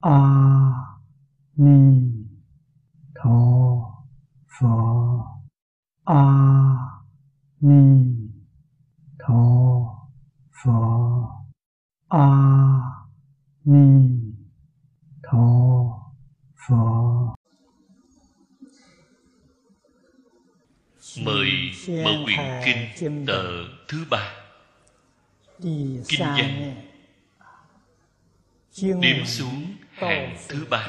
[0.00, 0.18] a
[1.56, 2.12] ni
[3.14, 3.36] tho
[4.48, 4.68] phở
[6.04, 6.24] a
[7.60, 8.16] ni
[9.18, 9.42] tho
[10.64, 10.72] phở
[12.08, 12.26] a
[13.64, 14.10] ni
[15.22, 15.46] tho
[16.68, 17.30] phở
[21.24, 21.50] mời
[22.04, 23.42] mở quyển kinh tờ
[23.88, 24.32] thứ ba.
[25.62, 26.74] Kinh văn.
[28.82, 29.69] Đếm xuống
[30.00, 30.88] hàng thứ ba.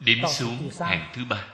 [0.00, 1.48] Đếm xuống hàng thứ ba.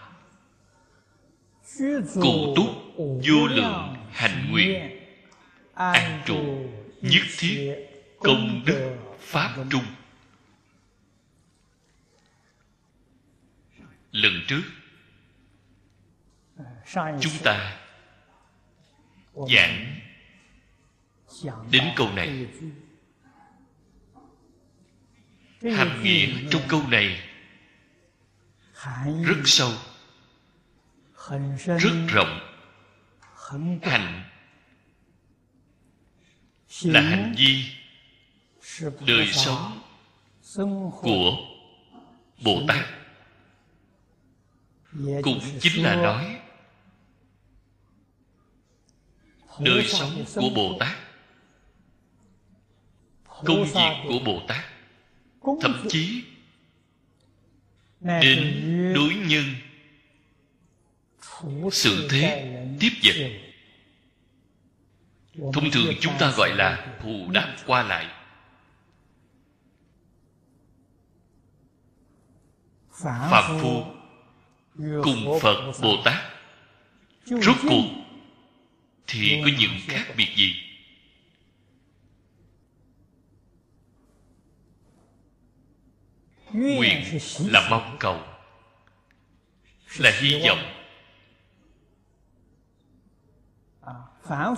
[2.14, 4.98] Cụ túc vô lượng hành nguyện.
[5.74, 6.68] an trụ
[7.00, 7.74] nhất thiết
[8.18, 9.84] công đức pháp trung.
[14.12, 14.62] Lần trước
[17.20, 17.78] chúng ta
[19.34, 20.00] giảng
[21.70, 22.46] đến câu này
[25.70, 27.20] hàm nghĩa trong câu này.
[29.24, 29.72] Rất sâu.
[31.56, 32.40] rất rộng.
[33.82, 34.24] hành.
[36.82, 37.64] Là hành vi.
[39.06, 39.80] đời sống
[41.02, 41.36] của
[42.44, 42.86] bồ tát.
[45.22, 46.40] Cũng chính là nói.
[49.60, 50.96] Đời sống của bồ tát.
[53.44, 54.71] Công việc của bồ tát
[55.60, 56.24] thậm chí
[58.00, 59.44] đến đối nhân.
[61.72, 62.48] Sự thế
[62.80, 63.14] tiếp vật.
[65.52, 68.06] Thông thường chúng ta gọi là thù đáp qua lại.
[73.02, 73.84] Phạm phu
[74.76, 76.32] cùng phật bồ tát.
[77.24, 77.84] Rốt cuộc
[79.06, 80.71] thì có những khác biệt gì
[86.52, 88.20] nguyện là mong cầu,
[89.98, 90.78] là hy vọng.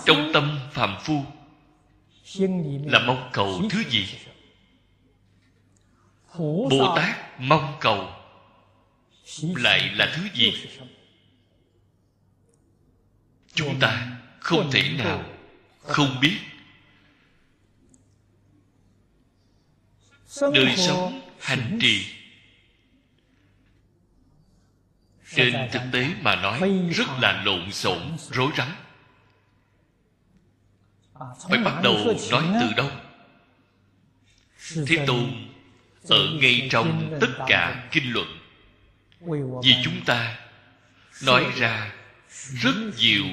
[0.05, 1.23] Trong tâm phàm phu
[2.85, 4.07] là mong cầu thứ gì?
[6.69, 8.09] Bồ tát mong cầu
[9.39, 10.67] lại là thứ gì?
[13.53, 15.23] Chúng ta không thể nào
[15.81, 16.37] không biết.
[20.41, 22.05] Đời sống hành trì.
[25.35, 28.71] Trên thực tế mà nói rất là lộn xộn rối rắm.
[31.49, 31.97] Phải bắt đầu
[32.31, 32.91] nói từ đâu?
[34.87, 35.49] Thế tôn
[36.09, 38.27] ở ngay trong tất cả kinh luận.
[39.63, 40.37] Vì chúng ta
[41.23, 41.93] nói ra
[42.35, 43.25] rất nhiều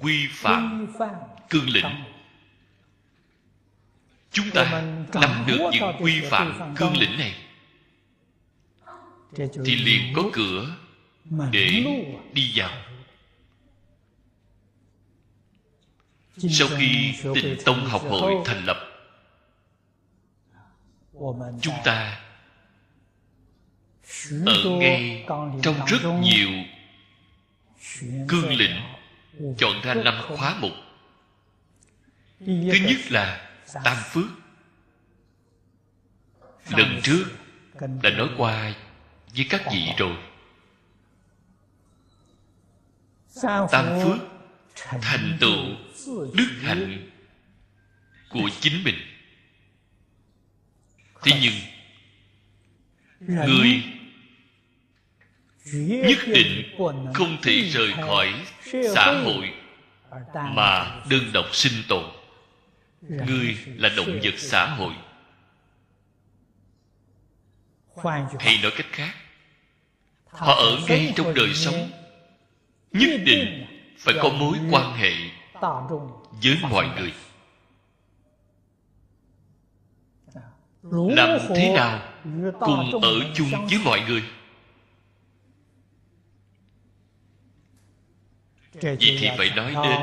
[0.00, 0.86] quy phạm
[1.50, 2.04] cương lĩnh
[4.38, 4.82] chúng ta
[5.14, 7.34] nắm được những quy phạm cương lĩnh này.
[9.36, 10.76] Thì liền có cửa
[11.50, 11.84] để
[12.32, 12.70] đi vào.
[16.36, 18.76] Sau khi tịnh tông học hội thành lập
[21.60, 22.20] chúng ta
[24.46, 25.24] ở ngay
[25.62, 26.48] trong rất nhiều
[28.28, 28.80] cương lĩnh
[29.58, 30.72] chọn ra năm khóa mục.
[32.46, 33.47] Thứ nhất là
[33.84, 34.28] tam phước.
[36.70, 37.24] Lần trước
[38.02, 38.74] đã nói qua
[39.36, 40.16] với các vị rồi.
[43.70, 44.18] Tam phước
[44.74, 45.64] thành tựu
[46.34, 47.10] đức hạnh
[48.30, 48.98] của chính mình.
[51.22, 51.54] Thế nhưng
[53.46, 53.82] người
[55.70, 56.74] nhất định
[57.14, 58.46] không thể rời khỏi
[58.94, 59.54] xã hội
[60.32, 62.17] mà đơn độc sinh tồn
[63.00, 64.94] người là động vật xã hội.
[68.38, 69.14] Hay nói cách khác,
[70.26, 71.90] họ ở ngay trong đời sống,
[72.92, 73.66] nhất định
[73.98, 75.12] phải có mối quan hệ
[76.42, 77.12] với mọi người.
[80.92, 82.12] Làm thế nào
[82.60, 84.22] cùng ở chung với mọi người?
[88.72, 90.00] Vậy thì phải nói đến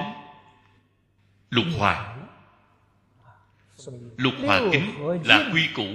[1.49, 2.14] lục hòa
[4.17, 4.93] lục hòa kính
[5.23, 5.87] là quy củ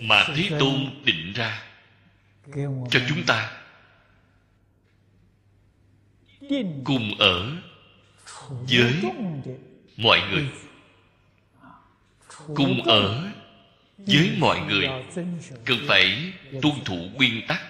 [0.00, 1.62] mà thế tôn định ra
[2.90, 3.52] cho chúng ta.
[6.84, 7.56] Cùng ở
[8.48, 8.94] với
[9.96, 10.48] mọi người.
[12.54, 13.30] Cùng ở
[13.96, 14.88] với mọi người
[15.64, 16.32] cần phải
[16.62, 17.62] tuân thủ nguyên tắc.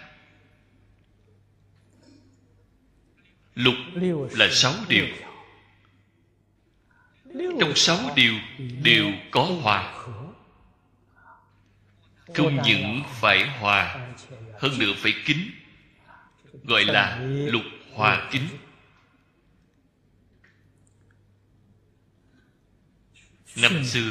[3.55, 3.75] Lục
[4.33, 5.07] là sáu điều
[7.35, 8.35] trong sáu điều
[8.83, 9.95] đều có hòa.
[12.35, 14.09] không những phải hòa
[14.59, 15.51] hơn nữa phải kính
[16.65, 17.63] gọi là lục
[17.95, 18.49] hòa kính
[23.57, 24.11] năm xưa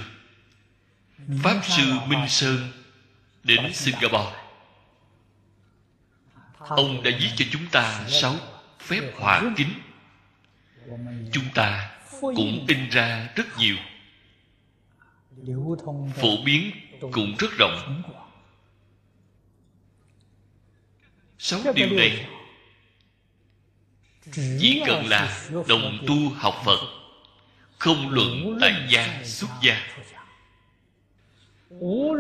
[1.44, 2.72] pháp sư minh sơn
[3.44, 4.36] đến singapore.
[6.58, 8.36] ông đã viết cho chúng ta sáu
[8.80, 9.74] phép hòa kính
[11.32, 13.76] chúng ta cũng in ra rất nhiều.
[16.22, 16.72] Phổ biến
[17.12, 18.04] cũng rất rộng.
[21.38, 22.28] Sáu điều này
[24.34, 26.80] chỉ cần là đồng tu học phật,
[27.78, 29.88] không luận tại gia xuất gia.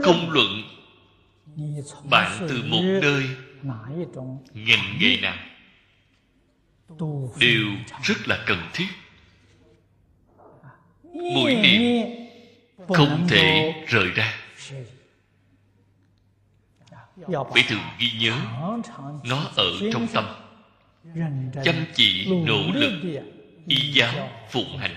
[0.03, 0.63] Không luận
[2.09, 3.23] bạn từ một nơi,
[4.53, 5.37] ngành nghề nào,
[7.39, 7.65] đều
[8.03, 8.87] rất là cần thiết
[11.33, 12.07] mỗi niệm
[12.87, 14.33] không thể rời ra.
[17.27, 18.37] Phải thường ghi nhớ
[19.23, 20.25] nó ở trong tâm.
[21.63, 23.23] Chăm chỉ nỗ lực
[23.67, 24.95] y giáo phụng hành.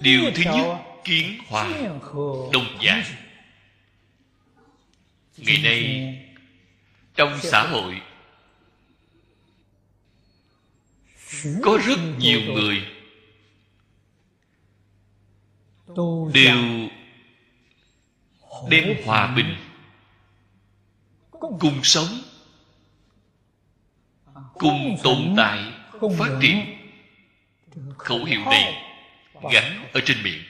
[0.00, 1.68] Điều thứ nhất kiến hòa
[2.52, 3.02] đồng dạng
[5.36, 6.12] ngày nay
[7.14, 8.00] trong xã hội
[11.62, 12.86] có rất nhiều người.
[16.34, 16.88] Đều
[18.70, 19.56] đem hòa bình
[21.60, 22.22] cùng sống
[24.54, 25.72] cùng tồn tại
[26.18, 26.76] phát triển
[27.98, 28.82] khẩu hiệu này
[29.52, 30.42] gắn ở trên miệng.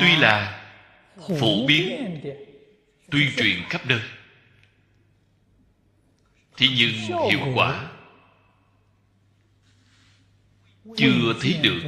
[0.00, 0.68] Tuy là
[1.40, 2.20] phổ biến
[3.10, 4.00] tuyên truyền khắp nơi
[6.56, 6.92] thế nhưng
[7.30, 7.88] hiệu quả
[10.96, 11.80] chưa thấy được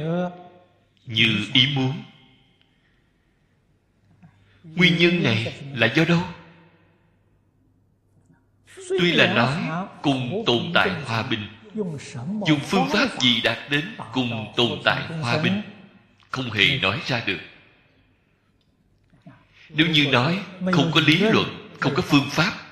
[1.05, 2.03] như ý muốn.
[4.63, 6.21] Nguyên nhân này là do đâu?
[8.89, 11.47] Tuy là nói cùng tồn tại hòa bình,
[12.47, 15.61] dùng phương pháp gì đạt đến cùng tồn tại hòa bình
[16.29, 17.39] không hề nói ra được.
[19.69, 20.39] Nếu như nói
[20.71, 22.64] không có lý luận, không có phương pháp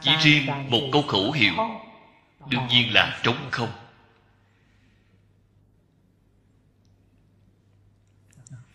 [0.00, 1.52] chỉ riêng một câu khẩu hiệu
[2.48, 3.72] đương nhiên là trống không.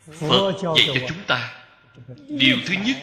[0.05, 1.53] Phật dạy cho chúng ta
[2.29, 2.97] điều thứ nhất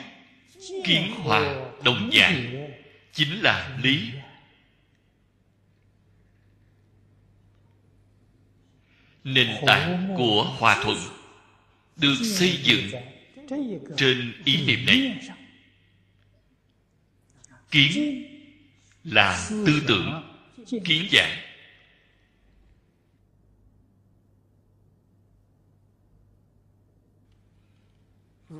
[0.84, 1.54] kiến hòa
[1.84, 2.68] đồng dạng
[3.12, 4.10] chính là lý.
[9.24, 10.98] Nền tảng của hòa thuận
[11.96, 12.90] được xây dựng
[13.96, 15.18] trên ý niệm này
[17.72, 18.24] kiến
[19.04, 20.34] là tư tưởng
[20.84, 21.38] kiến giải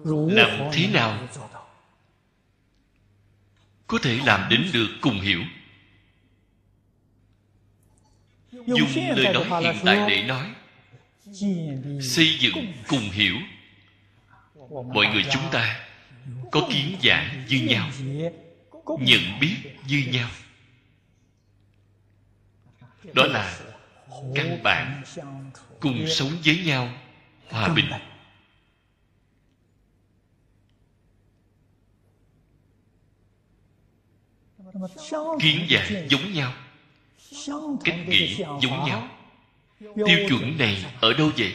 [0.02, 1.28] làm thế nào
[3.86, 5.40] có thể làm đến được cùng hiểu?
[8.52, 10.54] Dùng lời nói hiện tại để nói.
[12.02, 13.36] Xây dựng cùng hiểu.
[14.94, 15.86] Mọi người chúng ta
[16.50, 17.90] có kiến giải như nhau
[18.86, 20.30] nhận biết như nhau.
[23.14, 23.60] Đó là
[24.34, 25.02] căn bản
[25.80, 26.88] cùng sống với nhau,
[27.48, 27.90] hòa bình.
[35.40, 36.52] Kiến giải giống nhau,
[37.84, 39.08] cách nghĩ giống nhau.
[39.80, 41.54] Tiêu chuẩn này ở đâu vậy?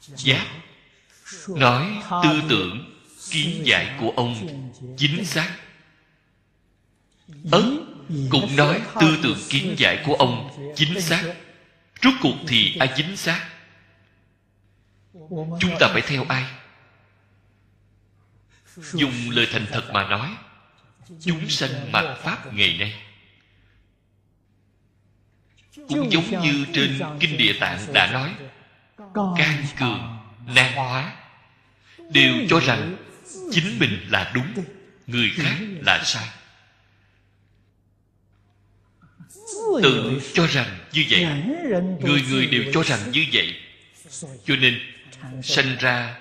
[0.00, 0.46] Giác
[1.48, 2.99] nói tư tưởng
[3.30, 4.34] kiến giải của ông
[4.96, 5.56] chính xác.
[7.50, 7.80] Ấn
[8.30, 11.22] cũng nói tư tưởng kiến giải của ông chính xác.
[12.02, 13.48] Rốt cuộc thì ai chính xác?
[15.60, 16.44] Chúng ta phải theo ai?
[18.76, 20.30] Dùng lời thành thật mà nói,
[21.20, 23.02] chúng sanh mặt pháp ngày nay.
[25.88, 28.34] Cũng giống như trên kinh địa tạng đã nói,
[29.14, 31.12] can cường, nan hóa,
[31.98, 32.96] đều cho rằng
[33.50, 34.64] chính mình là đúng
[35.06, 36.28] người khác là sai.
[39.82, 41.26] Tự cho rằng như vậy,
[42.00, 43.54] người người đều cho rằng như vậy.
[44.44, 44.80] Cho nên
[45.42, 46.20] sanh ra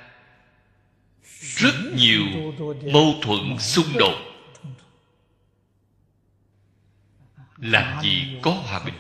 [1.40, 2.24] rất nhiều
[2.94, 4.16] mâu thuẫn xung đột.
[7.58, 8.96] Làm gì có hòa bình?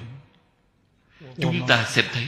[1.37, 2.27] Chúng ta xem thấy,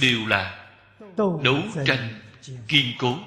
[0.00, 0.72] đều là
[1.16, 2.20] đấu tranh
[2.68, 3.18] kiên cố.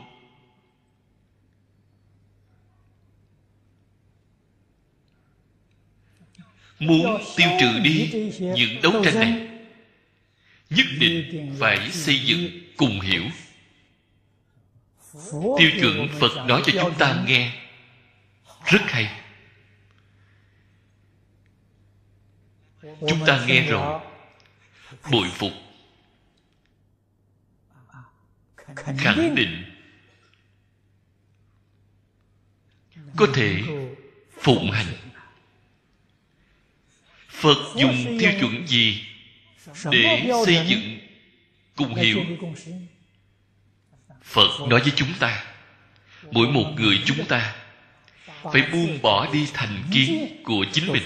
[6.80, 9.48] Muốn tiêu trừ đi những đấu tranh này
[10.70, 13.24] nhất định phải xây dựng cùng hiểu.
[15.32, 17.54] Tiêu chuẩn phật nói cho chúng ta nghe.
[18.66, 19.22] Rất hay.
[22.82, 24.02] Chúng ta nghe rồi.
[25.12, 25.52] Bội phục.
[28.76, 29.64] Khẳng định.
[33.20, 33.64] có thể
[34.42, 35.09] phụng hành
[37.40, 39.06] phật dùng tiêu chuẩn gì
[39.92, 41.00] để xây dựng
[41.76, 42.26] cùng hiểu
[44.24, 45.44] phật nói với chúng ta
[46.32, 47.56] mỗi một người chúng ta
[48.44, 51.04] phải buông bỏ đi thành kiến của chính mình.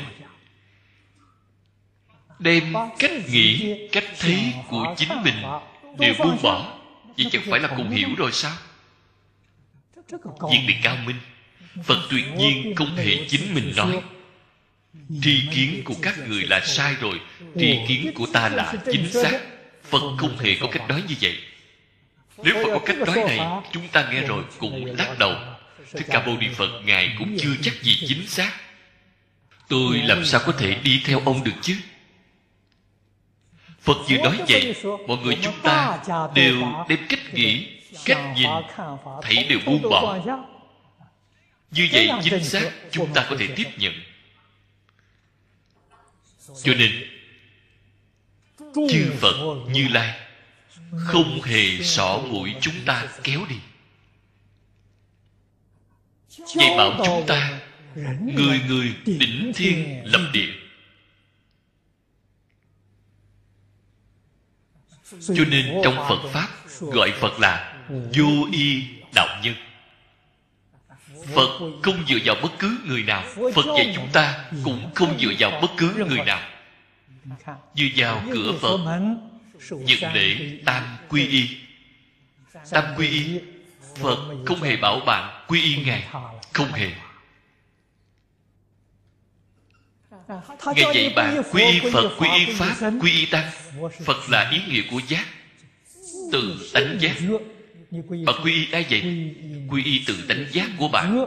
[2.40, 5.36] Đem cách nghĩ cách thấy của chính mình
[6.00, 6.80] đều buông bỏ
[7.18, 8.56] vậy chẳng phải là cùng hiểu rồi sao?
[10.52, 11.16] Việc này cao minh
[11.84, 14.02] phật tuyệt nhiên không thể chính mình nói
[15.22, 17.20] tri kiến của các người là sai rồi,
[17.60, 19.40] tri kiến của ta là chính xác.
[19.84, 21.38] Phật không hề có cách nói như vậy.
[22.44, 23.40] Nếu phật có cách nói này,
[23.72, 25.36] chúng ta nghe rồi cũng lắc đầu.
[25.92, 28.52] Thích ca mâu ni phật, ngài cũng chưa chắc gì chính xác.
[29.68, 31.76] Tôi làm sao có thể đi theo ông được chứ?
[33.82, 34.76] Phật vừa nói vậy,
[35.08, 36.00] mọi người chúng ta
[36.36, 37.68] đều đem cách nghĩ,
[38.06, 38.50] cách nhìn,
[39.22, 40.18] thấy đều buông bỏ.
[41.72, 43.94] Như vậy chính xác, chúng ta có thể tiếp nhận
[46.64, 46.92] cho nên,
[48.90, 50.20] chư phật như lai
[51.06, 53.56] không hề xỏ mũi chúng ta kéo đi.
[56.30, 57.60] Dạy bảo chúng ta,
[58.36, 60.54] người người đỉnh thiên lập địa.
[65.20, 68.84] Cho nên trong phật pháp gọi phật là vô y
[69.16, 69.56] đạo nhân
[71.36, 73.24] phật không dựa vào bất cứ người nào.
[73.56, 76.42] Phật dạy chúng ta cũng không dựa vào bất cứ người nào.
[77.76, 78.78] Dựa vào cửa phật
[79.72, 81.50] nhận lễ tam quy y.
[82.72, 83.40] Tam quy y,
[84.02, 86.08] phật không hề bảo bạn quy y ngài,
[86.54, 86.92] không hề.
[90.66, 93.52] Ngài dạy bạn quy y phật, quy y pháp, quy y tăng.
[94.06, 95.26] Phật là ý nghĩa của giác,
[96.32, 97.16] từ tánh giác
[98.02, 99.02] bạn quy y ai vậy
[99.70, 101.26] quy y từ tánh giác của bạn.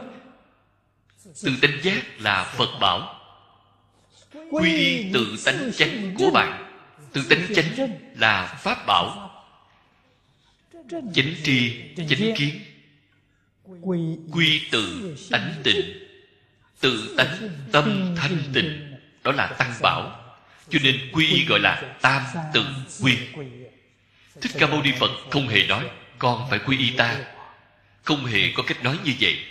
[1.43, 3.21] từ tánh giác là phật bảo.
[4.51, 6.63] Quy y từ tánh chánh của bạn.
[7.13, 9.31] từ tánh chánh là pháp bảo.
[11.13, 12.59] Chánh tri chánh kiến.
[14.31, 16.07] Quy từ tánh tịnh
[16.79, 18.93] tự tánh tâm thanh tịnh.
[19.23, 20.23] Đó là tăng bảo.
[20.69, 22.65] Cho nên quy y gọi là tam tự
[23.01, 23.17] quy.
[24.41, 27.25] Thích ca mâu ni phật không hề nói con phải quy y ta.
[28.03, 29.43] Không hề có cách nói như vậy.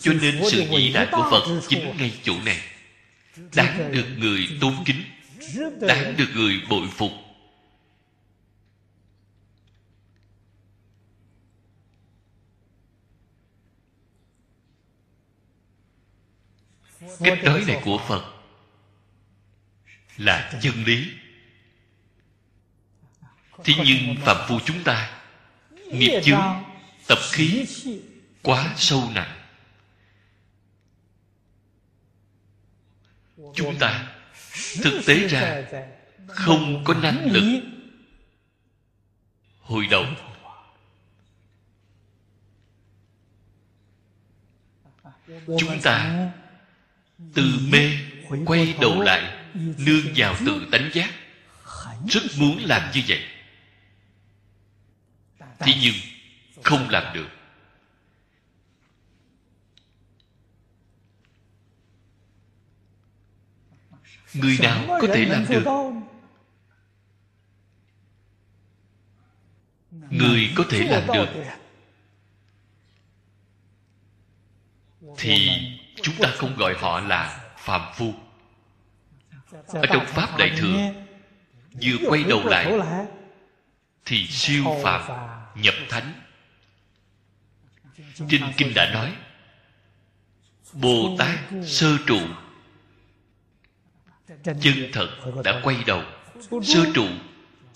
[0.00, 2.60] Cho nên sự vĩ đại của phật chính ngay chỗ này.
[3.54, 5.02] Đáng được người tôn kính.
[5.80, 7.12] Đáng được người bội phục.
[17.20, 18.32] Cách nói này của phật
[20.16, 21.12] là chân lý
[23.64, 25.10] thế nhưng phạm phu chúng ta,
[25.86, 26.64] nghiệp chướng,
[27.06, 27.66] tập khí
[28.42, 29.38] quá sâu nặng.
[33.54, 34.14] Chúng ta
[34.82, 35.62] thực tế ra
[36.26, 37.62] không có năng lực
[39.60, 40.06] hồi đầu.
[45.58, 46.28] Chúng ta
[47.34, 47.90] từ mê
[48.46, 51.10] quay đầu lại, nương vào tự tánh giác.
[52.08, 53.20] Rất muốn làm như vậy
[55.64, 55.94] thế nhưng
[56.62, 57.28] không làm được.
[64.34, 65.64] Người nào có thể làm được?
[70.10, 71.28] Người có thể làm được.
[75.16, 75.50] Thì
[76.02, 78.14] chúng ta không gọi họ là phàm phu.
[79.66, 80.92] Ở trong pháp đại thừa,
[81.82, 82.72] vừa quay đầu lại,
[84.04, 85.02] thì siêu phàm
[85.54, 86.12] nhập thánh.
[88.28, 89.16] Trên kinh đã nói,
[90.72, 92.18] bồ tát sơ trụ.
[94.44, 95.08] Chân thật
[95.44, 96.02] đã quay đầu.
[96.62, 97.06] Sơ trụ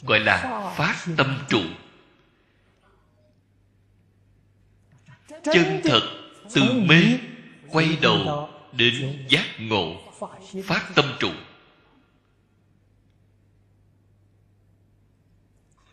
[0.03, 1.63] gọi là phát tâm trụ.
[5.29, 6.01] Chân thật
[6.55, 7.03] từ mê
[7.71, 10.13] quay đầu đến giác ngộ.
[10.65, 11.31] Phát tâm trụ.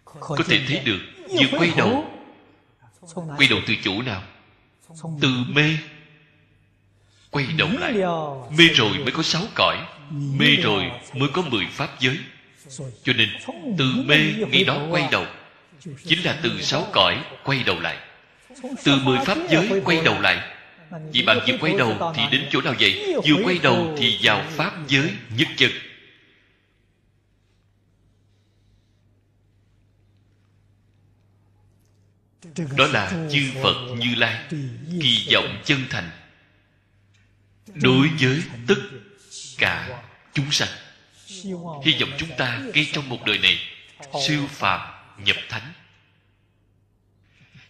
[0.05, 0.99] Có thể thấy được
[1.39, 2.05] vừa quay đầu
[3.37, 4.21] quay đầu từ chủ nào?
[5.21, 5.77] Từ mê.
[7.29, 7.93] Quay đầu lại.
[8.57, 9.77] mê rồi mới có sáu cõi.
[10.11, 12.17] Mê rồi mới có mười pháp giới.
[13.03, 13.29] Cho nên
[13.77, 14.17] từ mê
[14.51, 15.25] nghĩ đó quay đầu.
[16.05, 17.97] Chính là từ sáu cõi quay đầu lại.
[18.83, 20.37] Từ mười pháp giới quay đầu lại.
[21.11, 23.13] Vì bạn vừa quay đầu thì đến chỗ nào vậy?
[23.27, 25.71] Vừa quay đầu thì vào pháp giới nhất chân
[32.57, 34.43] đó là chư phật như lai,
[35.01, 36.09] kỳ vọng chân thành.
[37.73, 38.75] Đối với tất
[39.57, 40.69] cả chúng sanh,
[41.83, 43.59] hy vọng chúng ta ngay trong một đời này
[44.27, 44.79] siêu phàm
[45.25, 45.73] nhập thánh.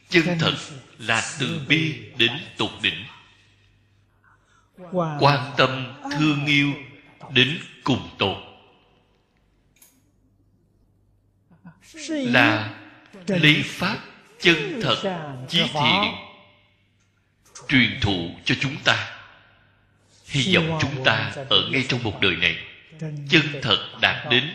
[0.10, 0.56] Chân thật
[0.98, 3.06] là từ bi đến tột đỉnh.
[5.20, 6.74] Quan tâm, thương yêu
[7.34, 8.38] đến cùng tột.
[12.08, 12.80] Là
[13.28, 14.00] lấy pháp
[14.44, 14.96] chân thật
[15.50, 16.14] chí thiện
[17.68, 19.20] truyền thụ cho chúng ta.
[20.26, 22.58] Hy vọng chúng ta ở ngay trong một đời này
[23.30, 24.54] chân thật đạt đến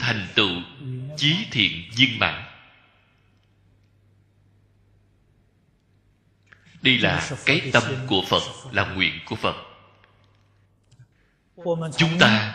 [0.00, 0.50] thành tựu
[1.16, 2.44] chí thiện viên mãn.
[6.82, 8.42] Đây là cái tâm của phật
[8.72, 9.56] là nguyện của phật.
[11.96, 12.54] Chúng ta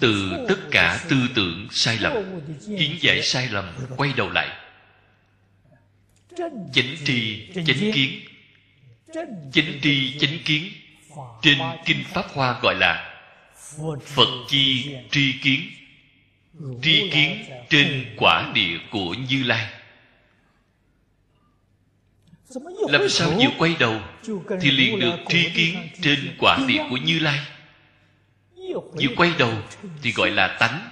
[0.00, 2.40] từ tất cả tư tưởng sai lầm
[2.78, 4.69] kiến giải sai lầm quay đầu lại
[6.72, 8.20] chánh tri chánh kiến.
[9.52, 10.72] Chánh tri chánh kiến.
[11.42, 13.22] Trên kinh pháp hoa gọi là
[14.04, 15.60] phật chi tri kiến.
[16.82, 19.66] Tri kiến trên quả địa của như lai.
[22.88, 24.00] Làm sao vừa quay đầu
[24.60, 27.40] thì liền được tri kiến trên quả địa của như lai.
[28.74, 29.52] Vừa quay đầu
[30.02, 30.90] thì gọi là tánh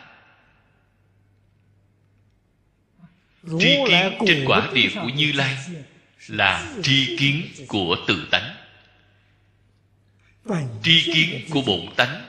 [3.61, 5.57] tri kiến trên quả địa của như lai
[6.29, 8.55] là tri kiến của tự tánh.
[10.83, 12.27] Tri kiến của bổn tánh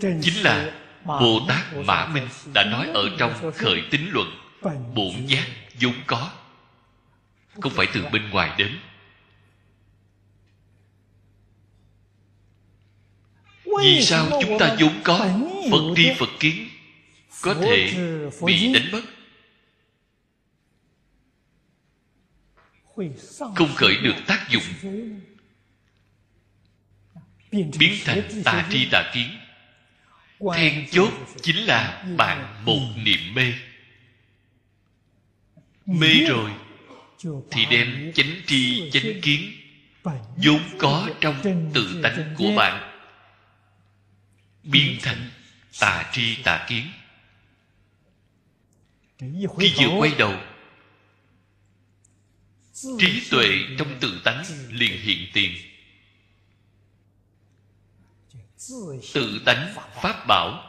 [0.00, 0.72] chính là
[1.04, 4.30] bồ tát mã minh đã nói ở trong khởi tính luận
[4.94, 5.46] bổn giác
[5.80, 6.30] vốn có.
[7.60, 8.78] không phải từ bên ngoài đến.
[13.82, 15.18] Vì sao chúng ta vốn có?
[15.70, 16.68] phật tri phật kiến
[17.42, 17.92] có thể
[18.46, 19.00] bị đánh mất
[23.56, 24.62] không khởi được tác dụng.
[27.52, 29.28] Biến thành tà tri tà kiến.
[30.54, 33.52] then chốt chính là bạn một niệm mê.
[35.86, 36.50] Mê rồi
[37.50, 39.52] thì đem chánh tri chánh kiến
[40.36, 41.34] vốn có trong
[41.74, 43.00] tự tánh của bạn.
[44.62, 45.30] Biến thành
[45.80, 46.84] tà tri tà kiến.
[49.58, 50.34] Khi vừa quay đầu
[52.98, 53.46] trí tuệ
[53.78, 55.52] trong tự tánh liền hiện tiền.
[59.14, 60.64] Tự tánh pháp bảo.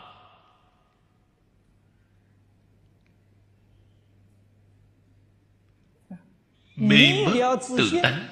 [6.75, 8.27] Mê mất tự tánh.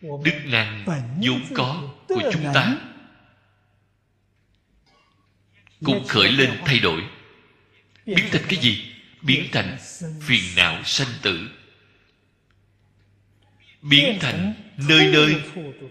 [0.00, 0.84] Đức năng
[1.22, 2.78] vốn có của chúng ta
[5.84, 7.02] cũng khởi lên thay đổi.
[8.06, 8.92] Biến thành cái gì?
[9.22, 9.78] Biến thành
[10.20, 11.48] phiền não sanh tử
[13.88, 15.42] biến thành nơi nơi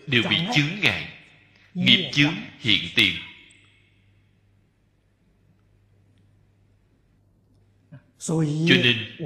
[0.07, 1.09] đều bị chướng ngại,
[1.73, 3.15] nghiệp chướng hiện tiền.
[8.19, 9.17] Cho nên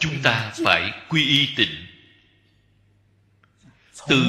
[0.00, 1.86] chúng ta phải quy y tịnh.
[4.08, 4.24] Từ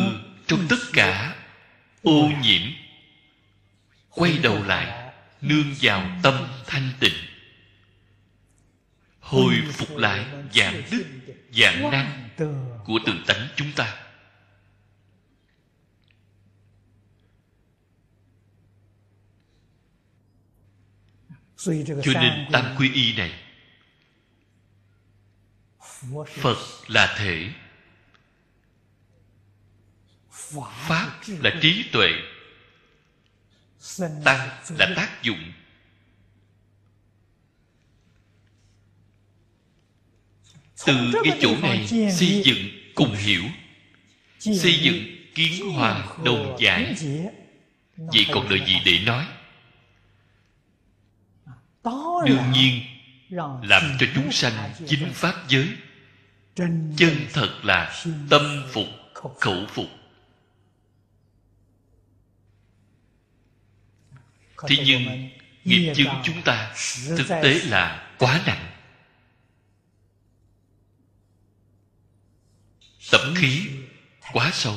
[0.48, 1.36] trong tất cả
[2.02, 2.62] ô nhiễm,
[4.10, 7.14] quay đầu lại, nương vào tâm thanh tịnh.
[9.20, 11.06] Hồi phục lại dạng đức,
[11.52, 12.30] dạng năng
[12.86, 14.02] của tự tánh chúng ta.
[22.04, 23.42] Cho nên tam quy y này
[26.42, 27.54] phật là thể
[30.60, 32.10] pháp là trí tuệ
[34.00, 35.52] tăng là tác dụng.
[40.86, 43.44] Từ cái chỗ này xây dựng cùng hiểu
[44.40, 45.04] xây dựng
[45.36, 46.96] kiến hòa đồng giải
[47.96, 49.28] vậy còn đợi gì để nói?
[52.28, 52.82] Đương nhiên
[53.64, 55.68] làm cho chúng sanh chính pháp giới.
[56.98, 58.88] Chân thật là tâm phục
[59.40, 59.88] khẩu phục.
[64.68, 65.30] thế nhưng
[65.64, 66.76] nghiệp chứng chúng ta
[67.18, 68.75] thực tế là quá nặng
[73.12, 73.68] tập khí
[74.34, 74.76] quá sâu.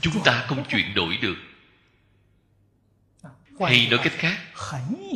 [0.00, 1.36] Chúng ta không chuyển đổi được.
[3.60, 4.40] Hay nói cách khác,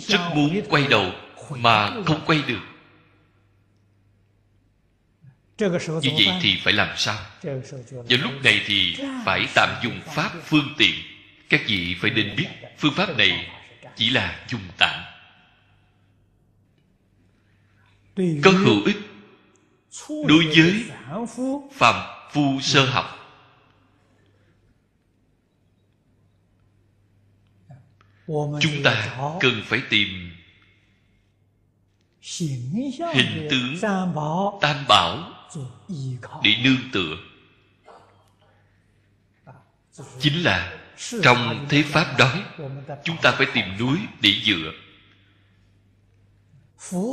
[0.08, 1.12] rất muốn quay đầu
[1.50, 2.60] mà không quay được.
[5.58, 7.18] Như vậy thì phải làm sao?
[7.90, 10.94] Và lúc này thì phải tạm dùng pháp phương tiện.
[11.48, 13.50] Các vị phải nên biết phương pháp này
[13.96, 15.02] chỉ là dùng tạm.
[18.16, 18.96] Có hữu ích
[20.08, 20.90] đối với
[21.72, 23.06] phạm phu sơ học.
[28.60, 30.32] Chúng ta cần phải tìm
[33.14, 33.76] hình tướng
[34.60, 35.32] tam bảo.
[36.42, 37.16] để nương tựa.
[40.20, 40.78] Chính là
[41.22, 42.42] trong thế pháp đói
[43.04, 44.72] chúng ta phải tìm núi để dựa.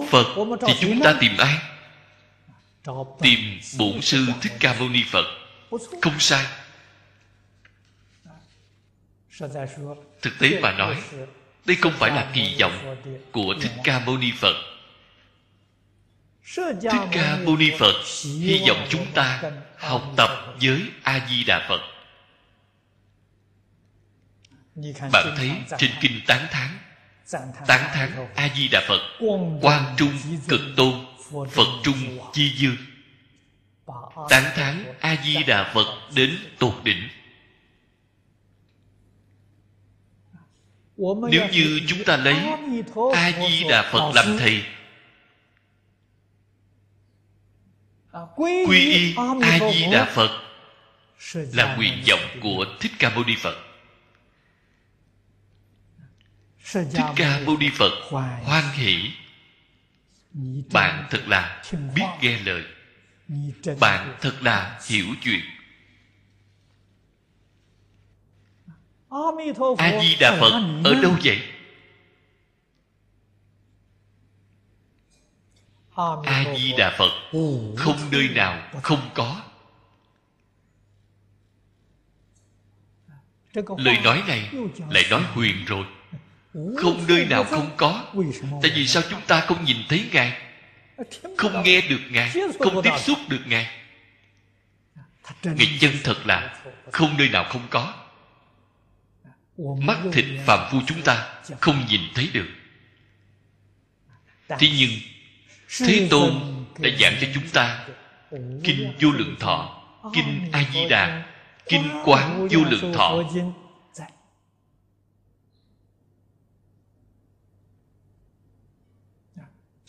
[0.10, 0.26] Phật
[0.68, 1.73] thì chúng ta tìm ai
[3.22, 5.26] tìm bổn sư thích ca mâu ni phật.
[6.02, 6.46] Không sai.
[10.22, 11.02] Thực tế mà nói,
[11.66, 12.96] đây không phải là kỳ vọng
[13.32, 14.56] của thích ca mâu ni phật.
[16.56, 19.42] Thích ca mâu ni phật hy vọng chúng ta
[19.78, 20.30] học tập
[20.62, 21.82] với a di đà phật.
[25.12, 26.70] Bạn thấy trên kinh tán thán
[27.68, 29.00] tán thán a di đà phật
[29.62, 30.18] quan trung
[30.48, 30.94] cực tôn
[31.32, 32.76] phật trung chi dương
[34.30, 37.10] tán thán a di đà phật đến tột đỉnh.
[41.32, 42.36] Nếu như chúng ta lấy
[43.14, 44.64] a di đà phật làm thầy,
[48.36, 50.40] quy y a di đà phật
[51.34, 53.56] là nguyện vọng của thích ca mâu ni phật.
[56.74, 57.92] Thích ca mâu ni phật
[58.44, 59.12] hoan hỷ
[60.74, 61.64] bạn thật là
[61.96, 62.64] biết nghe lời.
[63.80, 65.42] Bạn thật là hiểu chuyện.
[69.78, 70.52] A di đà phật
[70.84, 71.42] ở đâu vậy?
[76.24, 77.12] A di đà phật
[77.78, 79.42] không nơi nào không có.
[83.78, 84.52] Lời nói này
[84.90, 85.86] lại nói huyền rồi
[86.54, 88.06] không nơi nào không có
[88.62, 90.42] tại vì sao chúng ta không nhìn thấy ngài
[91.38, 93.68] không nghe được ngài không tiếp xúc được ngài
[95.44, 96.60] ngài chân thật là
[96.92, 97.94] không nơi nào không có
[99.58, 102.48] mắt thịt phàm phu chúng ta không nhìn thấy được
[104.50, 104.92] thế nhưng
[105.80, 106.32] thế tôn
[106.80, 107.86] đã giảng cho chúng ta
[108.64, 111.26] kinh vô lượng thọ kinh a di đà
[111.66, 113.24] kinh quán vô lượng thọ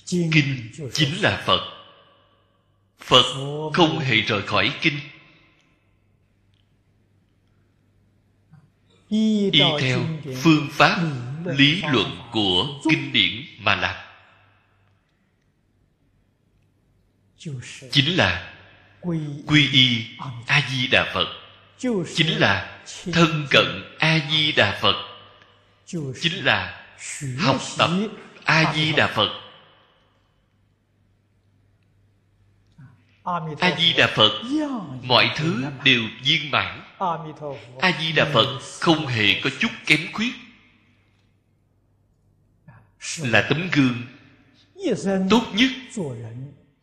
[0.07, 1.61] kinh chính là phật.
[2.99, 3.23] Phật
[3.75, 4.99] không hề rời khỏi kinh.
[9.09, 10.01] Y theo
[10.43, 10.99] phương pháp
[11.45, 13.97] lý luận của kinh điển mà làm
[17.91, 18.55] chính là
[19.47, 20.07] quy y
[20.47, 21.27] a di đà phật.
[22.15, 22.81] Chính là
[23.13, 25.15] thân cận a di đà phật
[26.21, 26.87] chính là
[27.39, 27.91] học tập
[28.45, 29.44] a di đà phật
[33.25, 34.43] a di đà phật,
[35.03, 36.81] mọi thứ đều viên mãn.
[37.81, 40.33] A di đà phật không hề có chút kém khuyết.
[43.19, 44.03] Là tấm gương
[45.31, 45.71] tốt nhất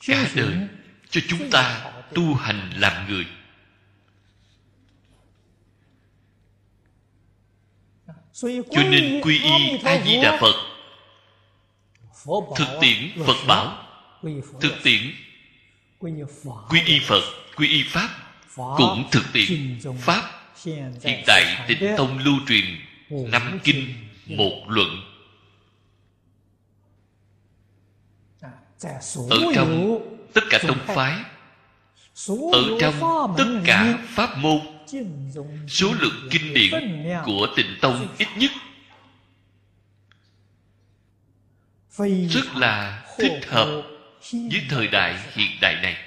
[0.08, 0.58] cả đời
[1.10, 3.26] cho chúng ta tu hành làm người.
[8.72, 10.56] Cho nên quy y a di đà phật
[12.56, 13.88] thực tiễn phật bảo,
[14.62, 15.02] thực tiễn
[16.02, 17.22] quy y phật,
[17.56, 18.10] quy y pháp
[18.56, 20.24] cũng thực tiễn pháp
[20.64, 22.66] hiện tại tịnh tông lưu truyền
[23.10, 23.94] năm kinh
[24.26, 24.88] một luận.
[29.30, 30.00] Ở trong
[30.34, 31.24] tất cả tông phái,
[32.54, 32.94] ở trong
[33.38, 34.60] tất cả pháp môn,
[35.68, 36.72] số lượng kinh điển
[37.26, 38.52] của tịnh tông ít nhất
[42.30, 43.84] rất là thích hợp
[44.32, 45.98] với thời đại hiện đại này,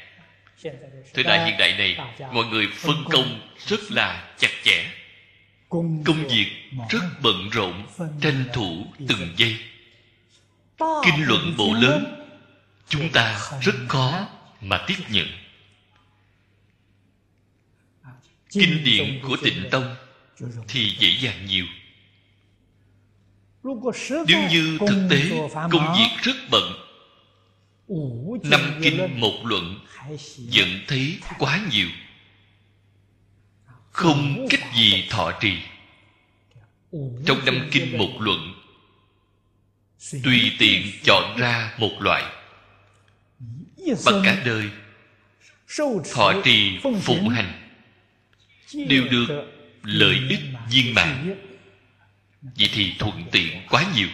[1.15, 1.99] thời đại hiện đại này,
[2.33, 4.91] mọi người phân công rất là chặt chẽ.
[5.69, 6.51] Công việc
[6.91, 7.87] rất bận rộn,
[8.21, 9.57] tranh thủ từng giây.
[10.79, 12.27] Kinh luận bộ lớn,
[12.89, 14.29] chúng ta rất khó
[14.61, 15.27] mà tiếp nhận.
[18.51, 19.97] Kinh điển của tịnh tông
[20.69, 21.67] thì dễ dàng nhiều.
[24.27, 26.84] Nếu như thực tế công việc rất bận
[28.43, 29.81] năm kinh một luận
[30.37, 31.89] vẫn thấy quá nhiều.
[33.91, 35.53] Không cách gì thọ trì.
[37.27, 38.55] Trong năm kinh một luận
[40.23, 42.23] tùy tiện chọn ra một loại.
[44.07, 44.71] Bằng cả đời
[46.15, 47.71] thọ trì phụng hành
[48.89, 49.45] đều được
[49.83, 51.35] lợi ích viên mãn.
[52.43, 54.09] vậy thì thuận tiện quá nhiều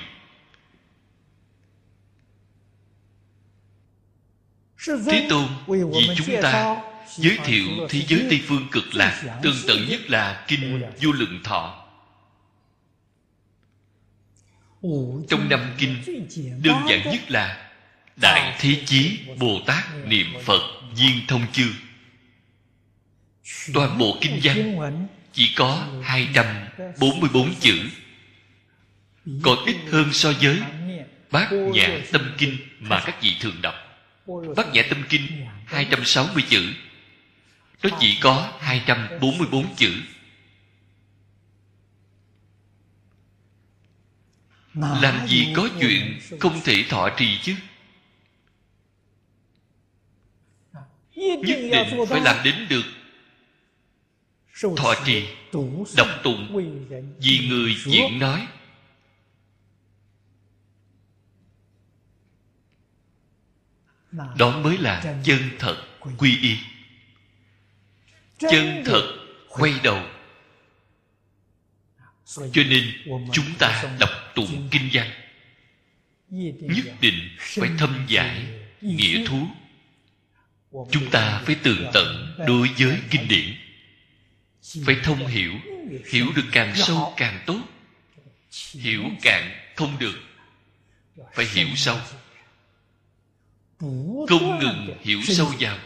[4.86, 6.76] thế tôn vì chúng ta
[7.16, 11.40] giới thiệu thế giới tây phương cực lạc tương tận nhất là kinh vô lượng
[11.44, 11.86] thọ.
[15.28, 16.02] Trong năm kinh
[16.62, 17.70] đơn giản nhất là
[18.16, 20.62] đại thế chí bồ tát niệm phật
[20.96, 21.72] viên thông chương
[23.74, 24.76] toàn bộ kinh văn
[25.32, 27.78] chỉ có 244 chữ.
[29.42, 30.58] Còn ít hơn so với
[31.30, 33.89] bát nhã tâm kinh mà các vị thường đọc
[34.56, 36.74] Bác nhã tâm kinh 260 chữ.
[37.82, 39.92] Nó chỉ có 244 chữ.
[44.74, 47.54] Làm gì có chuyện không thể thọ trì chứ?
[51.14, 51.72] Nhất định
[52.08, 52.84] phải làm đến được.
[54.76, 55.26] Thọ trì,
[55.96, 56.56] đọc tụng,
[57.18, 58.46] vì người diễn nói.
[64.12, 65.76] Đó mới là chân thật
[66.18, 66.56] quy y.
[68.38, 69.16] Chân thật
[69.48, 70.02] quay đầu.
[72.26, 72.92] Cho nên
[73.32, 75.10] chúng ta đọc tụng kinh văn.
[76.60, 78.46] Nhất định phải thâm giải
[78.80, 79.46] nghĩa thú.
[80.90, 83.56] chúng ta phải tường tận đối với kinh điển.
[84.86, 85.52] phải thông hiểu
[86.10, 87.60] hiểu được càng sâu càng tốt.
[88.74, 90.18] Hiểu càng không được.
[91.34, 91.98] phải hiểu sâu
[94.28, 95.78] không ngừng hiểu sâu vào.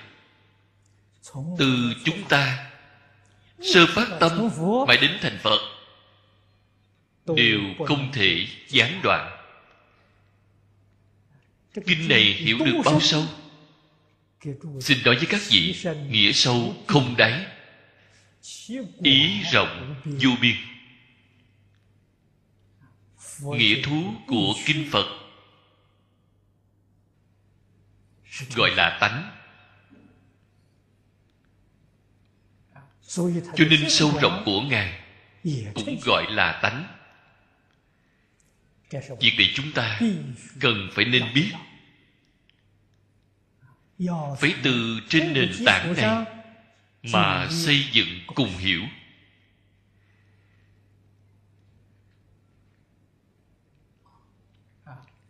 [1.59, 2.71] Từ chúng ta
[3.63, 4.51] sơ phát tâm
[4.89, 5.59] mãi đến thành phật
[7.27, 9.31] đều không thể gián đoạn.
[11.87, 13.25] Kinh này hiểu được bao sâu?
[14.81, 15.75] Xin nói với các vị
[16.11, 17.47] nghĩa sâu không đáy.
[19.03, 20.57] Ý rộng vô biên.
[23.41, 25.24] Nghĩa thú của kinh phật
[28.57, 29.31] gọi là tánh.
[33.57, 35.01] Cho nên sâu rộng của ngài
[35.75, 36.87] cũng gọi là tánh.
[38.91, 40.01] Việc này chúng ta
[40.61, 41.53] cần phải nên biết.
[44.39, 46.27] Phải từ trên nền tảng này
[47.03, 48.83] mà xây dựng cùng hiểu.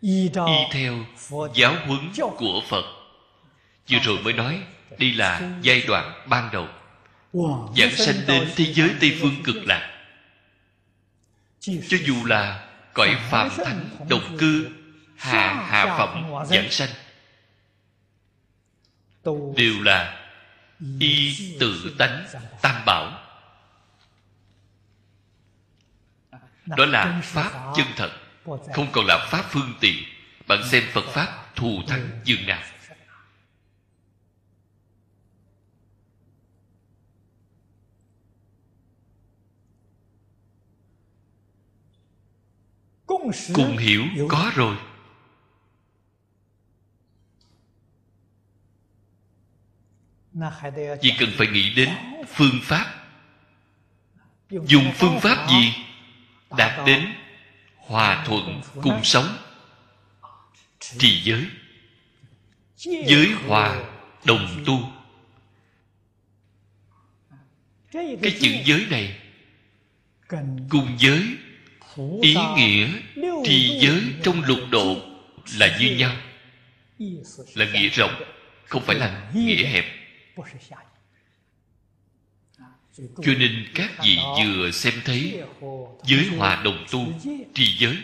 [0.01, 0.31] Y
[0.73, 1.05] theo
[1.55, 2.94] giáo huấn của phật
[3.89, 4.63] vừa rồi mới nói
[4.99, 6.69] đây là giai đoạn ban đầu.
[7.77, 9.91] Giảng sanh đến thế giới tây phương cực lạc.
[11.61, 14.69] Cho dù là cõi phàm thánh đồng cư
[15.17, 16.89] hà hạ phẩm giảng sanh,
[19.57, 20.27] đều là
[21.01, 22.27] y tự tánh
[22.63, 23.21] tam bảo.
[26.67, 28.11] Đó là pháp chân thật,
[28.45, 30.05] không còn là pháp phương tiện,
[30.47, 32.63] bạn xem phật pháp thù thắng dường nào
[43.53, 44.77] cùng hiểu có rồi.
[51.01, 51.89] Chỉ cần phải nghĩ đến
[52.29, 52.95] phương pháp.
[54.51, 55.75] Dùng phương pháp gì
[56.57, 57.15] đạt đến
[57.77, 59.37] hòa thuận cùng sống?
[60.99, 61.47] trì giới.
[63.07, 63.85] Giới hòa
[64.25, 64.93] đồng tu.
[67.93, 69.21] Cái chữ giới này
[70.69, 71.37] cùng giới
[72.23, 72.89] ý nghĩa
[73.45, 74.97] trì giới trong lục độ
[75.59, 76.17] là như nhau.
[77.55, 78.23] Là nghĩa rộng
[78.67, 79.85] không phải là nghĩa hẹp.
[82.97, 85.41] Cho nên các vị vừa xem thấy
[86.05, 87.13] giới hòa đồng tu
[87.55, 87.97] trì giới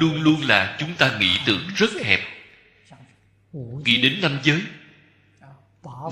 [0.00, 2.20] luôn luôn là chúng ta nghĩ tưởng rất hẹp.
[3.84, 4.62] Nghĩ đến năm giới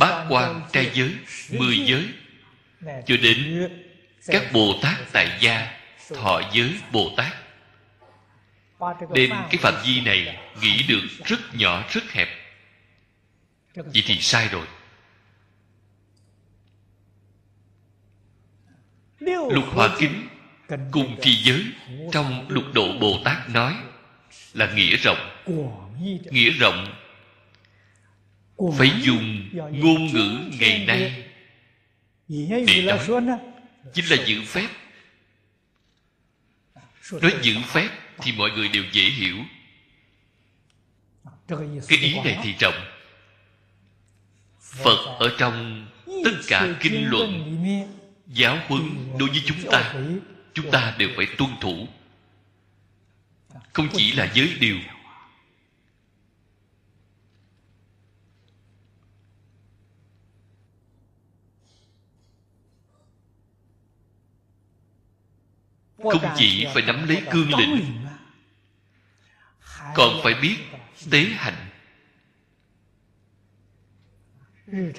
[0.01, 1.11] bát quan trai giới
[1.51, 2.09] mười giới
[3.07, 3.69] cho đến
[4.27, 7.35] các bồ tát tại gia thọ giới bồ tát
[9.15, 12.29] đem cái phạm vi này nghĩ được rất nhỏ, rất hẹp.
[13.75, 14.67] Vậy thì sai rồi.
[19.51, 20.29] Lục hòa kính
[20.91, 21.65] cùng trì giới
[22.13, 23.77] trong lục độ bồ tát nói
[24.55, 25.31] là nghĩa rộng.
[26.31, 26.95] Nghĩa rộng
[28.79, 31.25] phải dùng ngôn ngữ ngày nay
[32.29, 33.39] để nói.
[33.93, 34.69] Chính là giữ phép
[37.13, 37.89] nói giữ phép
[38.19, 39.37] thì mọi người đều dễ hiểu.
[41.89, 42.75] Cái ý này thì trọng
[44.61, 45.87] phật ở trong
[46.25, 47.59] tất cả kinh luận
[48.27, 48.83] giáo huấn
[49.19, 49.95] đối với chúng ta
[50.55, 51.89] chúng ta đều phải tuân thủ.
[53.73, 54.77] Không chỉ là giới điều
[66.13, 67.97] không chỉ phải nắm lấy cương lĩnh,
[69.95, 70.57] còn phải biết
[71.11, 71.69] tế hạnh.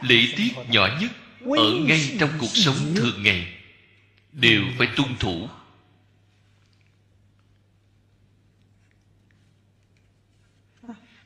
[0.01, 1.11] Lễ tiết nhỏ nhất
[1.57, 3.57] ở ngay trong cuộc sống thường ngày
[4.31, 5.49] đều phải tuân thủ.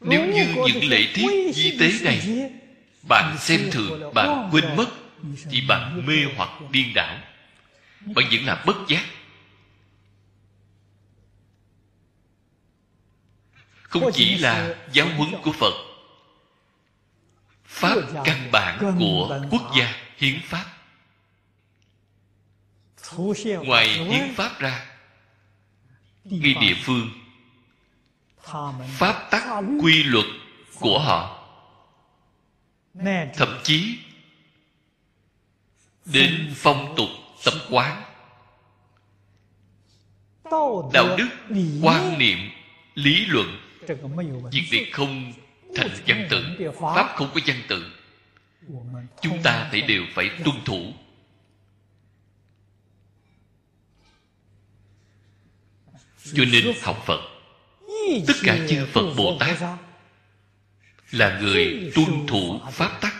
[0.02, 2.50] Nếu như những lễ tiết di tế này
[3.10, 4.89] bạn xem thường, bạn quên mất
[5.52, 7.18] thì bạn mê hoặc điên đảo,
[8.06, 9.06] bạn vẫn là bất giác.
[13.89, 15.73] Không chỉ là giáo huấn của phật,
[17.65, 20.65] pháp căn bản của quốc gia hiến pháp.
[23.65, 24.86] Ngoài hiến pháp ra
[26.23, 27.10] ngay địa phương,
[28.97, 29.43] pháp tắc
[29.82, 30.25] quy luật
[30.80, 31.47] của họ,
[33.36, 33.97] thậm chí
[36.06, 37.10] đến phong tục
[37.45, 38.04] tập quán,
[40.93, 41.30] đạo đức,
[41.82, 42.38] quan niệm,
[42.95, 43.68] lý luận
[44.52, 45.34] việc này không
[45.75, 46.71] thành văn tự.
[46.82, 47.91] pháp không có văn tự.
[49.21, 50.93] Chúng ta phải đều phải tuân thủ.
[56.34, 57.21] Cho nên học phật
[58.28, 59.58] tất cả chư phật bồ tát
[61.12, 63.13] là người tuân thủ pháp tắc.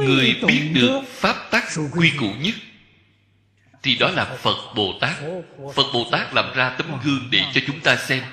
[0.00, 2.54] Người biết được pháp tắc quy củ nhất
[3.84, 5.16] thì đó là phật bồ tát.
[5.74, 8.24] Phật bồ tát làm ra tấm gương để cho chúng ta xem.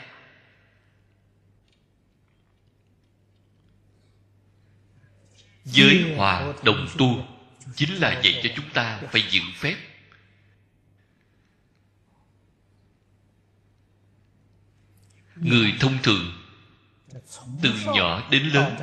[5.66, 7.26] Giới hòa đồng tu
[7.76, 9.76] chính là dạy cho chúng ta phải giữ phép.
[15.36, 16.32] Người thông thường
[17.62, 18.76] từ nhỏ đến lớn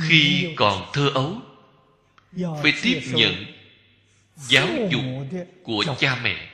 [0.00, 1.51] khi còn thơ ấu
[2.36, 3.44] phải tiếp nhận
[4.36, 5.02] giáo dục
[5.62, 6.48] của cha mẹ.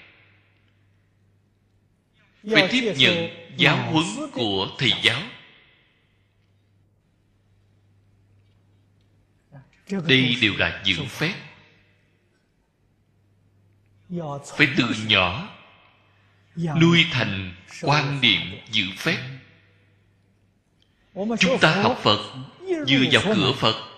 [2.53, 5.23] Phải tiếp nhận giáo huấn của thầy giáo.
[9.91, 11.35] Đây đều là giữ phép.
[14.57, 15.49] Phải từ nhỏ
[16.81, 19.19] nuôi thành quan niệm giữ phép.
[21.15, 23.98] Chúng ta học phật vừa vào cửa phật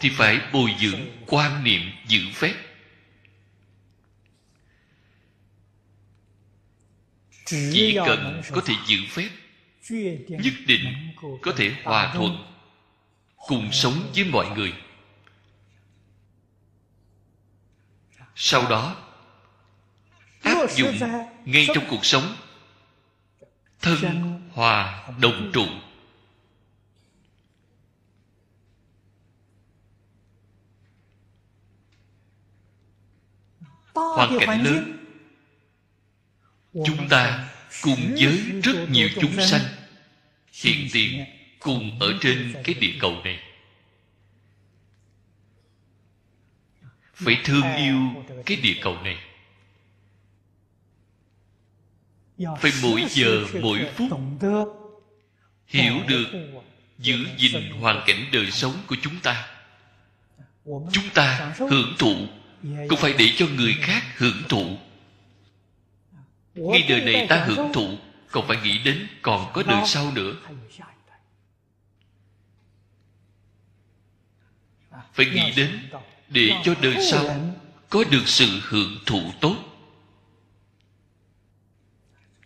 [0.00, 2.54] thì phải bồi dưỡng quan niệm giữ phép.
[7.46, 9.28] Chỉ cần có thể giữ phép,
[10.28, 11.12] nhất định
[11.42, 12.44] có thể hòa thuận,
[13.36, 14.72] cùng sống với mọi người.
[18.34, 18.96] Sau đó,
[20.42, 20.98] áp dụng
[21.44, 22.36] ngay trong cuộc sống,
[23.80, 23.96] thân
[24.52, 25.66] hòa đồng trụ.
[33.94, 34.98] Hoàn cảnh lớn.
[36.86, 37.48] chúng ta
[37.82, 39.62] cùng với rất nhiều chúng sanh.
[40.52, 41.24] hiện tiền
[41.58, 43.40] cùng ở trên cái địa cầu này.
[47.14, 49.18] Phải thương yêu cái địa cầu này.
[52.60, 54.10] Phải mỗi giờ mỗi phút
[55.66, 56.26] hiểu được
[56.98, 59.48] giữ gìn hoàn cảnh đời sống của chúng ta.
[60.64, 62.14] Chúng ta hưởng thụ
[62.88, 64.78] cũng phải để cho người khác hưởng thụ.
[66.54, 67.98] Ngay đời này ta hưởng thụ
[68.30, 70.34] còn phải nghĩ đến còn có đời sau nữa.
[75.14, 75.88] phải nghĩ đến
[76.28, 77.54] để cho đời sau
[77.88, 79.56] có được sự hưởng thụ tốt.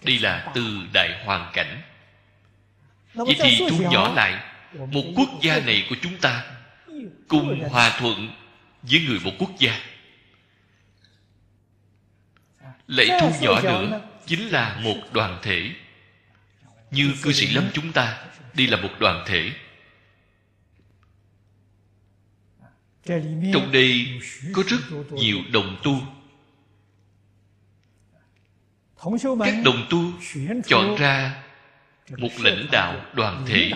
[0.02, 1.82] Đây là từ đại hoàn cảnh.
[3.14, 4.44] Vậy thì thu nhỏ lại
[4.74, 6.44] một quốc gia này của chúng ta
[7.28, 8.30] cùng hòa thuận
[8.82, 9.80] với người một quốc gia
[12.88, 15.70] lại thu nhỏ nữa chính là một đoàn thể.
[16.90, 18.24] Như cư sĩ lâm chúng ta
[18.54, 19.52] đây là một đoàn thể.
[23.52, 24.20] Trong đây
[24.52, 24.78] có rất
[25.10, 26.00] nhiều đồng tu.
[29.44, 30.12] Các đồng tu
[30.66, 31.42] chọn ra
[32.18, 33.70] một lãnh đạo đoàn thể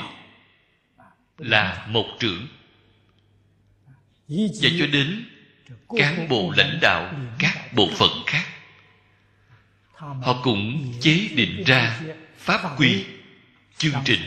[1.38, 2.48] là một trưởng.
[4.28, 5.24] Và cho đến
[5.98, 8.51] cán bộ lãnh đạo các bộ phận khác
[10.02, 12.00] họ cũng chế định ra
[12.36, 13.04] pháp quy
[13.76, 14.20] chương trình.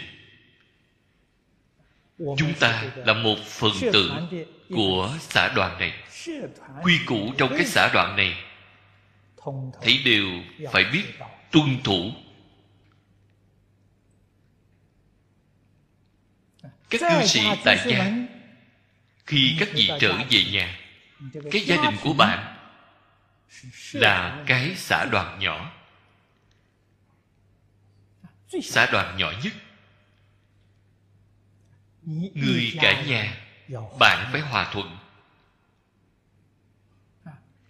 [2.18, 4.12] chúng ta là một phần tử
[4.70, 5.94] của xã đoàn này.
[6.84, 8.36] quy củ trong cái xã đoàn này
[9.82, 10.26] thấy đều
[10.72, 11.04] phải biết
[11.52, 12.12] tuân thủ.
[16.90, 18.14] Các cư sĩ tại gia
[19.26, 20.80] khi các vị trở về nhà
[21.52, 22.55] cái gia đình của bạn
[23.94, 25.72] là cái xã đoàn nhỏ.
[28.64, 29.54] Xã đoàn nhỏ nhất.
[32.34, 33.38] Người cả nhà,
[34.00, 34.98] bạn phải hòa thuận.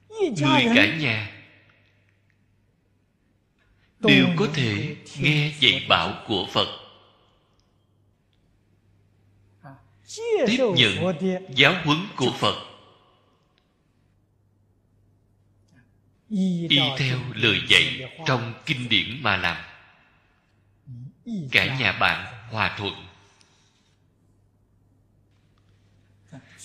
[0.10, 1.32] Người cả nhà
[4.00, 6.68] đều có thể nghe dạy bảo của phật.
[10.48, 11.16] Tiếp nhận
[11.56, 12.75] giáo huấn của phật.
[16.30, 16.68] Y
[16.98, 19.58] theo lời dạy trong kinh điển mà làm.
[21.52, 22.94] Cả nhà bạn hòa thuận.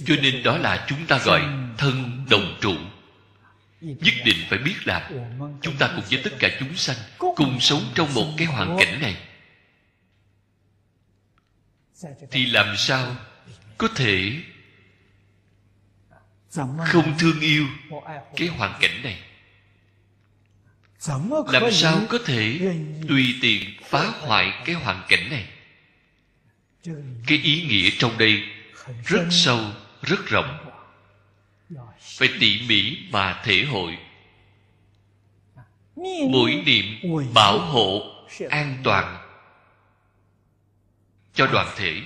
[0.04, 1.40] Cho nên đó là chúng ta gọi
[1.78, 2.74] thân đồng trụ.
[3.80, 5.10] Nhất định phải biết là
[5.62, 9.00] chúng ta cùng với tất cả chúng sanh cùng sống trong một cái hoàn cảnh
[9.00, 9.16] này.
[12.30, 13.16] Thì làm sao
[13.78, 14.42] có thể
[16.86, 17.66] không thương yêu
[18.36, 19.29] cái hoàn cảnh này
[21.52, 22.60] làm sao có thể
[23.08, 25.48] tùy tiện phá hoại cái hoàn cảnh này?
[27.26, 28.42] Cái ý nghĩa trong đây
[29.04, 29.60] rất sâu
[30.02, 30.70] rất rộng.
[32.00, 33.98] Phải tỉ mỉ mà thể hội.
[36.30, 36.84] Mỗi niệm
[37.34, 38.02] bảo hộ
[38.50, 39.16] an toàn
[41.34, 42.02] cho đoàn thể.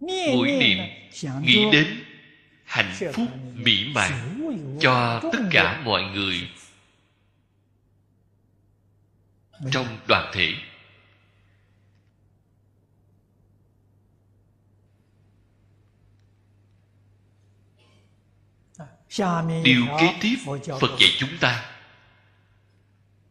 [0.00, 0.78] Mỗi niệm
[1.42, 2.04] nghĩ đến
[2.68, 4.40] hạnh phúc mỹ mãn
[4.80, 6.50] cho tất cả mọi người
[9.72, 10.54] trong đoàn thể.
[19.64, 20.36] Điều kế tiếp
[20.80, 21.70] phật dạy chúng ta.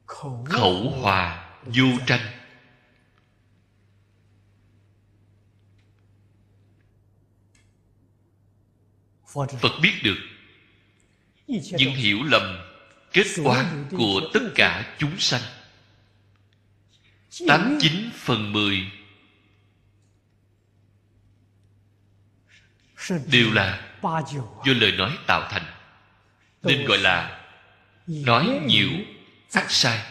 [0.06, 2.37] khẩu hòa vô tranh
[9.62, 10.18] phật biết được
[11.48, 12.58] những hiểu lầm
[13.14, 15.42] kết quả của tất cả chúng sanh.
[17.48, 18.92] Tám chín phần mười
[23.32, 23.98] đều là
[24.66, 25.66] do lời nói tạo thành
[26.64, 27.46] nên gọi là
[28.08, 28.90] nói nhiều
[29.52, 30.06] ác sai.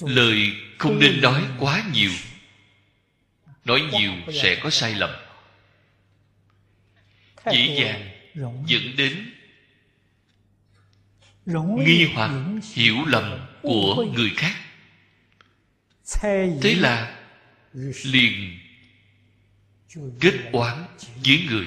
[0.00, 2.10] Lời không nên nói quá nhiều.
[3.64, 5.25] Nói nhiều sẽ có sai lầm
[7.52, 8.10] dễ dàng
[8.66, 9.32] dẫn đến
[11.86, 12.30] nghi hoặc
[12.74, 14.56] hiểu lầm của người khác.
[16.62, 17.18] Thế là
[18.04, 18.58] liền
[20.20, 20.84] kết oán
[21.24, 21.66] với người.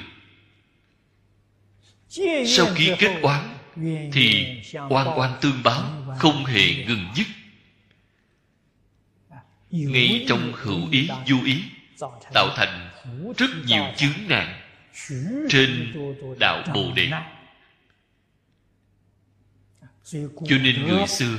[2.47, 3.57] Sau khi kết oán
[4.13, 4.45] thì
[4.89, 7.27] oan oan tương báo không hề ngừng dứt.
[9.71, 11.63] Ngay trong hữu ý vô ý
[12.33, 12.89] tạo thành
[13.37, 14.58] rất nhiều chướng nạn
[15.49, 15.93] trên
[16.39, 17.09] đạo bồ đề.
[20.45, 21.37] Cho nên người xưa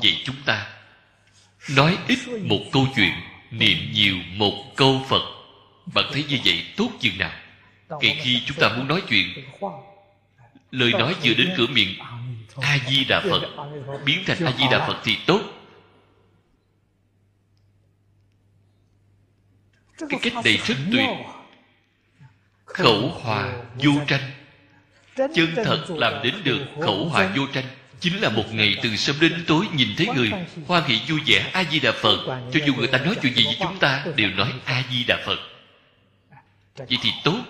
[0.00, 0.72] dạy chúng ta
[1.70, 3.12] nói ít một câu chuyện
[3.50, 5.22] niệm nhiều một câu phật.
[5.94, 7.32] Bạn thấy như vậy tốt chừng nào?
[8.00, 9.26] Kể khi chúng ta muốn nói chuyện
[10.70, 11.98] lời nói vừa đến cửa miệng
[12.60, 13.66] a di đà phật
[14.04, 15.40] biến thành a di đà phật thì tốt.
[19.98, 21.08] Cái cách này rất tuyệt
[22.74, 24.30] khẩu hòa vô tranh.
[25.16, 27.64] chân thật làm đến được khẩu hòa vô tranh
[28.02, 30.32] chính là một ngày từ sớm đến tối nhìn thấy người
[30.66, 32.42] hoan hỷ vui vẻ a di đà phật.
[32.52, 35.22] Cho dù người ta nói chuyện gì với chúng ta đều nói a di đà
[35.26, 35.38] phật.
[36.76, 37.40] Vậy thì tốt.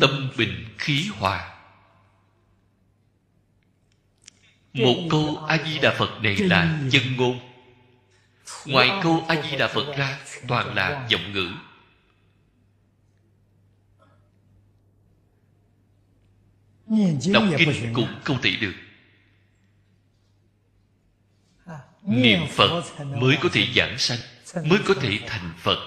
[0.00, 1.50] Tâm bình khí hòa.
[4.72, 7.38] Một câu a di đà phật này là chân ngôn.
[8.66, 10.18] Ngoài câu a di đà phật ra
[10.48, 11.52] toàn là giọng ngữ
[17.32, 18.74] đọc kinh cũng không thể được.
[22.02, 22.82] Niệm phật
[23.16, 24.18] mới có thể giảng sanh
[24.64, 25.78] mới có thể thành phật.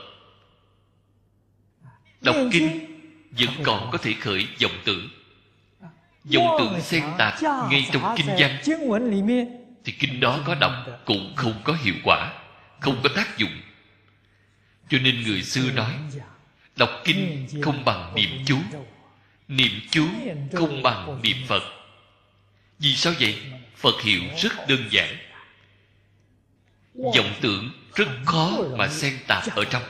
[2.22, 2.98] Đọc kinh
[3.32, 5.10] vẫn còn có thể khởi vọng tưởng.
[6.24, 8.58] Dòng tượng xen tạp ngay trong kinh văn.
[9.84, 10.72] thì kinh đó có đọc
[11.06, 12.34] cũng không có hiệu quả
[12.80, 13.62] không có tác dụng.
[14.90, 15.94] Cho nên người xưa nói
[16.76, 18.58] đọc kinh không bằng niệm chú
[19.48, 20.08] niệm chú
[20.54, 21.64] không bằng niệm phật.
[22.80, 23.42] Vì sao vậy?
[23.76, 25.18] Phật hiệu rất đơn giản.
[26.94, 29.84] Vọng tưởng rất khó mà xen tạp ở trong.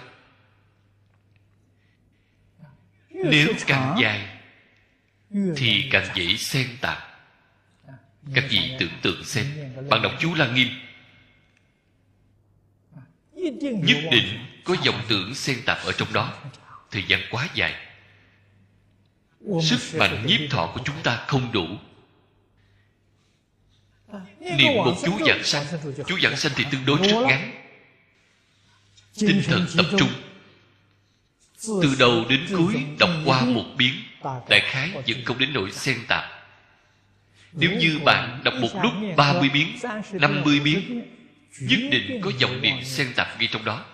[3.10, 4.40] Nếu càng dài,
[5.58, 6.98] thì càng dễ xen tạp.
[8.34, 9.46] Các vị tưởng tượng xem,
[9.90, 10.68] bạn đọc chú la nghiêm.
[13.84, 16.34] Nhất định có dòng tưởng xen tạp ở trong đó.
[16.92, 17.87] Thời gian quá dài
[19.62, 21.66] sức mạnh nhiếp thọ của chúng ta không đủ.
[24.40, 25.66] Niệm một chú giảng sanh.
[26.08, 27.52] Chú giảng sanh thì tương đối rất ngắn.
[29.20, 30.10] Tinh thần tập trung.
[31.64, 33.94] Từ đầu đến cuối đọc qua một biến
[34.50, 36.24] đại khái vẫn không đến nỗi xen tạp.
[37.54, 39.78] Nếu như bạn đọc một lúc 30 biến
[40.12, 41.02] 50 biến
[41.60, 43.86] nhất định có dòng niệm xen tạp ngay trong đó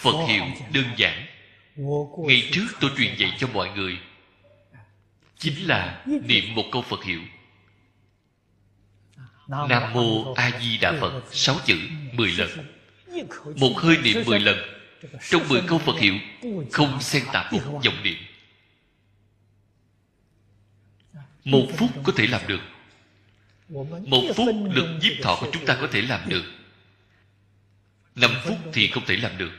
[0.00, 1.26] Phật hiệu đơn giản.
[2.26, 3.98] Ngày trước tôi truyền dạy cho mọi người,
[5.38, 7.20] Chính là niệm một câu Phật hiệu.
[9.48, 11.78] Nam Mô A Di Đà Phật, Sáu chữ,
[12.12, 12.50] mười lần.
[13.56, 14.56] Một hơi niệm mười lần.
[15.30, 16.14] Trong mười câu Phật hiệu,
[16.72, 18.16] Không xen tạp một dòng niệm.
[21.44, 22.60] Một phút có thể làm được.
[24.06, 26.44] Một phút lực nhiếp thọ của chúng ta có thể làm được.
[28.14, 29.52] Năm phút thì không thể làm được.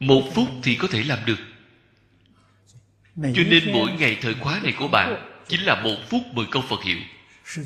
[0.00, 1.38] Một phút thì có thể làm được.
[3.16, 6.62] Cho nên mỗi ngày thời khóa này của bạn Chính là một phút mười câu
[6.68, 6.96] Phật hiệu.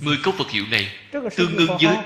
[0.03, 1.97] Mười câu Phật hiệu này Tương đương với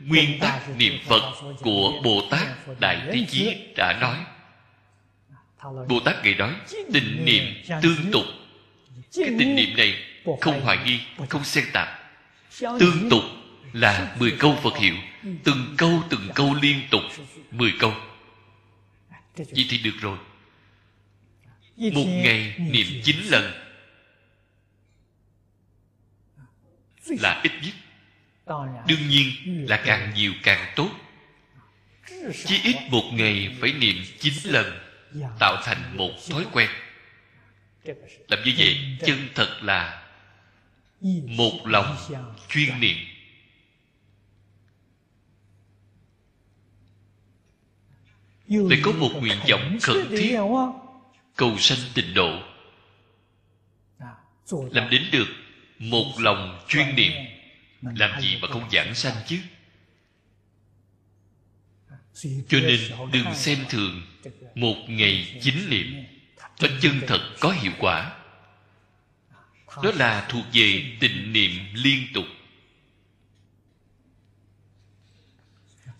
[0.00, 2.48] Nguyên tắc niệm Phật Của Bồ Tát
[2.80, 4.16] Đại Thế Chí đã nói.
[5.88, 6.54] Bồ Tát ngày nói
[6.92, 7.44] Tình niệm
[7.82, 8.24] tương tục.
[9.16, 9.94] Cái tình niệm này
[10.40, 11.88] Không hoài nghi Không xen tạp.
[12.60, 13.22] Tương tục
[13.72, 14.94] là mười câu Phật hiệu.
[15.44, 17.02] Từng câu từng câu liên tục
[17.50, 17.94] mười câu
[19.36, 20.18] Vậy thì được rồi.
[21.76, 23.52] Một ngày niệm chín lần
[27.06, 27.74] Là ít nhất.
[28.86, 29.30] Đương nhiên
[29.68, 30.90] là càng nhiều càng tốt.
[32.44, 34.78] Chỉ ít một ngày phải niệm chín lần
[35.38, 36.68] Tạo thành một thói quen.
[38.28, 40.02] Làm như vậy chân thật là
[41.26, 41.96] Một lòng
[42.48, 42.96] chuyên niệm
[48.68, 50.38] phải có một nguyện vọng khẩn thiết.
[51.36, 52.42] Cầu sanh tịnh độ.
[54.50, 55.28] Làm đến được
[55.78, 57.12] một lòng chuyên niệm.
[57.82, 59.38] Làm gì mà không giảng sanh chứ?
[62.48, 62.80] Cho nên
[63.12, 64.02] đừng xem thường
[64.54, 66.04] một ngày chính niệm.
[66.60, 68.18] Nó chân thật có hiệu quả.
[69.82, 72.24] Đó là thuộc về tịnh niệm liên tục.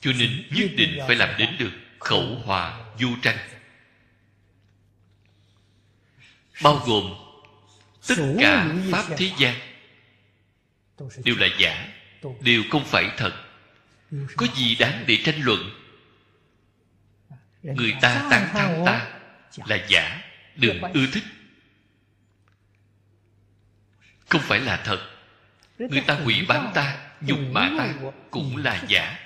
[0.01, 1.73] Cho nên nhất định phải làm đến được
[2.05, 3.39] khẩu hòa du tranh.
[6.63, 7.15] Bao gồm
[8.09, 9.55] tất cả pháp thế gian
[11.25, 11.89] đều là giả
[12.41, 13.33] đều không phải thật.
[14.37, 15.71] Có gì đáng để tranh luận?
[17.63, 19.21] Người ta tán thán ta
[19.67, 20.23] là giả
[20.57, 21.25] đừng ưa thích.
[24.29, 25.11] Không phải là thật.
[25.79, 27.95] Người ta hủy bán ta nhục mạ ta
[28.31, 29.19] cũng là giả.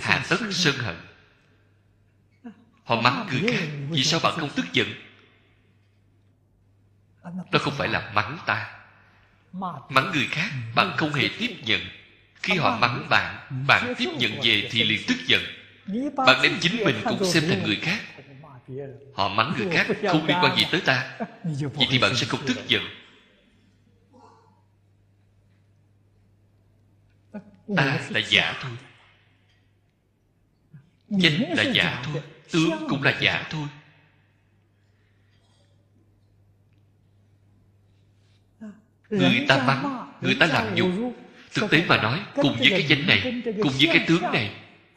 [0.00, 1.11] hạ tất sân hận
[2.84, 4.88] Họ mắng người khác Vì sao bạn không tức giận?
[7.24, 8.78] Đó không phải là mắng ta.
[9.88, 11.80] Mắng người khác, Bạn không hề tiếp nhận.
[12.34, 15.42] Khi họ mắng bạn Bạn tiếp nhận về thì liền tức giận.
[16.16, 18.00] Bạn đem chính mình cũng xem thành người khác.
[19.14, 21.18] Họ mắng người khác Không liên quan gì tới ta.
[21.54, 22.82] Vậy thì bạn sẽ không tức giận.
[27.76, 28.72] Ta là giả thôi.
[31.08, 32.22] Danh là giả thôi
[32.52, 33.68] tướng cũng là giả thôi.
[39.10, 40.90] Người ta mắng người ta làm nhục.
[41.54, 44.54] thực tế mà nói cùng với cái danh này cùng với cái tướng này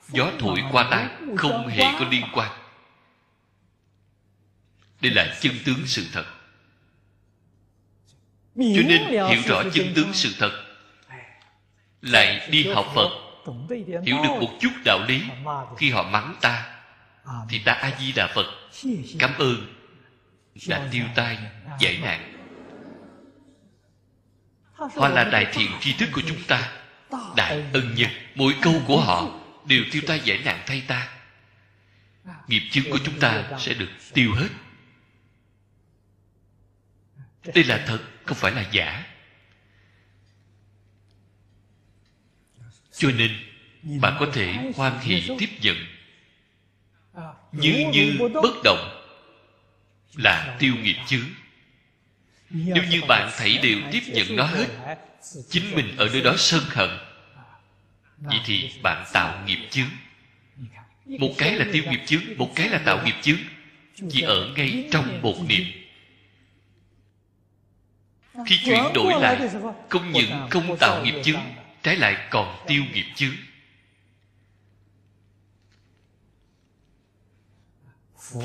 [0.08, 2.52] gió thổi qua tai không hề có liên quan.
[5.02, 6.26] Đây là chân tướng sự thật.
[8.56, 10.64] Cho nên hiểu rõ chân tướng sự thật.
[12.02, 13.10] Lại đi học phật
[14.06, 15.24] hiểu được một chút đạo lý
[15.78, 16.75] khi họ mắng ta
[17.50, 18.46] thì ta a di đà phật
[19.20, 19.76] cảm ơn
[20.68, 21.38] đã tiêu tai
[21.80, 22.36] giải nạn
[24.78, 26.72] họ là đại thiện tri thức của chúng ta.
[27.36, 31.10] Đại ân nhân mỗi câu của họ đều tiêu tai giải nạn thay ta.
[32.48, 34.50] Nghiệp chướng của chúng ta sẽ được tiêu hết.
[37.56, 39.04] Đây là thật không phải là giả.
[42.92, 43.32] Cho nên
[44.02, 45.76] bạn có thể hoan hỷ tiếp nhận
[47.52, 49.02] như như bất động
[50.16, 51.30] là tiêu nghiệp chướng.
[52.50, 54.98] Nếu như bạn thảy đều tiếp nhận nó hết,
[55.50, 56.90] chính mình ở nơi đó sân hận,
[58.18, 59.90] vậy thì bạn tạo nghiệp chướng.
[61.06, 63.40] Một cái là tiêu nghiệp chướng, một cái là tạo nghiệp chướng.
[64.10, 65.64] Chỉ ở ngay trong một niệm.
[68.46, 69.50] Khi chuyển đổi lại,
[69.90, 71.42] không những không tạo nghiệp chướng,
[71.84, 73.36] trái lại còn tiêu nghiệp chướng.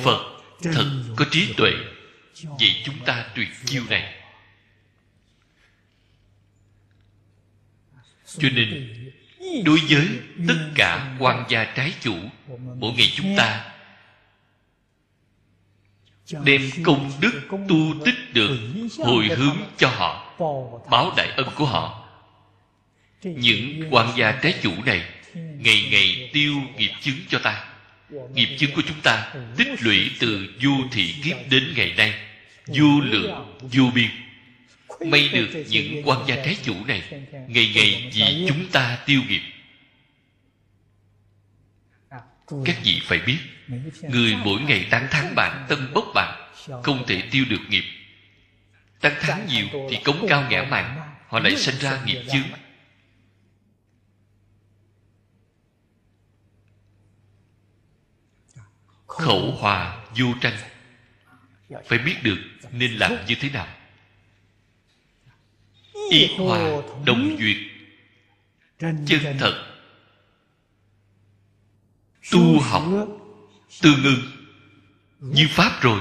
[0.04, 1.70] Phật thật có trí tuệ
[2.44, 4.14] vậy chúng ta tuyệt chiêu này.
[8.38, 8.94] Cho nên,
[9.64, 10.08] đối với
[10.48, 12.16] tất cả quan gia trái chủ,
[12.78, 13.72] mỗi ngày chúng ta
[16.44, 18.58] đem công đức tu tích được
[18.98, 20.36] hồi hướng cho họ,
[20.90, 22.08] báo đại ân của họ.
[23.22, 25.04] Những quan gia trái chủ này
[25.34, 27.69] ngày ngày tiêu nghiệp chứng cho ta
[28.34, 32.14] nghiệp chứng của chúng ta tích lũy từ du thị kiếp đến ngày nay.
[32.66, 34.10] Vô lượng vô biên.
[35.06, 37.02] May được những quan gia trái chủ này
[37.48, 39.42] ngày ngày vì chúng ta tiêu nghiệp.
[42.64, 43.38] Các vị phải biết,
[44.02, 46.52] người mỗi ngày tán thán bạn tân bốc bạn,
[46.82, 47.84] không thể tiêu được nghiệp.
[49.00, 52.42] Tán thán nhiều thì cống cao ngã mạn, họ lại sinh ra nghiệp chướng.
[59.20, 60.56] Khẩu hòa du tranh.
[61.86, 62.38] Phải biết được
[62.72, 63.68] nên làm như thế nào.
[66.10, 66.58] Y hòa
[67.06, 67.56] đồng duyệt.
[68.78, 69.66] Chân thật.
[72.30, 72.84] Tu học.
[73.82, 74.22] Tương ưng.
[75.20, 76.00] Như pháp rồi.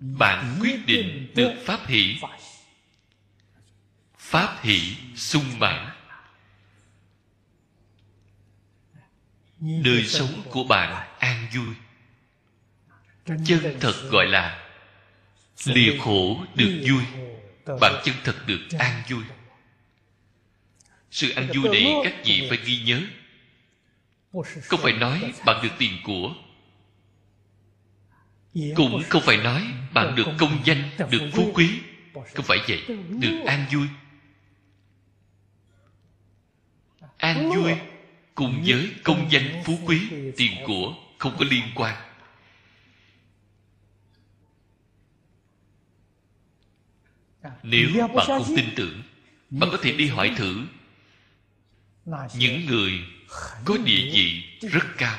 [0.00, 2.20] Bạn quyết định được pháp hỷ.
[4.18, 5.90] Pháp hỷ sung mãn.
[9.60, 11.74] Đời sống của bạn an vui.
[13.46, 14.68] Chân thật gọi là
[15.64, 17.02] lìa khổ được vui.
[17.80, 19.22] bạn chân thật được an vui.
[21.10, 21.30] sự.
[21.30, 23.02] An vui này các vị phải ghi nhớ.
[24.62, 26.34] Không phải nói bạn được tiền của.
[28.76, 31.80] Cũng không phải nói bạn được công danh được phú quý.
[32.34, 32.82] không phải vậy
[33.20, 33.86] được an vui.
[37.16, 37.74] An vui
[38.34, 40.00] cùng với công danh phú quý
[40.36, 41.96] tiền của không có liên quan.
[47.62, 49.02] Nếu bạn không tin tưởng
[49.50, 50.66] bạn có thể đi hỏi thử.
[52.34, 52.92] Những người
[53.64, 55.18] có địa vị rất cao.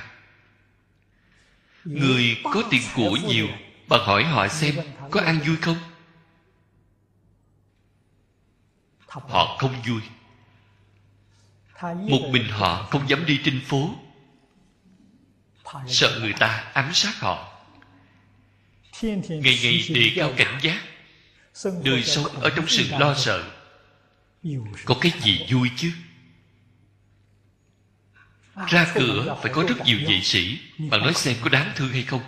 [1.85, 3.47] Người có tiền của nhiều
[3.87, 4.75] bạn hỏi họ xem
[5.11, 5.77] có ăn vui không?
[9.07, 10.01] Họ không vui.
[11.81, 13.95] Một mình họ không dám đi trên phố
[15.87, 17.63] sợ người ta ám sát họ.
[19.01, 20.81] Ngày ngày đề cao cảnh giác.
[21.83, 23.51] Đời sống ở trong sự lo sợ,
[24.85, 25.91] có cái gì vui chứ?
[28.67, 30.59] Ra cửa phải có rất nhiều vệ sĩ.
[30.77, 32.21] Bạn nói xem có đáng thương hay không?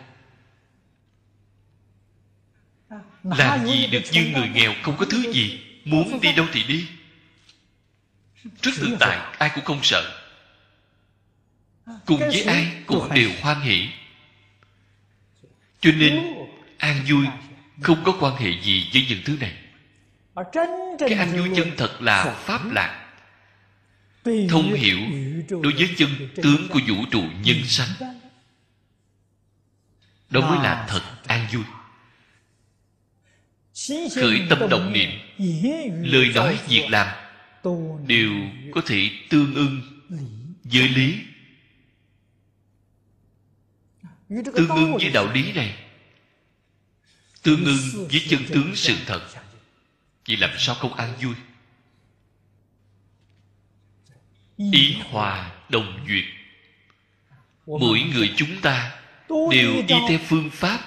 [3.24, 5.60] Làm gì được như người nghèo, không có thứ gì.
[5.86, 6.88] Muốn đi đâu thì đi.
[8.62, 10.23] Rất tự tại ai cũng không sợ
[12.06, 13.90] cùng với ai cũng đều hoan hỷ.
[15.80, 16.20] Cho nên
[16.78, 17.26] an vui
[17.82, 19.54] không có quan hệ gì với những thứ này.
[21.00, 23.00] Cái an vui chân thật là pháp lạc.
[24.50, 24.98] Thông hiểu
[25.50, 27.90] đối với chân tướng của vũ trụ nhân sanh.
[30.30, 31.64] đó mới là thật an vui.
[34.16, 35.10] Khởi tâm động niệm
[36.04, 37.08] lời nói việc làm
[38.08, 38.32] đều
[38.72, 39.82] có thể tương ưng
[40.64, 41.20] với lý
[44.56, 45.76] tương ưng với đạo lý này.
[47.44, 49.22] Tương ưng với chân tướng sự thật.
[50.26, 51.36] Vì làm sao không an vui?
[54.58, 56.24] Ý hòa đồng duyệt.
[57.66, 58.96] Mỗi người chúng ta
[59.52, 60.80] đều đi theo phương pháp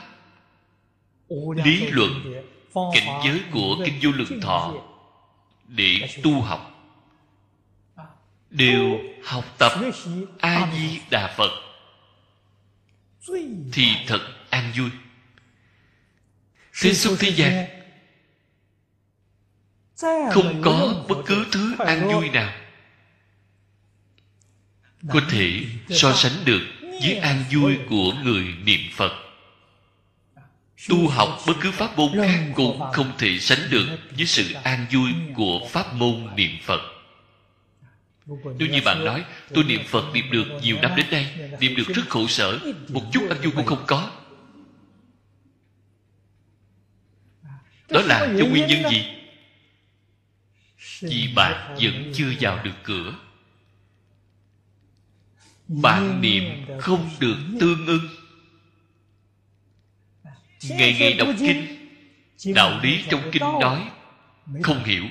[1.65, 2.43] lý luận
[2.75, 4.75] cảnh giới của kinh vô lượng thọ
[5.69, 6.73] để tu học.
[8.51, 9.73] Đều học tập
[10.39, 11.66] a di đà phật
[13.73, 14.21] thì thật
[14.51, 14.91] an vui.
[16.81, 17.67] Thế xuất thế gian
[20.33, 22.53] không có bất cứ thứ an vui nào.
[25.09, 29.13] Có thể so sánh được với an vui của người niệm phật.
[30.89, 34.87] Tu học bất cứ pháp môn khác cũng không thể sánh được với sự an
[34.93, 36.96] vui của pháp môn niệm phật
[38.27, 39.25] nếu như bạn nói,
[39.55, 41.27] tôi niệm phật niệm được nhiều năm đến đây
[41.61, 42.59] niệm được rất khổ sở,
[42.89, 44.11] một chút an vui cũng không có.
[47.89, 49.05] Đó là do nguyên nhân gì?
[51.01, 53.15] Vì bạn vẫn chưa vào được cửa.
[55.69, 58.09] Bạn niệm không được tương ưng.
[60.69, 61.89] Ngày ngày đọc kinh,
[62.55, 63.91] đạo lý trong kinh nói,
[64.63, 65.05] không hiểu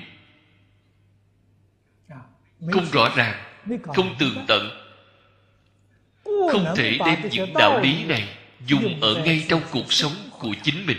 [2.72, 3.44] không rõ ràng
[3.84, 4.70] không tường tận.
[6.24, 8.28] Không thể đem những đạo lý này
[8.66, 10.98] dùng ở ngay trong cuộc sống của chính mình.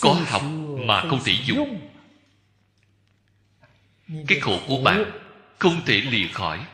[0.00, 0.42] Có học
[0.86, 1.80] mà không thể dùng.
[4.26, 5.04] cái khổ của bạn
[5.58, 6.66] không thể lìa khỏi.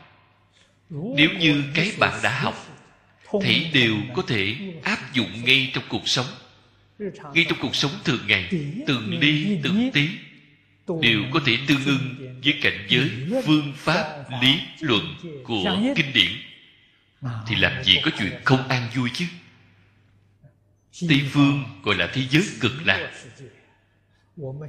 [0.89, 2.67] Nếu như cái bạn đã học
[3.41, 6.25] thì đều có thể áp dụng ngay trong cuộc sống.
[7.33, 8.49] Ngay trong cuộc sống thường ngày
[8.87, 10.09] từng ly từng tí
[10.87, 13.09] đều có thể tương ưng với cảnh giới
[13.45, 16.31] phương pháp lý luận của kinh điển.
[17.47, 19.25] Thì làm gì có chuyện không an vui chứ?
[21.09, 23.11] Tây phương gọi là thế giới cực lạc.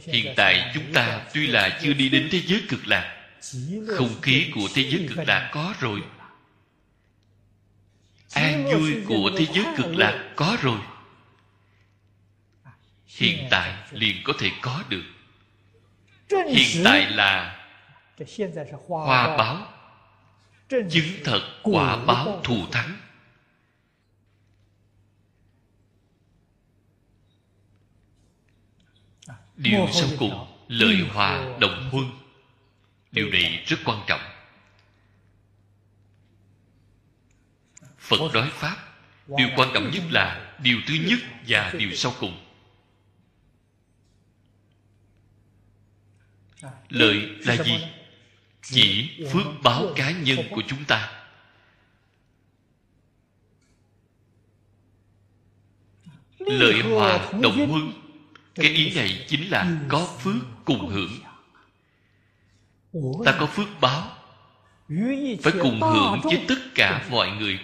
[0.07, 3.19] hiện tại chúng ta tuy là chưa đi đến thế giới cực lạc.
[3.89, 6.03] không khí của thế giới cực lạc có rồi.
[8.33, 10.79] an vui của thế giới cực lạc có rồi.
[13.07, 15.03] Hiện tại liền có thể có được
[16.49, 17.59] hiện tại là
[18.79, 19.69] hoa báo.
[20.69, 22.97] Chứng thật quả báo thù thắng.
[29.57, 32.05] Điều sau cùng lợi hòa đồng huân.
[33.13, 34.21] Điều này rất quan trọng.
[37.99, 38.77] Phật nói pháp
[39.27, 41.19] điều quan trọng nhất là điều thứ nhất
[41.49, 42.52] và điều sau cùng
[46.89, 47.85] lợi là gì?
[48.63, 51.23] Chỉ phước báo cá nhân của chúng ta.
[56.39, 57.93] Lợi hòa đồng huân
[58.55, 60.35] cái ý này chính là có phước
[60.65, 61.13] cùng hưởng.
[63.25, 64.17] Ta có phước báo.
[65.43, 67.59] Phải cùng hưởng với tất cả mọi người.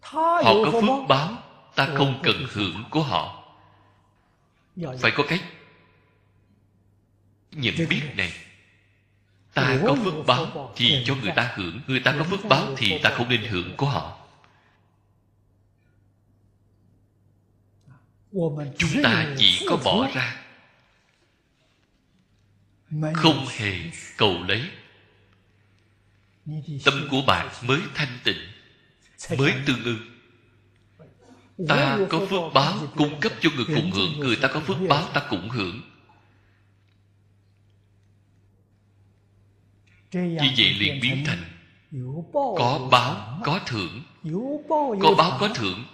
[0.00, 1.42] Họ có phước báo,
[1.74, 3.44] ta không cần hưởng của họ.
[5.00, 5.40] Phải có cái
[7.54, 8.32] nhận biết này.
[9.54, 11.80] Ta có phước báo thì cho người ta hưởng.
[11.86, 14.18] Người ta có phước báo thì ta không nên hưởng của họ.
[18.78, 20.44] Chúng ta chỉ có bỏ ra.
[23.14, 23.80] Không hề
[24.16, 24.62] cầu lấy.
[26.84, 28.50] Tâm của bạn mới thanh tịnh
[29.38, 29.98] mới tương ưng.
[31.68, 34.20] Ta có phước báo cung cấp cho người cùng hưởng.
[34.20, 35.93] người ta có phước báo ta cũng hưởng
[40.14, 41.44] như vậy liền biến thành
[42.32, 44.02] có báo có thưởng.
[45.02, 45.84] Có báo có thưởng.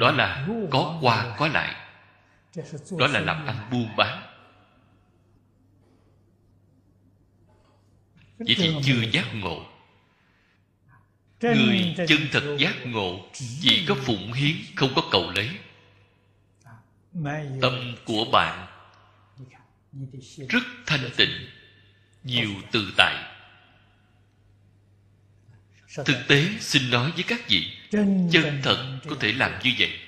[0.00, 1.76] Đó là có qua có lại.
[2.98, 4.22] Đó là làm ăn buôn bán.
[8.38, 9.66] Vậy thì chưa giác ngộ.
[11.40, 15.50] Người chân thật giác ngộ chỉ có phụng hiến không có cầu lấy.
[17.60, 18.66] Tâm của bạn
[20.48, 21.30] rất thanh tịnh
[22.24, 23.32] nhiều tự tại
[26.04, 27.72] thực tế, xin nói với các vị,
[28.32, 29.98] chân thật có thể làm như vậy.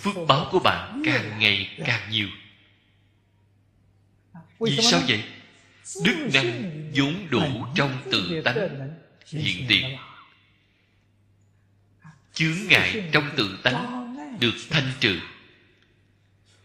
[0.00, 2.28] Phước báo của bạn càng ngày càng nhiều.
[4.60, 5.24] Vì sao vậy?
[6.04, 8.56] Đức năng vốn đủ trong tự tánh,
[9.26, 9.96] hiện tiền.
[12.34, 15.20] Chướng ngại trong tự tánh được thanh trừ.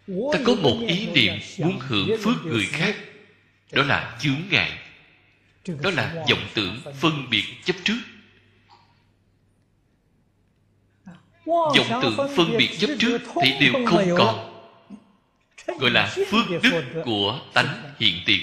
[0.08, 2.96] Ta có một ý niệm muốn hưởng phước người khác
[3.72, 4.78] đó là chướng ngại.
[5.82, 8.00] Đó là vọng tưởng phân biệt chấp trước.
[11.46, 14.48] Vọng tưởng phân biệt chấp trước thì đều không còn.
[15.80, 18.42] gọi là phước đức của tánh hiện tiền.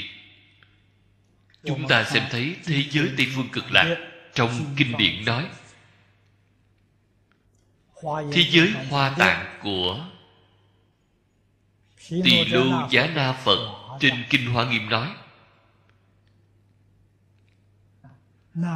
[1.65, 3.97] Chúng ta xem thấy thế giới tây phương cực lạc
[4.35, 5.47] trong kinh điển nói
[8.03, 10.07] thế giới hoa tạng của
[12.09, 15.09] tỳ lô giá na phật trên kinh hoa nghiêm nói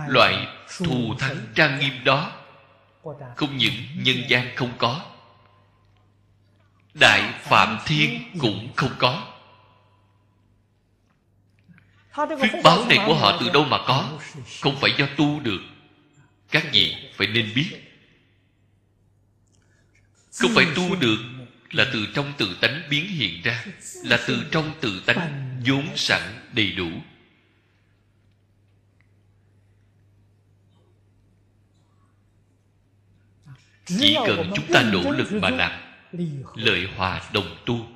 [0.09, 0.47] loại
[0.79, 2.33] thù thắng trang nghiêm đó
[3.37, 5.13] không những nhân gian không có
[6.95, 9.27] đại phạm thiên cũng không có.
[12.17, 14.19] Phước báo này của họ từ đâu mà có?
[14.61, 15.61] không phải do tu được.
[16.51, 17.71] Các vị phải nên biết.
[20.41, 21.19] Không phải tu được
[21.73, 23.65] là từ trong tự tánh biến hiện ra,
[24.05, 26.23] là từ trong tự tánh vốn sẵn
[26.55, 26.91] đầy đủ.
[33.87, 35.95] Chỉ cần chúng ta nỗ lực mà làm,
[36.55, 37.89] lợi hòa đồng tu.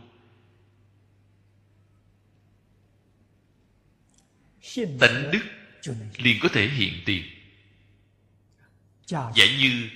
[5.01, 5.43] Tánh đức
[6.17, 7.23] liền có thể hiện tiền.
[9.07, 9.89] Giả như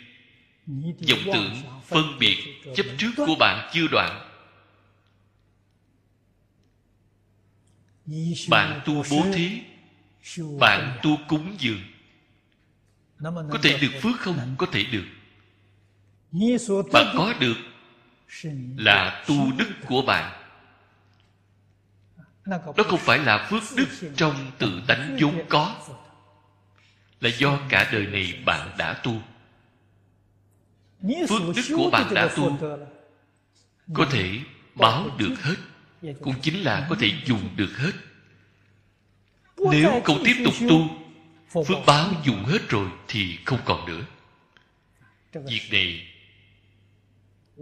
[1.08, 4.26] vọng tưởng phân biệt chấp trước của bạn chưa đoạn.
[8.48, 9.60] Bạn tu bố thí,
[10.60, 11.80] bạn tu cúng dường.
[13.22, 14.54] Có thể được phước không?
[14.58, 15.04] Có thể được.
[16.92, 17.56] Bạn có được
[18.76, 20.36] là tu đức của bạn.
[22.46, 25.76] Đó không phải là phước đức trong tự tánh vốn có.
[27.20, 29.22] Là do cả đời này bạn đã tu
[31.02, 32.58] phước đức của bạn đã tu.
[33.94, 34.38] có thể
[34.74, 35.56] báo được hết.
[36.20, 37.92] cũng chính là có thể dùng được hết.
[39.56, 40.88] Nếu không tiếp tục tu
[41.64, 44.04] phước báo dùng hết rồi thì không còn nữa.
[45.32, 46.06] Việc này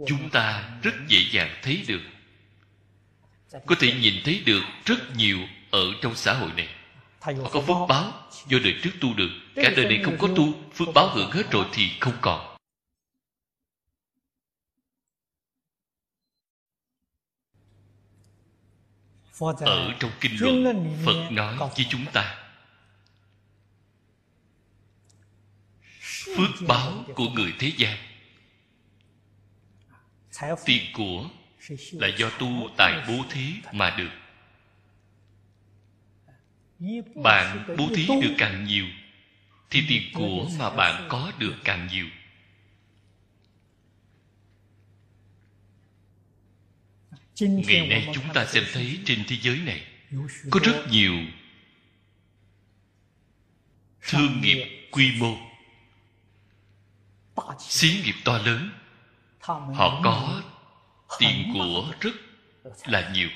[0.07, 2.01] chúng ta rất dễ dàng thấy được.
[3.65, 5.37] Có thể nhìn thấy được rất nhiều
[5.71, 6.67] ở trong xã hội này.
[7.19, 8.13] Họ có phước báo.
[8.47, 9.29] do đời trước tu được.
[9.55, 12.48] Cả đời này không có tu phước báo hưởng hết rồi thì không còn
[19.59, 22.35] ở trong kinh luận phật nói với chúng ta.
[26.37, 27.97] Phước báo của người thế gian.
[30.65, 31.29] Tiền của
[31.91, 34.11] là do tu tài bố thí mà được.
[37.23, 38.85] Bạn bố thí được càng nhiều
[39.69, 42.05] thì tiền của mà bạn có được càng nhiều
[47.47, 49.83] ngày nay chúng ta xem thấy trên thế giới này
[50.49, 51.13] có rất nhiều
[54.01, 55.37] thương nghiệp quy mô.
[57.59, 58.69] Xí nghiệp to lớn.
[59.39, 60.41] Họ có
[61.19, 62.13] tiền của rất
[62.85, 63.29] là nhiều.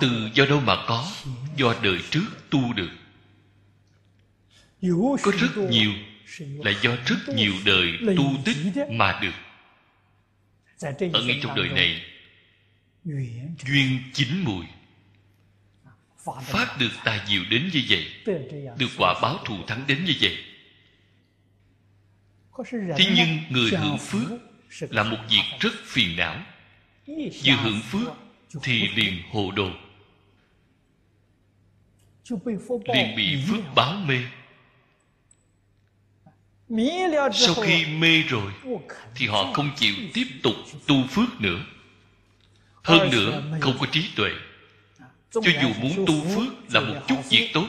[0.00, 1.12] Từ do đâu mà có?
[1.56, 2.90] Do đời trước tu được.
[5.22, 5.92] Có rất nhiều
[6.38, 8.56] là do rất nhiều đời tu tích
[8.90, 9.34] mà được.
[11.12, 12.13] Ở ngay trong đời này
[13.04, 14.64] duyên chín mùi.
[16.42, 16.90] Phát được.
[17.04, 18.06] tài diệu đến như vậy
[18.78, 20.36] được quả báo thù thắng đến như vậy.
[22.96, 24.30] Thế nhưng người hưởng phước
[24.80, 26.42] là một việc rất phiền não.
[27.06, 28.08] Vừa hưởng phước
[28.62, 29.70] thì liền hồ đồ.
[32.94, 34.18] Liền bị phước báo mê.
[37.32, 38.52] Sau khi mê rồi
[39.14, 40.54] thì họ không chịu tiếp tục
[40.86, 41.64] tu phước nữa
[42.84, 44.30] hơn nữa, không có trí tuệ.
[45.30, 47.66] Cho dù muốn tu phước là một chút việc tốt,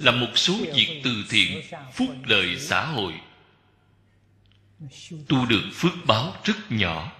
[0.00, 1.62] là một số việc từ thiện,
[1.94, 3.12] phúc lợi xã hội.
[5.28, 7.12] Tu được phước báo rất nhỏ.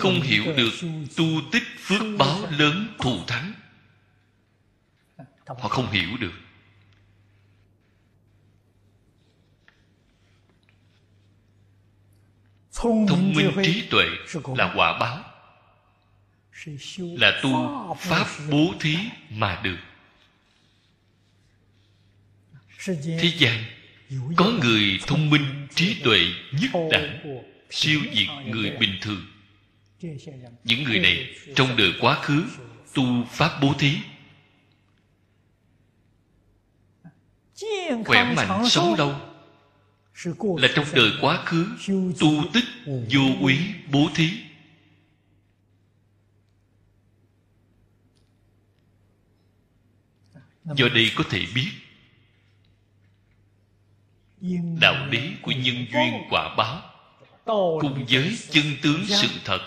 [0.00, 0.70] Không hiểu được
[1.16, 3.52] tu tích phước báo lớn thù thắng.
[5.46, 6.32] Họ không hiểu được.
[12.74, 14.04] Thông minh trí tuệ
[14.56, 15.24] là quả báo.
[16.98, 17.50] Là tu
[17.98, 18.96] pháp bố thí
[19.30, 19.78] mà được.
[22.86, 23.64] Thế gian
[24.36, 26.20] có người thông minh trí tuệ
[26.52, 29.26] nhất đẳng siêu diệt người bình thường.
[30.64, 32.44] Những người này trong đời quá khứ
[32.94, 33.96] tu pháp bố thí.
[38.06, 39.31] khỏe mạnh sống lâu
[40.58, 41.66] là trong đời quá khứ
[42.20, 43.58] tu tích vô úy
[43.90, 44.30] bố thí.
[50.64, 51.70] Do đây có thể biết
[54.80, 56.82] đạo lý của nhân duyên quả báo
[57.80, 59.60] cùng với chân tướng sự thật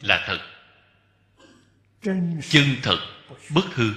[0.00, 0.38] là thật.
[2.50, 2.98] Chân thật
[3.54, 3.92] bất hư.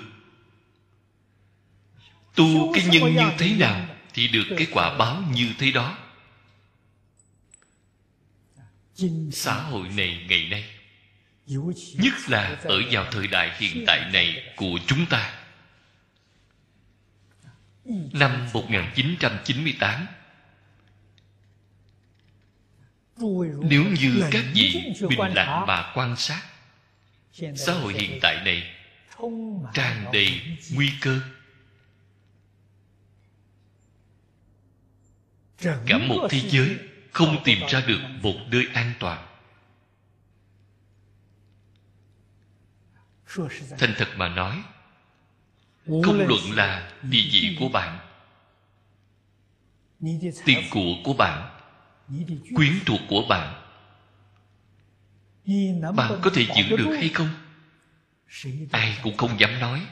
[2.36, 5.98] Tu cái nhân như thế nào thì được cái quả báo như thế đó.
[9.32, 10.66] Xã hội này ngày nay
[11.94, 15.34] nhất là ở vào thời đại hiện tại này của chúng ta.
[18.14, 20.08] Năm 1998
[23.62, 26.42] nếu như các vị bình lặng mà quan sát
[27.56, 28.74] xã hội hiện tại này
[29.74, 30.42] tràn đầy
[30.74, 31.22] nguy cơ
[35.86, 36.78] cả một thế giới
[37.12, 39.28] không tìm ra được một nơi an toàn.
[43.80, 44.64] Thành thật mà nói
[45.88, 48.00] không luận là địa vị của bạn
[50.46, 51.60] tiền của của bạn
[52.56, 53.62] quyến thuộc của bạn
[55.96, 57.30] bạn có thể giữ được hay không?
[58.72, 59.88] Ai cũng không dám nói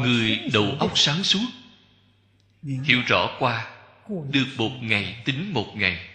[0.00, 1.46] người đầu óc sáng suốt,
[2.62, 3.70] hiểu rõ qua,
[4.30, 6.08] được một ngày tính một ngày.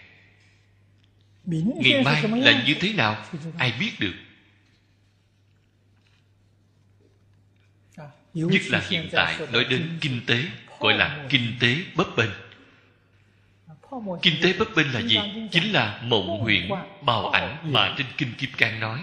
[1.44, 3.24] Ngày mai là như thế nào,
[3.58, 4.14] ai biết được.
[8.34, 10.44] Nhất là hiện tại nói đến kinh tế,
[10.78, 12.30] gọi là kinh tế bấp bênh.
[14.22, 15.18] Kinh tế bấp bênh là gì?
[15.50, 16.70] Chính là mộng huyện
[17.02, 19.00] bào ảnh mà trên kinh kim cang nói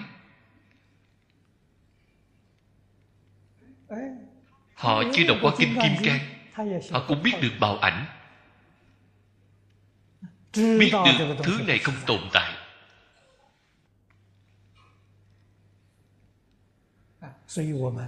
[4.76, 6.20] họ chưa đọc qua kinh kim cang.
[6.92, 8.06] Họ cũng biết được bào ảnh.
[10.56, 12.54] Biết được thứ này không tồn tại.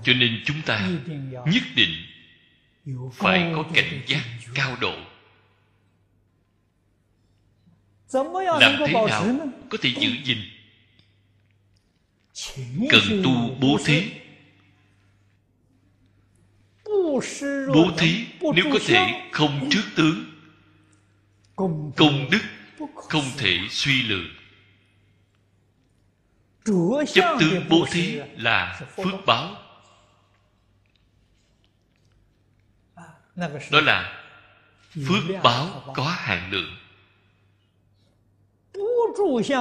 [0.03, 0.89] Cho nên chúng ta
[1.45, 2.05] nhất định
[3.13, 4.95] phải có cảnh giác cao độ.
[8.59, 9.37] Làm thế nào
[9.69, 10.37] có thể giữ gìn?
[12.89, 14.11] Cần tu bố thí
[17.73, 20.25] bố thí, nếu có thể không trước tướng,
[21.95, 22.41] công đức
[22.95, 24.37] không thể suy lượng
[27.13, 29.55] chấp tướng bố thí là phước báo.
[33.71, 34.23] Đó là
[34.93, 36.77] phước báo có hạn lượng.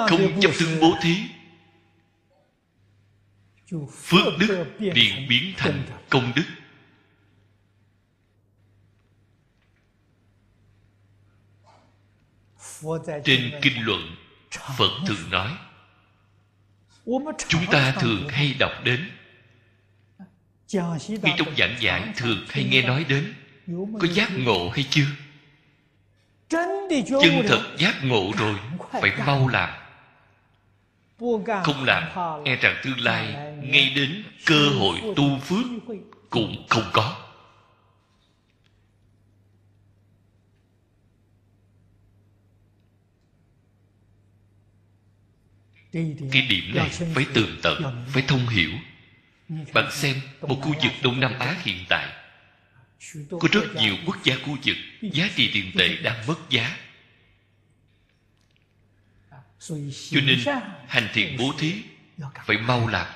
[0.09, 1.17] Không chấp tướng bố thí,
[4.03, 6.45] phước đức liền biến thành công đức.
[13.25, 14.17] Trên kinh luận,
[14.51, 15.51] phật thường nói,
[17.49, 19.11] chúng ta thường hay đọc đến.
[20.99, 23.35] Khi trong giảng giải thường hay nghe nói đến,
[24.01, 25.07] có giác ngộ hay chưa?
[26.49, 28.55] Chân thật giác ngộ rồi,
[28.93, 29.71] phải mau làm.
[31.65, 32.03] Không làm
[32.45, 35.65] e rằng tương lai ngay đến cơ hội tu phước
[36.31, 37.26] cũng không có.
[46.33, 48.71] Cái điểm này phải tường tận phải thông hiểu.
[49.75, 52.07] bạn xem một khu vực đông nam á hiện tại.
[53.31, 56.77] Có rất nhiều quốc gia khu vực giá trị tiền tệ đang mất giá.
[60.11, 60.39] Cho nên
[60.89, 61.75] hành thiện bố thí
[62.47, 63.07] phải mau làm.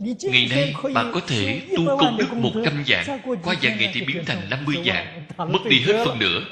[0.00, 4.00] Ngày nay bạn có thể tu công đức một trăm dạng Qua vài ngày thì
[4.04, 6.44] biến thành năm mươi dạng Mất đi hết phần nửa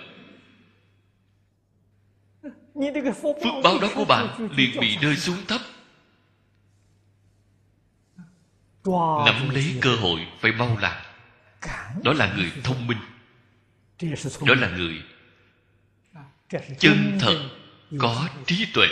[2.75, 5.61] Phước báo đó của bạn liền bị rơi xuống thấp.
[9.27, 11.03] Nắm lấy cơ hội phải mau làm
[12.05, 12.99] Đó là người thông minh.
[14.47, 15.03] Đó là người
[16.79, 17.49] Chân thật
[17.99, 18.87] Có trí tuệ.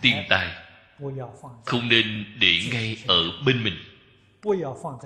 [0.00, 0.54] Tiền tài.
[1.64, 3.76] Không nên để ngay ở bên mình.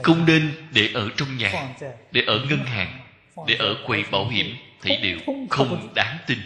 [0.02, 1.74] Không nên để ở trong nhà.
[2.12, 3.00] Để ở ngân hàng.
[3.46, 4.56] Để ở quầy bảo hiểm.
[4.82, 5.18] Thấy đều
[5.50, 6.38] không đáng tin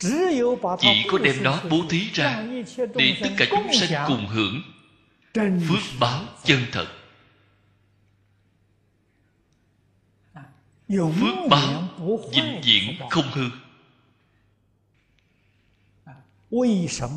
[0.00, 2.46] chỉ có đem đó bố thí ra
[2.94, 4.62] để tất cả chúng sanh cùng hưởng
[5.34, 6.86] phước báo chân thật.
[10.88, 11.88] Phước báo
[12.32, 13.50] vĩnh viễn không hư.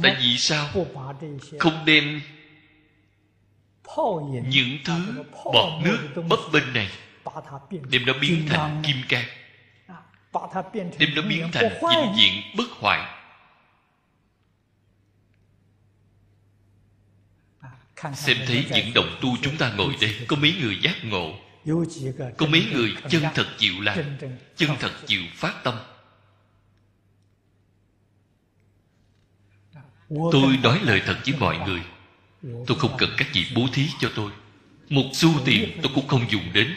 [0.04, 0.70] Tại vì sao?
[1.60, 2.22] Không đem
[4.50, 5.24] những thứ
[5.54, 6.90] bọt nước bấp bên này,
[7.90, 9.26] đem nó biến thành kim cang
[10.98, 13.20] đem nó biến thành vĩnh viễn bất hoại.
[18.14, 21.34] Xem thấy những đồng tu chúng ta ngồi đây có mấy người giác ngộ.
[22.38, 23.98] Có mấy người chân thật chịu làm
[24.56, 25.80] chân thật chịu phát tâm.
[30.10, 31.82] Tôi nói lời thật với mọi người.
[32.68, 34.32] Tôi không cần các vị bố thí cho tôi.
[34.90, 36.76] Một xu tiền tôi cũng không dùng đến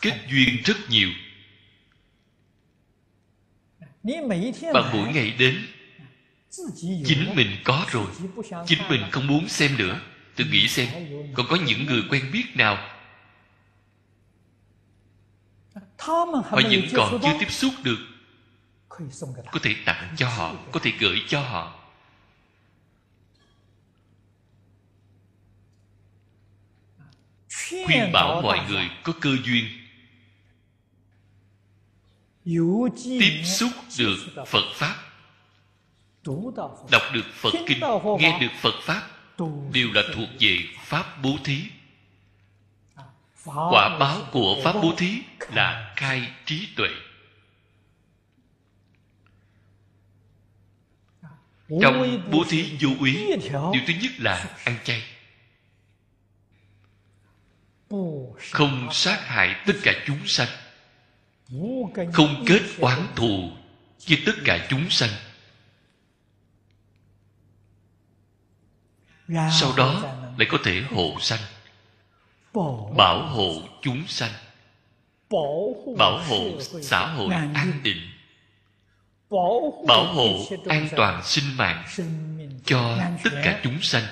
[0.00, 1.08] kết duyên rất nhiều.
[4.74, 5.66] Bạn mỗi ngày đến
[7.06, 8.06] chính mình có rồi.
[8.66, 10.00] Chính mình không muốn xem nữa.
[10.36, 10.88] Tự nghĩ xem,
[11.34, 12.88] còn có những người quen biết nào?
[15.98, 17.98] Họ vẫn còn chưa tiếp xúc được.
[19.52, 21.76] Có thể tặng cho họ, có thể gửi cho họ.
[27.86, 29.64] Khuyên bảo mọi người có cơ duyên.
[33.04, 35.09] Tiếp xúc được phật pháp
[36.24, 37.80] đọc được phật kinh
[38.18, 39.02] nghe được phật pháp
[39.72, 41.62] đều là thuộc về pháp bố thí.
[43.44, 45.22] Quả báo của pháp bố thí
[45.54, 46.88] là khai trí tuệ.
[51.82, 53.12] Trong bố thí vô úy
[53.72, 55.02] điều thứ nhất là ăn chay.
[58.50, 60.48] Không sát hại tất cả chúng sanh.
[62.12, 63.50] Không kết oán thù
[64.08, 65.10] với tất cả chúng sanh
[69.60, 70.02] sau đó
[70.38, 71.40] lại có thể hộ sanh
[72.96, 74.32] bảo hộ chúng sanh.
[75.98, 78.10] Bảo hộ xã hội an định
[79.86, 81.84] bảo hộ an toàn sinh mạng
[82.64, 84.04] cho tất cả chúng sanh.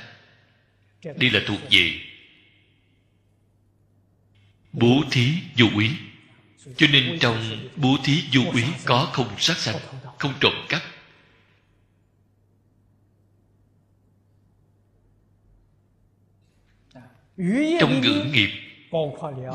[1.03, 2.01] Đây là thuộc về
[4.73, 5.91] bố thí vô úy
[6.77, 9.77] cho nên trong bố thí vô úy có không sát sanh
[10.19, 10.83] không trộm cắp
[17.81, 18.51] trong ngữ nghiệp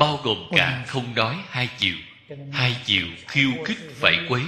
[0.00, 1.94] bao gồm cả không nói hai chiều
[2.52, 4.42] hai chiều khiêu khích phải quấy.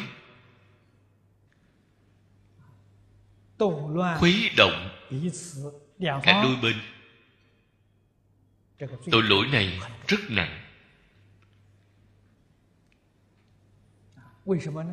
[4.18, 4.90] Khuấy động
[5.98, 6.76] cả đôi bên.
[9.10, 10.62] Tội lỗi này rất nặng.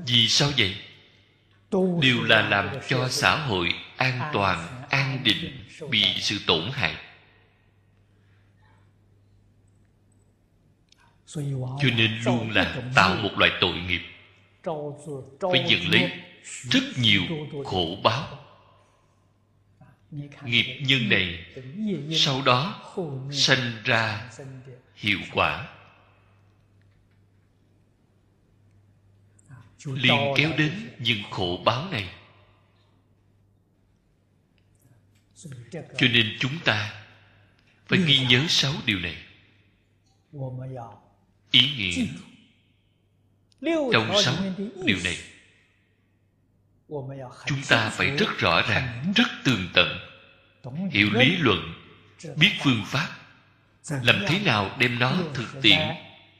[0.06, 0.76] Vì sao vậy?
[2.02, 6.96] Đều là làm cho xã hội an toàn an định bị sự tổn hại
[11.34, 14.02] cho nên luôn là tạo một loại tội nghiệp.
[15.40, 16.12] Phải nhận lấy
[16.44, 17.22] rất nhiều
[17.66, 18.40] khổ báo.
[20.44, 21.46] Nghiệp nhân này
[22.12, 22.92] sau đó
[23.32, 24.30] sanh ra
[24.96, 25.68] hiệu quả.
[29.86, 32.10] Liền kéo đến những khổ báo này.
[35.72, 37.04] Cho nên chúng ta
[37.88, 39.18] phải ghi nhớ sáu điều này
[41.54, 42.06] ý nghĩa.
[43.94, 44.36] Trong sáu
[44.86, 45.18] điều này
[47.46, 50.00] chúng ta phải rất rõ ràng rất tường tận
[50.92, 51.74] hiểu lý luận
[52.36, 53.10] biết phương pháp
[53.88, 55.80] làm thế nào đem nó thực tiễn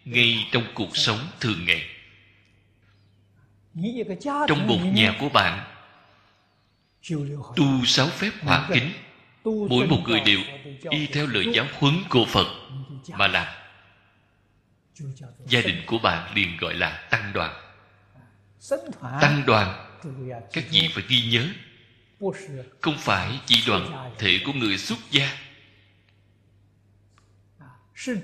[0.06, 1.90] ngay trong cuộc sống thường ngày.
[4.48, 5.76] Trong một nhà của bạn
[7.56, 8.92] tu sáu phép hòa kính
[9.44, 10.40] mỗi một người đều
[10.90, 12.48] y theo lời giáo huấn của phật
[13.10, 13.63] mà làm
[15.48, 17.62] gia đình của bạn liền gọi là tăng đoàn.
[19.22, 20.00] Tăng đoàn
[20.54, 21.48] các vị phải ghi nhớ.
[22.82, 25.38] Không phải chỉ đoàn thể của người xuất gia.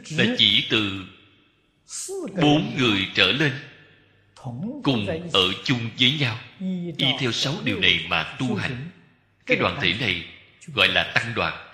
[0.10, 1.06] Là chỉ từ
[2.42, 3.54] bốn người trở lên
[4.84, 6.40] cùng ở chung với nhau.
[6.98, 8.90] Y theo sáu điều này mà tu hành.
[9.46, 10.26] Cái đoàn thể này
[10.68, 11.66] gọi là tăng đoàn.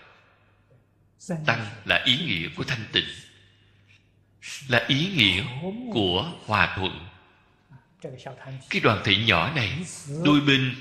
[1.46, 3.06] Tăng là ý nghĩa của thanh tịnh
[4.68, 5.44] là ý nghĩa
[5.94, 7.08] của hòa thuận.
[8.70, 9.72] Cái đoàn thể nhỏ này,
[10.24, 10.76] đôi bên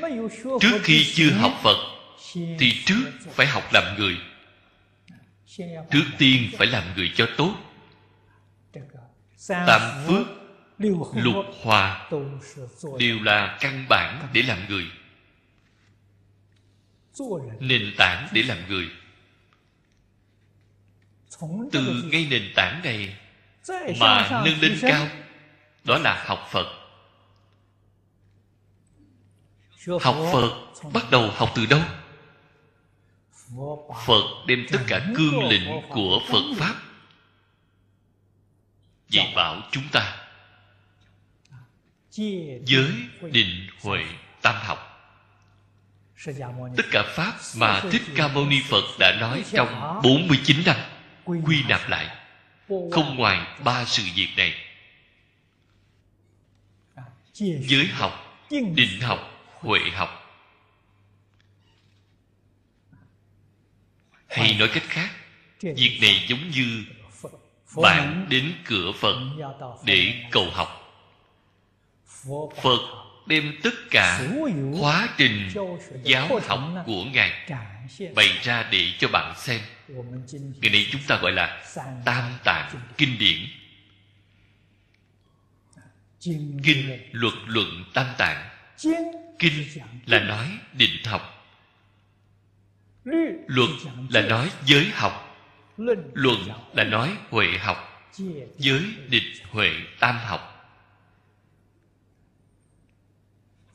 [0.60, 1.76] trước khi chưa học phật
[2.34, 4.16] thì trước phải học làm người.
[5.90, 7.54] Trước tiên phải làm người cho tốt.
[9.48, 10.26] Tam phước
[11.14, 12.10] lục hòa
[12.98, 14.84] đều là căn bản để làm người.
[17.60, 18.88] Nền tảng để làm người.
[21.72, 23.16] Từ ngay nền tảng này
[24.00, 25.06] mà nâng lên cao
[25.84, 26.81] đó là học phật
[29.86, 30.50] học phật
[30.92, 31.80] bắt đầu học từ đâu?
[34.06, 36.74] Phật đem tất cả cương lĩnh của phật pháp
[39.08, 40.18] dạy bảo chúng ta
[42.64, 42.92] giới
[43.22, 44.04] định huệ
[44.42, 44.78] tam học.
[46.76, 50.76] Tất cả pháp mà thích ca mâu ni phật đã nói trong 49 năm
[51.24, 52.16] quy nạp lại.
[52.68, 54.54] Không ngoài ba sự việc này.
[57.34, 58.12] Giới học
[58.50, 59.31] định học
[59.62, 60.08] huệ học.
[64.28, 65.10] Hay nói cách khác,
[65.60, 66.84] việc này giống như
[67.82, 69.16] bạn đến cửa phật
[69.84, 70.78] để cầu học.
[72.62, 72.80] Phật
[73.26, 74.20] đem tất cả
[74.80, 75.50] quá trình
[76.04, 77.48] giáo học của ngài
[78.14, 79.60] bày ra để cho bạn xem.
[80.60, 81.64] Ngày nay chúng ta gọi là
[82.04, 83.38] tam tạng kinh điển.
[86.64, 88.48] Kinh luật luận tam tạng
[89.42, 89.66] kinh
[90.06, 91.22] là nói định học.
[93.46, 93.70] Luật
[94.10, 95.36] là nói giới học.
[96.14, 98.10] Luận là nói huệ học.
[98.58, 99.70] Giới định huệ
[100.00, 100.48] tam học.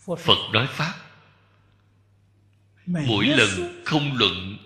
[0.06, 0.94] Phật nói pháp.
[2.86, 4.58] Mỗi lần không luận,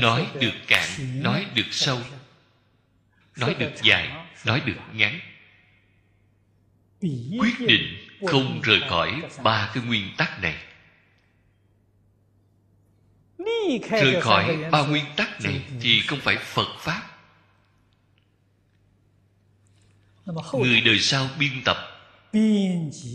[0.00, 2.00] nói được cạn, nói được sâu,
[3.36, 5.20] nói được dài, nói được ngắn.
[7.38, 10.56] Quyết định không rời khỏi ba cái nguyên tắc này.
[13.90, 17.02] Rời khỏi ba nguyên tắc này thì không phải phật pháp.
[20.52, 21.76] Người đời sau biên tập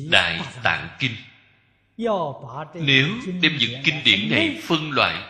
[0.10, 1.16] đại tạng kinh.
[2.74, 3.08] Nếu
[3.42, 5.24] đem những kinh điển này phân loại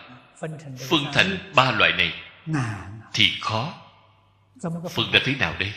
[0.90, 2.14] phân thành ba loại này
[3.14, 3.74] thì khó.
[4.90, 5.74] Phân ra thế nào đây?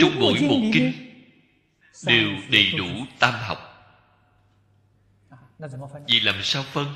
[0.00, 1.13] Trong mỗi một kinh
[2.02, 2.86] đều đầy đủ
[3.18, 3.58] tam học.
[6.08, 6.94] Vì làm sao phân?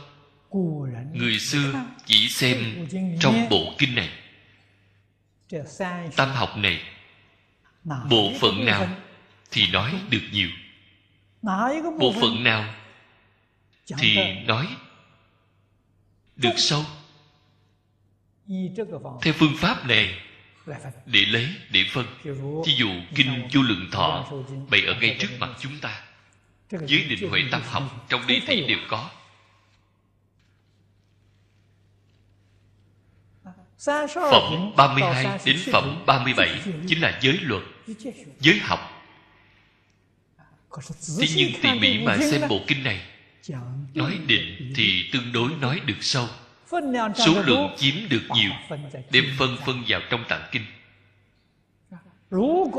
[1.12, 2.86] Người xưa chỉ xem
[3.20, 4.10] trong bộ kinh này.
[6.16, 6.82] Tam học này
[8.10, 8.88] bộ phận nào
[9.50, 10.48] thì nói được nhiều.
[11.98, 12.74] Bộ phận nào
[13.98, 14.16] thì
[14.46, 14.66] nói
[16.36, 16.84] được sâu.
[19.22, 20.27] Theo phương pháp này
[21.06, 22.06] để lấy, để phân
[22.66, 24.32] thí dụ kinh vô lượng thọ
[24.70, 26.02] bày ở ngay trước mặt chúng ta.
[26.86, 29.10] Dưới định huệ tâm học Trong đi thị đều có.
[34.14, 37.62] Phẩm 32 đến phẩm 37 Chính là giới luật,
[38.40, 38.80] Giới học.
[41.20, 43.00] Thế nhưng tỉ mỉ mà xem bộ kinh này,
[43.94, 46.28] Nói định thì tương đối nói được sâu.
[47.14, 48.50] Số lượng chiếm được nhiều.
[49.10, 50.62] Đem phân phân vào trong tạng kinh.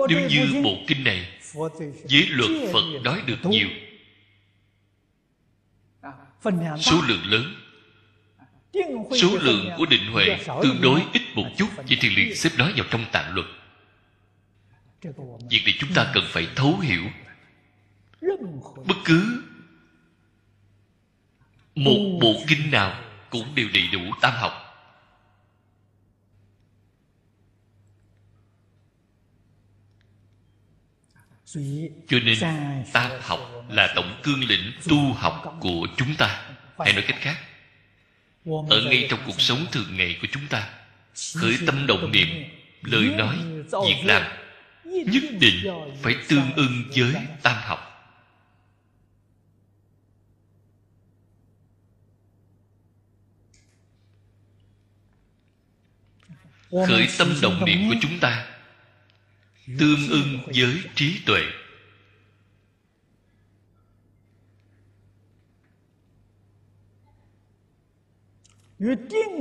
[0.09, 1.39] Nếu như bộ kinh này
[2.05, 3.67] Giới luật Phật nói được nhiều.
[6.79, 7.55] Số lượng lớn.
[9.21, 12.73] Số lượng của định huệ Tương đối ít một chút Vậy thì liền xếp nói
[12.77, 13.47] vào trong tạng luật.
[15.49, 17.03] Việc này chúng ta cần phải thấu hiểu.
[18.85, 19.43] Bất cứ
[21.75, 24.65] Một bộ kinh nào cũng đều đầy đủ tam học.
[32.07, 32.37] Cho nên
[32.93, 33.39] tam học
[33.69, 36.49] là tổng cương lĩnh tu học của chúng ta.
[36.79, 37.37] Hay nói cách khác
[38.69, 40.69] Ở ngay trong cuộc sống thường ngày của chúng ta
[41.35, 42.27] Khởi tâm động niệm
[42.81, 43.35] Lời nói,
[43.87, 44.23] việc làm
[44.83, 45.65] Nhất định
[46.01, 47.88] phải tương ưng với tam học.
[56.71, 58.47] Khởi tâm động niệm của chúng ta.
[59.79, 61.41] Tương ưng với trí tuệ.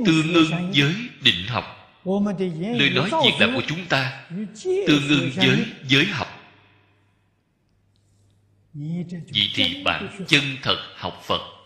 [0.05, 1.65] Tương ưng với định học.
[2.59, 4.27] Lời nói việc làm của chúng ta
[4.63, 6.27] Tương ưng với giới học.
[8.73, 11.58] Vậy thì bạn chân thật học Phật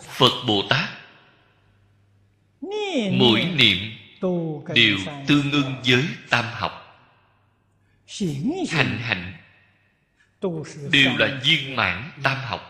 [0.00, 0.88] Phật Bồ Tát.
[3.12, 3.78] Mỗi niệm
[4.74, 6.72] đều tương ưng với tam học.
[8.70, 9.32] Hành hạnh
[10.90, 12.60] Đều là viên mãn tam học.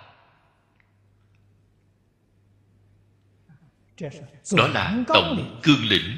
[4.56, 6.16] Đó là tổng cương lĩnh.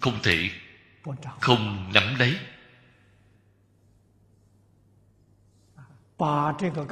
[0.00, 0.50] Không thể
[1.40, 2.36] không nắm lấy.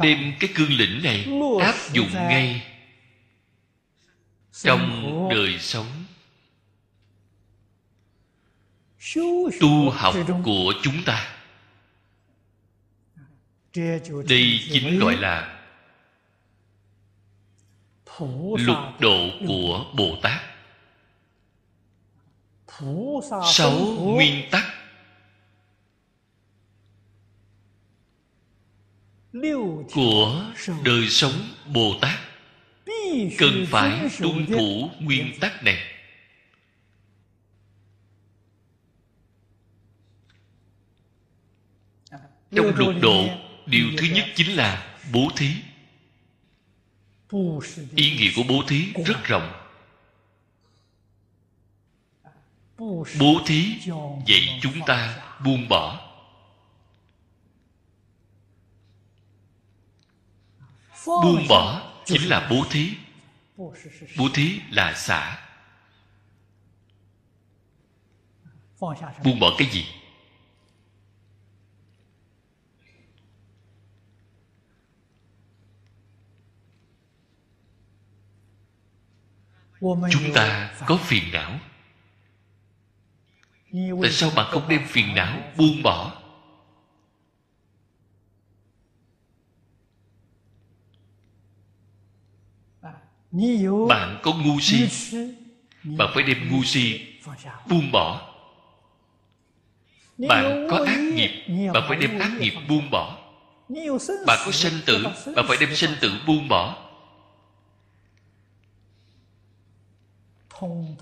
[0.03, 1.27] Đem cái cương lĩnh này
[1.61, 2.78] áp dụng ngay
[4.63, 5.87] trong đời sống
[9.61, 10.15] tu học
[10.45, 11.35] của chúng ta.
[14.29, 15.65] Đây chính gọi là
[18.59, 20.41] lục độ của bồ tát.
[23.53, 24.65] Sáu nguyên tắc.
[29.95, 30.53] Của
[30.85, 31.33] đời sống
[31.67, 32.28] bồ tát
[33.39, 35.95] cần phải tuân thủ nguyên tắc này.
[42.51, 43.29] Trong lục độ,
[43.67, 45.55] điều thứ nhất chính là bố thí.
[47.95, 49.53] Ý nghĩa của bố thí rất rộng.
[53.19, 53.75] Bố thí
[54.27, 56.05] dạy chúng ta buông bỏ.
[61.07, 62.97] Buông bỏ chính là bố thí.
[64.17, 65.39] Bố thí là xả.
[69.25, 69.87] Buông bỏ cái gì?
[80.11, 81.59] Chúng ta có phiền não.
[84.03, 86.18] Tại sao bạn không đem phiền não buông bỏ?
[93.89, 94.89] Bạn có ngu si.
[95.85, 97.01] bạn phải đem ngu si
[97.69, 98.35] buông bỏ.
[100.29, 101.31] Bạn có ác nghiệp
[101.75, 103.19] bạn phải đem ác nghiệp buông bỏ.
[104.27, 105.05] Bạn có sanh tử
[105.37, 106.13] bạn phải đem sanh tử.
[106.27, 106.85] buông bỏ.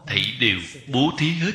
[0.06, 0.58] Thảy đều
[0.92, 1.52] bố thí hết.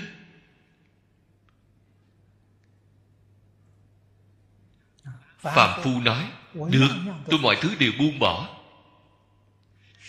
[5.38, 6.90] Phạm phu nói được
[7.30, 8.61] tôi mọi thứ đều buông bỏ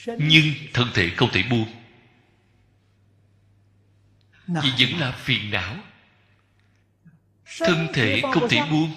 [0.07, 1.69] nhưng thân thể không thể buông
[4.47, 5.77] vì vẫn là phiền não.
[7.59, 8.91] Thân thể không thể buông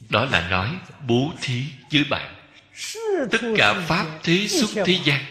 [0.10, 2.36] Đó là nói bố thí với bạn.
[3.32, 5.26] Tất cả pháp thế xuất thế gian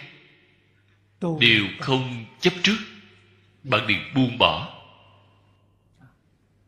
[1.41, 2.77] đều không chấp trước.
[3.63, 4.79] Bạn đừng buông bỏ.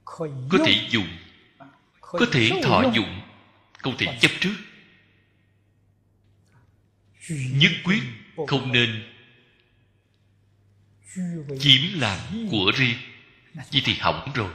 [0.04, 1.08] Có thể dùng
[2.00, 3.20] có thể thọ dụng
[3.78, 4.54] không thể chấp trước
[7.28, 8.02] nhất quyết
[8.48, 9.02] không nên
[11.60, 12.18] chiếm làm
[12.50, 12.96] của riêng.
[13.54, 14.52] Vậy thì hỏng rồi.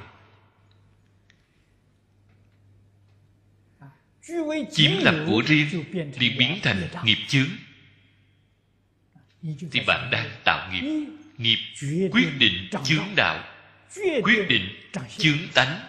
[4.71, 5.83] Chiếm làm của riêng
[6.19, 7.49] liền biến thành nghiệp chướng.
[9.71, 11.05] Thì bạn đang tạo nghiệp.
[11.37, 11.59] Nghiệp
[12.11, 13.43] quyết định chướng đạo,
[14.23, 14.69] quyết định
[15.17, 15.88] chướng tánh.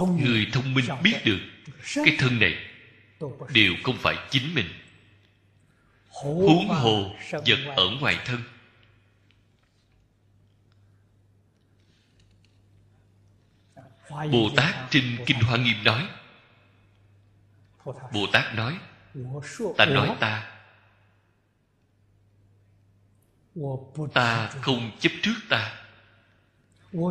[0.00, 1.40] Người thông minh biết được
[1.94, 2.56] cái thân này
[3.54, 4.66] đều không phải chính mình.
[6.08, 8.42] Huống hồ vật ở ngoài thân.
[14.10, 16.08] Bồ tát trên kinh hoa nghiêm nói
[17.84, 18.54] bồ tát.
[18.54, 18.78] Nói
[19.78, 20.48] ta nói ta
[24.14, 25.84] ta không chấp trước ta.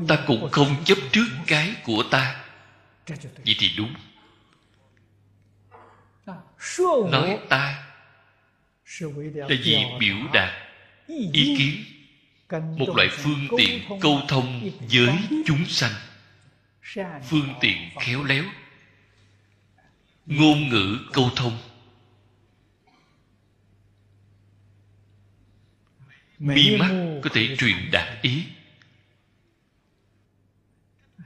[0.07, 2.40] Ta cũng không chấp trước cái của ta
[3.07, 3.93] vậy thì đúng.
[7.11, 7.87] Nói ta
[9.33, 10.53] là vì biểu đạt
[11.07, 11.83] ý kiến.
[12.77, 15.09] một loại phương tiện câu thông với
[15.45, 15.91] chúng sanh.
[17.23, 18.43] Phương tiện khéo léo.
[20.25, 21.57] Ngôn ngữ câu thông.
[26.39, 28.43] Mi mắt có thể truyền đạt ý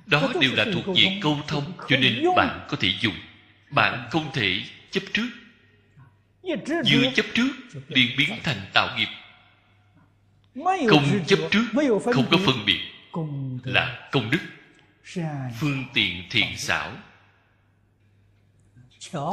[0.05, 3.15] đó đều là thuộc về câu thông cho nên bạn có thể dùng.
[3.69, 4.61] Bạn không thể
[4.91, 5.29] chấp trước.
[6.63, 7.49] Vừa chấp trước
[7.87, 9.07] liền biến thành tạo nghiệp.
[10.89, 11.65] Không chấp trước
[12.13, 12.79] không có phân biệt
[13.63, 14.39] là công đức.
[15.59, 16.91] phương tiện thiện xảo.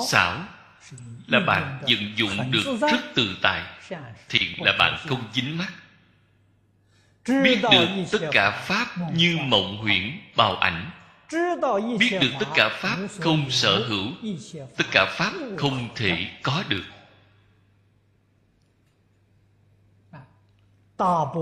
[0.08, 0.44] Xảo
[1.26, 3.62] là bạn vận dụng được rất tự tại
[4.28, 5.72] thiện là bạn không dính mắt
[7.28, 10.90] biết được tất cả pháp như mộng huyễn bào ảnh.
[11.98, 14.06] Biết được tất cả pháp không sở hữu.
[14.76, 16.84] Tất cả pháp không thể có được.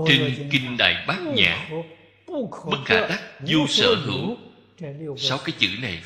[0.07, 1.69] Trên kinh đại bát nhã
[2.65, 4.37] bất khả đắc vô sở hữu
[5.17, 6.01] sáu cái chữ này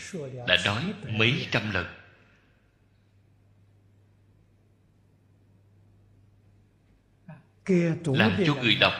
[0.48, 1.86] đã nói mấy trăm lần.
[8.06, 8.94] Làm cho người đọc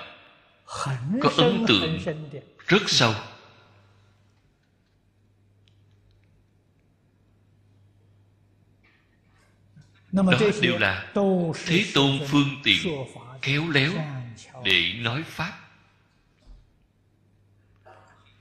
[1.22, 2.00] có ấn tượng
[2.68, 3.14] rất sâu.
[10.12, 10.24] Đó
[10.62, 11.12] đều là
[11.66, 13.06] thế tôn phương tiện
[13.42, 13.92] khéo léo
[14.64, 15.60] để nói pháp.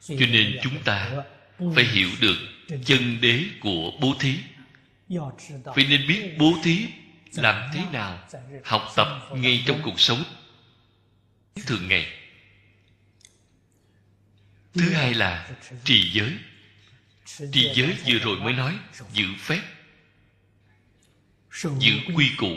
[0.00, 1.10] Cho nên chúng ta
[1.74, 2.36] phải hiểu được
[2.84, 4.38] chân đế của bố thí.
[5.74, 6.86] Phải nên biết bố thí
[7.34, 8.28] làm thế nào
[8.64, 10.22] học tập ngay trong cuộc sống.
[11.66, 12.23] Thường ngày
[14.74, 15.50] thứ hai là
[15.84, 16.38] trì giới.
[17.52, 18.78] Trì giới vừa rồi mới nói,
[19.12, 19.62] giữ phép,
[21.78, 22.56] giữ quy củ.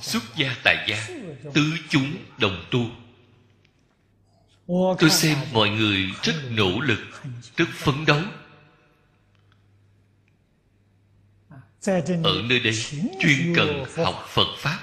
[0.01, 1.07] xuất gia tại gia
[1.53, 2.85] tứ chúng đồng tu
[4.67, 6.99] tôi xem mọi người rất nỗ lực,
[7.55, 8.21] rất phấn đấu.
[12.23, 12.73] Ở nơi đây
[13.19, 14.79] chuyên cần học phật pháp.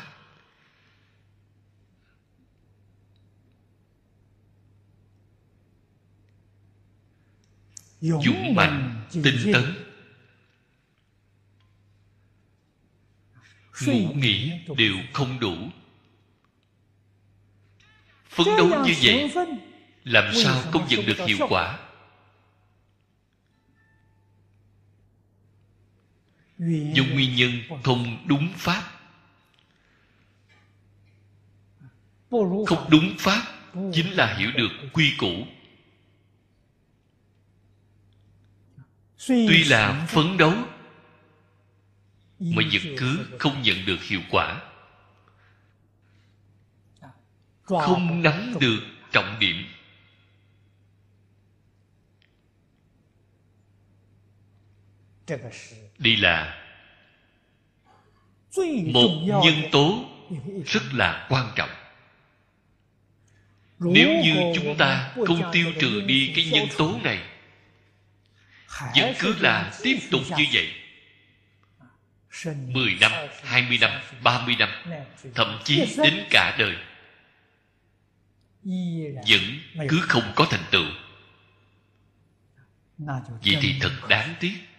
[8.01, 9.75] Dũng mạnh tinh tấn.
[13.87, 15.55] Ngủ nghỉ đều không đủ.
[18.29, 19.33] Phấn đấu như vậy
[20.11, 21.79] làm sao không nhận được hiệu quả?
[26.95, 28.83] Do nguyên nhân không đúng pháp.
[32.67, 33.43] Không đúng pháp
[33.93, 35.47] chính là hiểu được quy củ.
[39.29, 40.53] Tuy là phấn đấu
[42.39, 44.63] mà vẫn cứ không nhận được hiệu quả.
[47.63, 48.81] Không nắm được
[49.13, 49.65] trọng điểm
[55.99, 56.57] đây là
[58.93, 59.11] một
[59.45, 60.05] nhân tố
[60.67, 61.71] rất là quan trọng.
[63.79, 67.19] Nếu như chúng ta không tiêu trừ đi cái nhân tố này
[68.97, 70.73] vẫn cứ là tiếp tục như vậy.
[72.45, 73.13] 10 năm,
[73.45, 73.91] 20 năm,
[74.23, 74.69] 30 năm
[75.35, 76.77] Thậm chí đến cả đời
[79.29, 79.41] Vẫn
[79.89, 80.87] cứ không có thành tựu.
[83.45, 84.70] Vậy thì thật đáng tiếc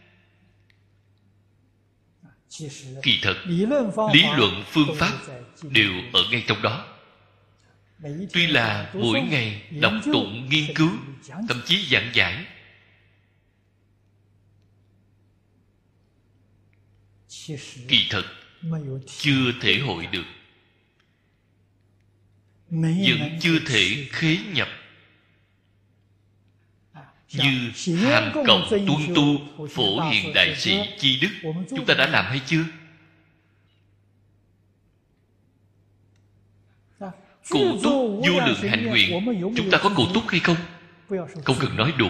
[3.01, 3.35] Kỳ thật
[4.13, 5.19] Lý luận, phương pháp
[5.63, 6.87] Đều ở ngay trong đó.
[8.33, 10.89] Tuy là mỗi ngày đọc tụng, nghiên cứu,
[11.47, 12.45] Thậm chí giảng giải,
[17.87, 18.23] kỳ thật
[19.07, 20.25] chưa thể hội được.
[22.69, 24.67] Vẫn chưa thể khế nhập
[27.33, 32.25] như hàm cộng tuân tu, phổ hiền đại sĩ chi đức, chúng ta đã làm
[32.25, 32.63] hay chưa?
[37.49, 37.93] Cụ túc
[38.27, 39.25] vô lượng hạnh nguyện,
[39.57, 40.57] chúng ta có cụ túc hay không?
[41.45, 42.09] Không cần nói đủ.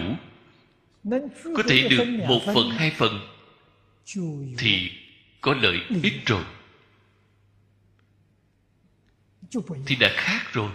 [1.56, 3.20] Có thể được một phần, hai phần
[4.58, 4.90] thì
[5.40, 6.44] có lợi ích rồi.
[9.86, 10.70] Thì đã khác rồi.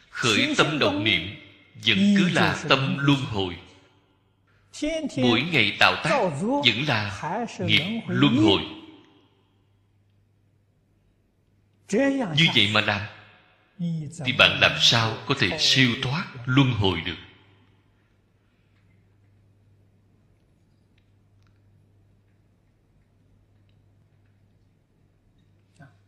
[0.10, 1.36] Khởi tâm động niệm
[1.86, 3.58] vẫn cứ là tâm luân hồi.
[5.18, 7.22] Mỗi ngày tạo tác vẫn là
[7.60, 8.62] nghiệp luân hồi.
[12.36, 13.02] Như vậy mà làm
[14.26, 17.16] thì bạn làm sao có thể siêu thoát luân hồi được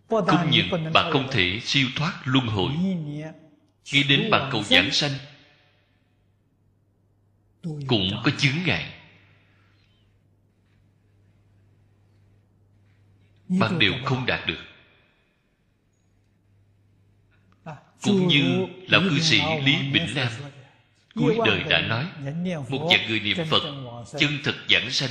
[0.10, 2.72] không những bạn không thể siêu thoát luân hồi.
[3.92, 5.12] nghĩ đến bạn cầu giảng sanh
[7.64, 8.94] cũng có chướng ngại.
[13.48, 14.60] Bạn đều không đạt được.
[18.02, 20.32] Cũng như lão cư sĩ lý bỉnh nam
[21.16, 22.06] cuối đời đã nói
[22.70, 23.62] một vạn người niệm phật
[24.20, 25.10] chân thực giảng sanh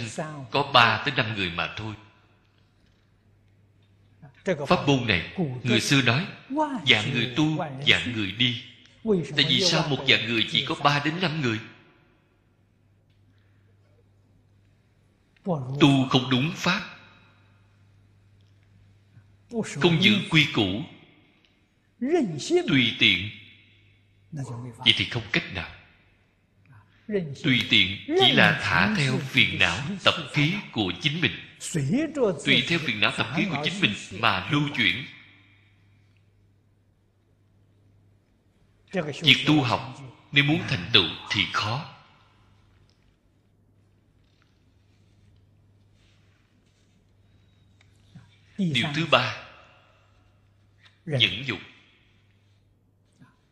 [0.50, 1.94] có ba tới năm người mà thôi
[4.68, 5.32] Pháp môn này
[5.62, 6.26] Người xưa nói
[6.86, 7.56] Dạng người tu,
[7.88, 8.62] dạng người đi.
[9.36, 11.60] Tại vì sao một dạng người chỉ có 3 đến 5 người?
[15.80, 16.82] Tu không đúng pháp
[19.50, 20.82] Không giữ quy củ
[22.68, 23.30] Tùy tiện.
[24.78, 25.70] Vậy thì không cách nào.
[27.42, 31.32] Tùy tiện chỉ là thả theo phiền não tập khí của chính mình
[32.44, 35.04] tùy theo phiền não tập khí của chính mình mà lưu chuyển.
[39.22, 40.00] Việc tu học
[40.32, 41.94] nếu muốn thành tựu thì khó.
[48.58, 49.36] Điều thứ ba.
[51.06, 51.58] Nhẫn dục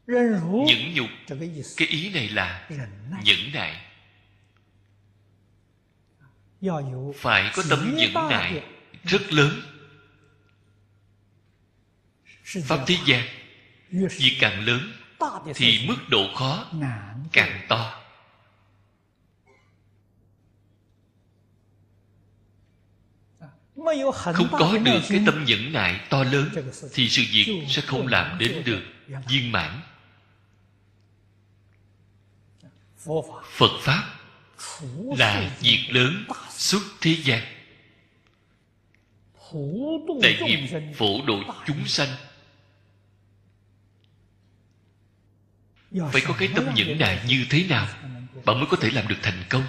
[0.06, 1.08] nhẫn nhục.
[1.76, 2.68] cái ý này là
[3.24, 3.83] nhẫn nại
[7.16, 8.62] phải có tâm nhẫn nại
[9.04, 9.62] rất lớn.
[12.64, 13.26] Pháp thế gian
[13.92, 14.92] việc càng lớn
[15.54, 16.66] thì mức độ khó
[17.32, 18.00] càng to.
[24.34, 26.50] Không có được cái tâm nhẫn nại to lớn
[26.92, 28.82] thì sự việc sẽ không làm đến được
[29.28, 29.80] viên mãn.
[33.56, 34.13] Phật pháp
[35.18, 37.42] là việc lớn suốt thế gian.
[40.22, 42.08] Đại nghiệp phổ độ chúng sanh.
[46.12, 47.86] Phải có cái tâm nhẫn nại như thế nào
[48.44, 49.64] bạn mới có thể làm được thành công?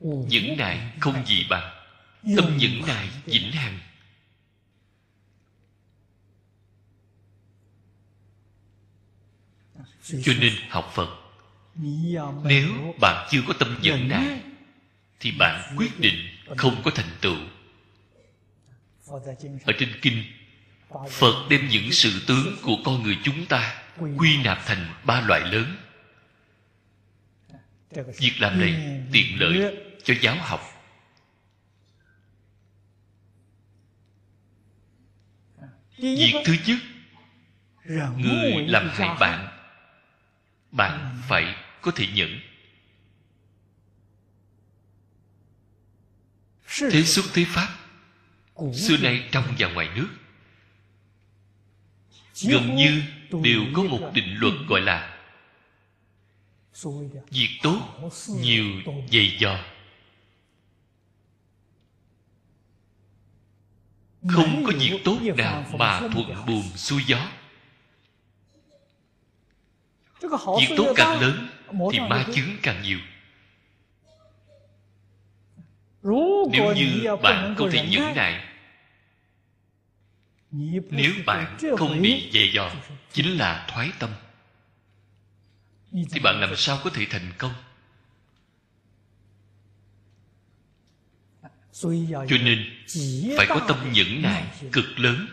[0.00, 1.84] Nhẫn nại không gì bằng.
[2.36, 3.78] Tâm nhẫn nại vĩnh hằng.
[10.22, 11.21] cho nên học phật
[12.44, 14.40] nếu bạn chưa có tâm nhẫn nại
[15.20, 17.36] thì bạn quyết định không có thành tựu.
[19.64, 20.24] Ở trên kinh
[21.10, 23.82] phật đem những sự tướng của con người chúng ta
[24.18, 25.76] quy nạp thành ba loại lớn.
[28.18, 30.60] Việc làm này tiện lợi cho giáo học.
[35.98, 36.78] Việc thứ nhất
[38.16, 39.48] người làm hại bạn
[40.72, 42.40] bạn phải có thể nhẫn.
[46.90, 47.78] Thế xuất thế pháp
[48.74, 50.08] xưa nay trong và ngoài nước,
[52.42, 53.02] gần như
[53.42, 55.18] đều có một định luật gọi là
[57.30, 58.64] việc tốt nhiều
[59.12, 59.58] dày dò.
[64.28, 67.30] Không có việc tốt nào mà thuận buồm xuôi gió.
[70.60, 71.48] Việc tốt càng lớn
[71.92, 72.98] thì ma chứng càng nhiều.
[76.52, 78.52] Nếu như bạn không thể nhẫn nại
[80.90, 82.72] nếu bạn không bị dè dò
[83.12, 84.10] chính là thoái tâm.
[85.92, 87.52] Thì bạn làm sao có thể thành công?
[92.28, 92.84] Cho nên
[93.36, 95.26] phải có tâm nhẫn nại cực lớn.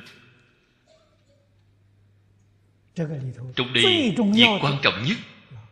[3.56, 5.18] Trong đây việc quan trọng nhất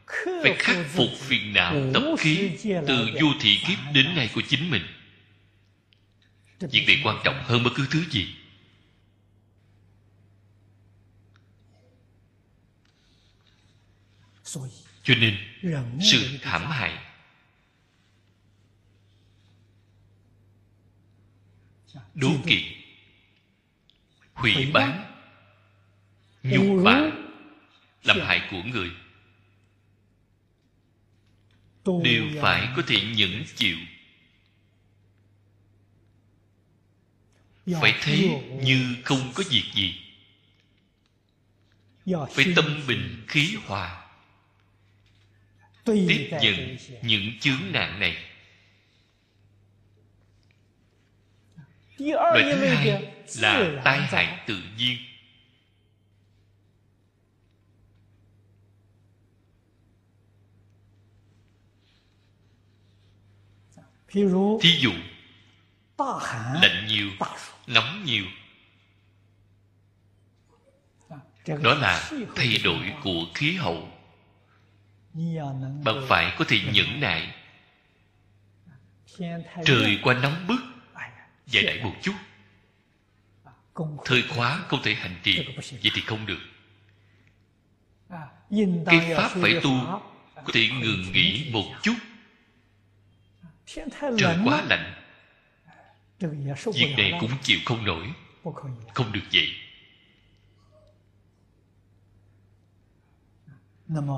[0.07, 4.71] phải khắc phục phiền não tập khí từ vô thị kiếp đến nay của chính
[4.71, 4.83] mình.
[6.59, 8.35] Việc này quan trọng hơn bất cứ thứ gì.
[15.03, 15.37] Cho nên
[16.01, 16.97] sự hãm hại
[22.13, 22.75] đố kỵ
[24.33, 25.13] hủy bán
[26.43, 27.01] nhục bạ
[28.03, 28.91] làm hại của người
[32.03, 33.77] đều phải có thể nhẫn chịu.
[37.81, 38.29] Phải thấy
[38.61, 39.95] như không có việc gì.
[42.31, 44.07] Phải tâm bình khí hòa.
[45.85, 48.17] Tiếp nhận những chướng nạn này.
[51.97, 55.06] Loại thứ hai là tai hại tự nhiên
[64.09, 64.91] thí dụ
[66.61, 68.25] lạnh nhiều。nóng nhiều
[71.47, 73.89] đó là thay đổi của khí hậu
[75.83, 77.35] bạn phải có thể nhẫn nại
[79.65, 80.61] trời qua nóng bức
[81.45, 82.15] dài đẩy một chút
[84.05, 90.01] thời khóa không thể hành trì vậy thì không được。cái pháp phải tu
[90.35, 91.95] có thể ngừng nghỉ một chút
[94.17, 94.93] trời quá lạnh.
[96.73, 98.13] Việc này cũng chịu không nổi.
[98.93, 99.47] không được vậy.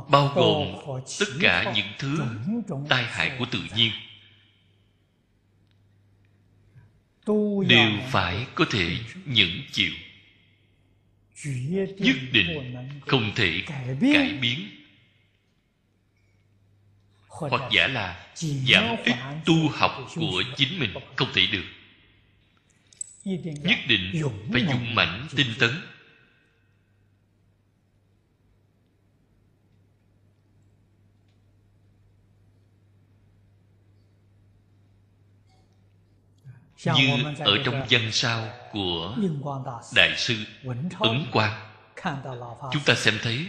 [0.09, 0.75] Bao gồm
[1.19, 2.19] tất cả những thứ
[2.89, 3.91] tai hại của tự nhiên.
[7.67, 9.91] Đều phải có thể nhẫn chịu.
[11.97, 12.75] Nhất định
[13.07, 13.95] không thể cải
[14.41, 14.78] biến
[17.29, 19.15] hoặc giả là giảm ít
[19.45, 21.63] tu học của chính mình không thể được.
[23.63, 24.23] Nhất định
[24.53, 25.71] phải dũng mãnh tinh tấn.
[36.85, 39.17] Như ở trong văn sao của
[39.95, 40.35] đại sư
[40.99, 41.71] ấn quang.
[42.71, 43.47] Chúng ta xem thấy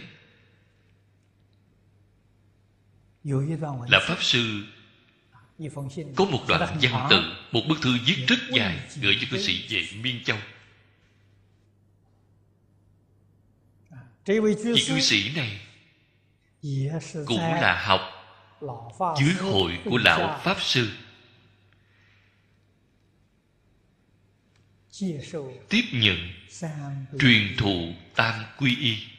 [3.23, 4.63] là pháp sư
[6.15, 7.21] có một đoạn văn tự
[7.51, 10.37] một bức thư viết rất dài gửi cho cư sĩ về miên châu.
[14.25, 15.61] Vị cư sĩ này
[17.25, 18.01] cũng là học
[19.19, 20.89] dưới hội của lão pháp sư.
[25.69, 26.17] Tiếp nhận
[27.19, 29.10] truyền thụ tam quy y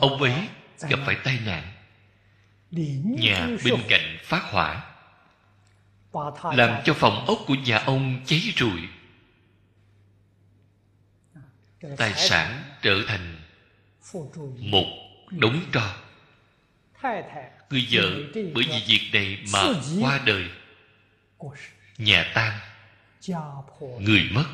[0.00, 0.48] ông ấy
[0.88, 1.72] gặp phải tai nạn.
[2.70, 4.84] Nhà bên cạnh phát hỏa.
[6.42, 8.80] Làm cho phòng ốc của nhà ông cháy rụi.
[11.96, 13.36] Tài sản trở thành
[14.58, 14.86] một
[15.30, 15.94] đống tro.
[17.70, 19.60] Người vợ bởi vì việc này mà
[20.00, 20.44] qua đời.
[21.98, 22.58] nhà tan.
[23.98, 24.44] người mất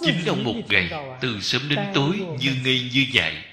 [0.00, 0.90] chính trong một ngày
[1.20, 3.44] từ sớm đến tối như ngây như dại.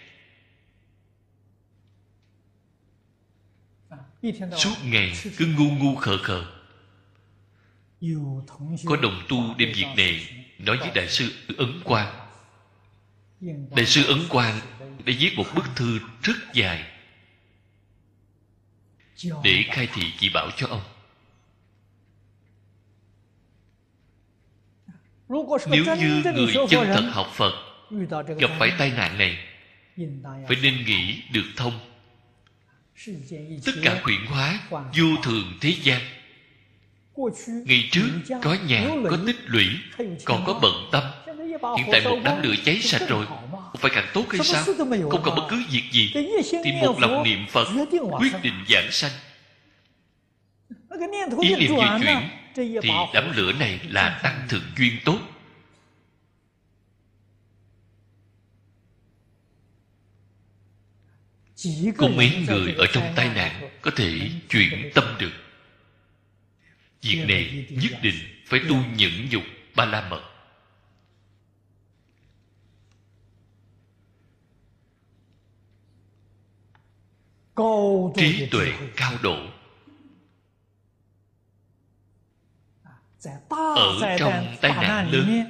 [4.57, 6.45] Suốt ngày cứ ngu ngu khờ khờ.
[8.85, 12.27] Có đồng tu đem việc này nói với đại sư ấn quang.
[13.75, 16.85] Đại sư ấn quang đã viết một bức thư rất dài
[19.43, 20.81] để khai thị chỉ bảo cho ông
[25.29, 27.51] nếu như người chân thật học phật
[28.39, 29.37] gặp phải tai nạn này
[30.47, 36.01] phải nên nghĩ được thông。tất cả huyện hóa vô thường thế gian
[37.65, 38.09] ngày trước
[38.41, 39.65] có nhà có tích lũy
[40.25, 43.25] còn có bận tâm。hiện tại một đám lửa cháy sạch rồi
[43.77, 44.63] phải càng tốt hay sao
[45.11, 46.11] không còn bất cứ việc gì
[46.63, 47.67] thì một lòng niệm phật
[48.19, 49.11] quyết định giảng sanh
[51.41, 51.67] ý niệm di
[51.99, 55.19] chuyển thì đám lửa này là tăng thượng duyên tốt.
[61.97, 65.31] Có mấy người ở trong tai nạn có thể chuyển tâm được.
[67.01, 68.15] Việc này nhất định
[68.45, 69.43] phải tu nhẫn nhục
[69.75, 70.21] ba la mật
[78.15, 79.56] trí tuệ cao độ
[83.75, 85.43] ở trong tai nạn lớn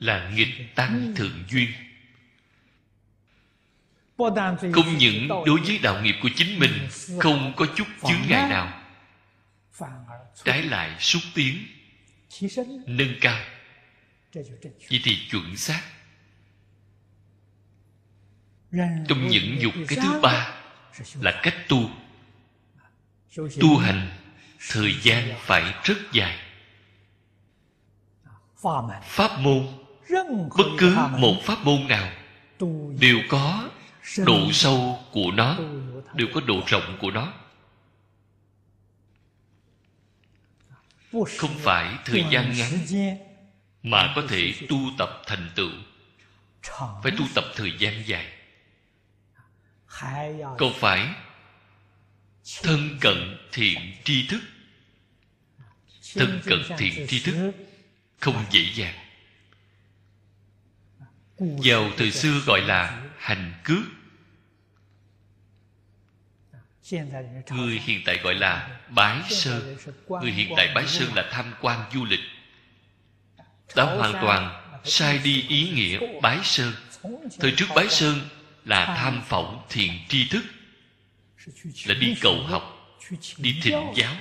[0.00, 1.68] là nghịch tăng thượng duyên.
[4.72, 6.88] Không những đối với đạo nghiệp của chính mình
[7.20, 8.82] không có chút chướng ngại nào.
[10.44, 11.66] Trái lại xúc tiến
[12.86, 13.44] nâng cao.
[14.90, 15.82] Vậy thì chuẩn xác.
[19.08, 20.54] Trong những dục cái thứ ba
[21.20, 21.90] là cách tu.
[23.36, 24.10] Tu hành
[24.70, 26.43] thời gian phải rất dài
[29.02, 29.66] pháp môn.
[30.56, 32.12] Bất cứ một pháp môn nào
[32.98, 33.68] đều có
[34.26, 35.58] độ sâu của nó
[36.14, 37.32] đều có độ rộng của nó.
[41.12, 42.78] Không phải thời gian ngắn
[43.82, 45.70] mà có thể tu tập thành tựu.
[47.02, 48.32] Phải tu tập thời gian dài.
[50.58, 51.08] Còn phải
[52.62, 54.40] thân cận thiện tri thức?
[56.14, 57.52] Thân cận thiện tri thức
[58.24, 58.94] không dễ dàng.
[61.38, 63.84] Vào thời xưa gọi là hành cước.
[67.50, 69.76] Người hiện tại gọi là bái sơn.
[70.08, 72.20] người hiện tại bái sơn là tham quan du lịch.
[73.76, 76.72] Đã hoàn toàn sai đi ý nghĩa bái sơn.
[77.38, 78.20] Thời trước bái sơn
[78.64, 80.44] là tham phỏng thiện tri thức
[81.86, 82.62] là đi cầu học
[83.38, 84.14] đi thỉnh giáo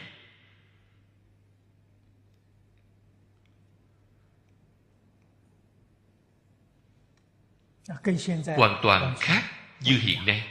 [8.58, 9.44] hoàn toàn khác
[9.80, 10.44] như hiện nay.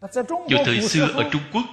[0.00, 1.64] Vào thời xưa ở trung quốc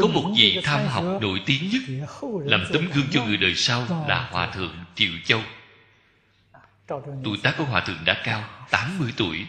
[0.00, 2.10] có một vị tham học nổi tiếng nhất
[2.44, 5.40] làm tấm gương cho người đời sau là hòa thượng triệu châu.
[7.24, 9.46] Tuổi tác của Hòa Thượng đã cao 80 tuổi.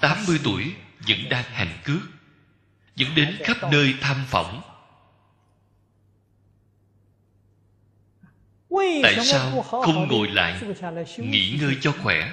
[0.00, 0.74] 80 tuổi
[1.08, 2.00] vẫn đang hành cước
[2.96, 4.62] Vẫn đến khắp nơi thăm phỏng
[9.02, 10.60] Tại sao không ngồi lại
[11.18, 12.32] Nghỉ ngơi cho khỏe?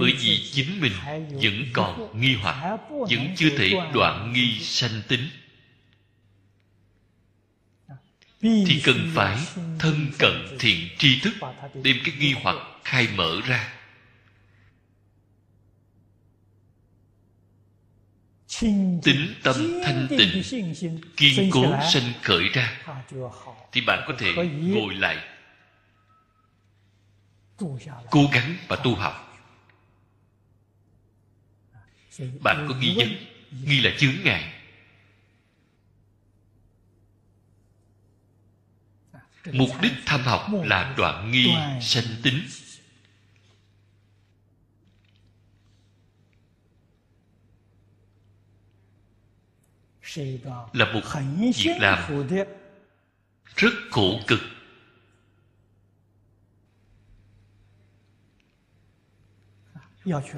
[0.00, 0.92] Bởi vì chính mình
[1.30, 5.28] vẫn còn nghi hoặc Vẫn chưa thể đoạn nghi sanh tính.
[8.40, 9.38] Thì cần phải
[9.78, 11.34] thân cận thiện tri thức
[11.82, 13.75] Đem cái nghi hoặc khai mở ra
[19.02, 19.54] tính tâm
[19.84, 20.42] thanh tịnh
[21.16, 22.80] kiên cố sanh khởi ra.
[23.72, 25.28] Thì bạn có thể ngồi lại
[28.10, 29.22] cố gắng và tu học.
[32.40, 33.08] Bạn có nghi vấn
[33.64, 34.52] nghi là chướng ngại.
[39.52, 42.42] Mục đích tham học là đoạn nghi sanh tính
[50.72, 51.00] là một
[51.56, 52.26] việc làm
[53.56, 54.40] rất khổ cực.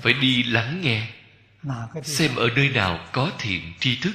[0.02, 1.12] Phải đi lắng nghe
[2.02, 4.14] xem ở nơi nào có thiện tri thức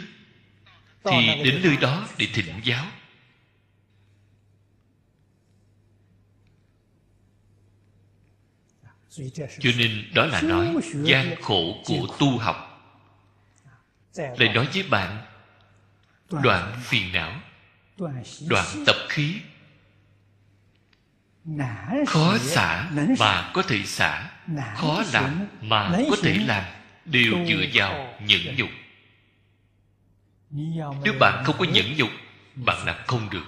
[1.03, 2.85] thì đến nơi đó để thỉnh giáo.
[9.59, 12.69] Cho nên đó là nói gian khổ của tu học.
[14.15, 15.32] Lại nói với bạn
[16.43, 17.31] đoạn phiền não
[18.47, 19.35] đoạn tập khí.
[22.07, 22.89] Khó xả
[23.19, 24.31] mà có thể xả
[24.75, 26.63] khó làm mà có thể làm
[27.05, 28.69] đều dựa vào nhẫn nhục.
[31.03, 32.09] Nếu bạn không có nhẫn nhục
[32.55, 33.45] bạn làm không được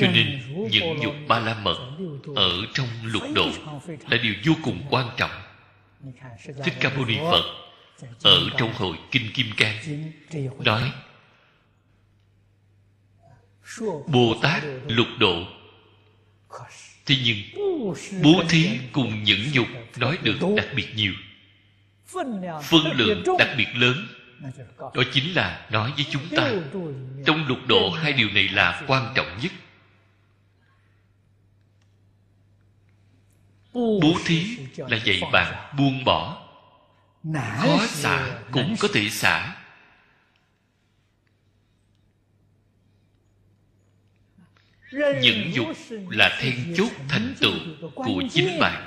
[0.00, 1.76] cho nên nhẫn nhục ba la mật
[2.34, 3.50] ở trong lục độ
[4.10, 5.30] là điều vô cùng quan trọng.
[6.64, 7.42] Thích ca mâu ni phật
[8.22, 9.76] ở trong hội kinh kim cang
[10.64, 10.92] nói
[14.06, 15.44] bồ tát lục độ.
[17.06, 17.36] Thế nhưng
[18.22, 19.66] bố thí cùng nhẫn nhục
[19.96, 21.12] nói được đặc biệt nhiều.
[22.62, 24.06] Phân lượng đặc biệt lớn
[24.78, 26.50] đó chính là nói với chúng ta
[27.26, 29.52] trong lục độ hai điều này là quan trọng nhất.
[33.74, 36.48] Bố thí là dạy bạn buông bỏ.
[37.34, 39.56] Khó xả cũng có thể xả.
[44.92, 45.66] Nhẫn dục
[46.10, 47.54] là then chốt thành tựu
[47.94, 48.86] của chính bạn.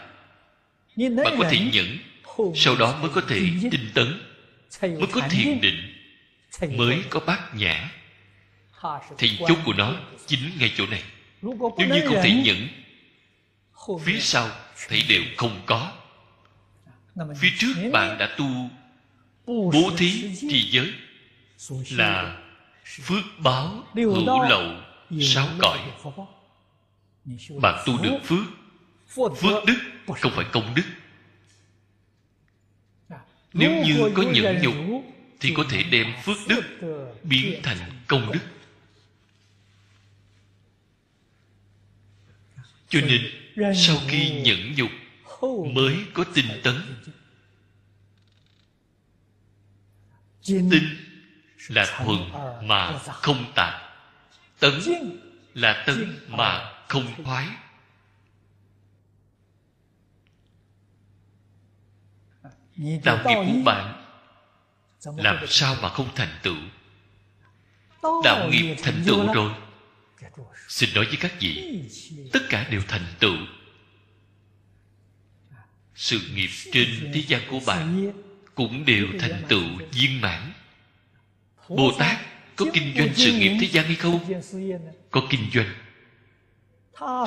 [0.98, 1.98] Bạn có thể nhẫn
[2.56, 3.40] sau đó mới có thể
[3.72, 4.35] tinh tấn
[4.82, 5.94] mới có thiền định
[6.78, 7.90] mới có bát nhã.
[9.18, 9.94] Thì chốt của nó
[10.26, 11.04] chính ngay chỗ này.
[11.42, 12.68] Nếu như không thể nhẫn
[14.04, 14.50] phía sau
[14.88, 15.92] thấy đều không có.
[17.40, 18.70] Phía trước bạn đã tu
[19.46, 20.94] bố thí trì giới
[21.90, 22.38] là
[22.84, 24.72] phước báo hữu lậu
[25.22, 25.80] sáu cõi.
[27.62, 28.46] bạn tu được phước
[29.16, 29.78] phước đức
[30.22, 30.84] không phải công đức
[33.56, 34.76] nếu như có nhẫn nhục
[35.40, 36.62] thì có thể đem phước đức
[37.24, 37.78] biến thành
[38.08, 38.40] công đức.
[42.90, 43.22] Cho nên
[43.76, 44.92] sau khi nhẫn nhục
[45.74, 46.76] mới có tinh tấn.
[50.46, 50.98] tinh
[51.68, 52.20] là thuần
[52.68, 53.74] mà không tạp
[54.60, 54.74] tấn
[55.54, 57.48] là tấn mà không thoái
[62.78, 64.06] đạo nghiệp của bạn
[65.18, 66.56] làm sao mà không thành tựu?
[68.24, 69.52] Đạo nghiệp thành tựu rồi.
[70.68, 71.82] Xin nói với các vị
[72.34, 73.38] tất cả đều thành tựu.
[75.96, 78.12] Sự nghiệp trên thế gian của bạn
[78.56, 80.54] cũng đều thành tựu viên mãn.
[81.70, 82.18] Bồ tát
[82.56, 84.42] có kinh doanh sự nghiệp thế gian hay không?
[85.12, 85.74] có kinh doanh.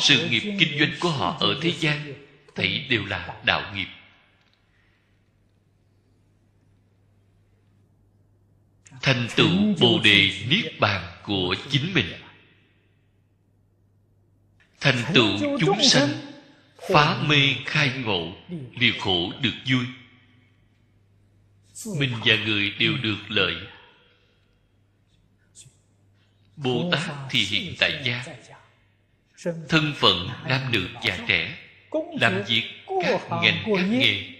[0.01, 2.15] Sự nghiệp kinh doanh của họ ở thế gian
[2.55, 3.87] thấy đều là đạo nghiệp
[9.09, 12.07] thành tựu bồ đề niết bàn của chính mình.
[14.81, 16.09] Thành tựu chúng sanh,
[16.93, 18.33] phá mê khai ngộ,
[18.75, 19.85] liều khổ được vui.
[21.99, 23.55] Mình và người đều được lợi.
[26.57, 28.25] Bồ tát thì hiện tại gia.
[29.69, 31.59] Thân phận nam nữ già trẻ,
[32.21, 34.31] làm việc các ngành, các nghề.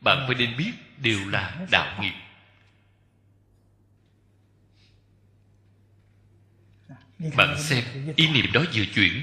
[0.00, 2.12] Bạn phải nên biết đều là đạo nghiệp.
[7.36, 7.84] Bạn xem
[8.16, 9.22] ý niệm đó vừa chuyển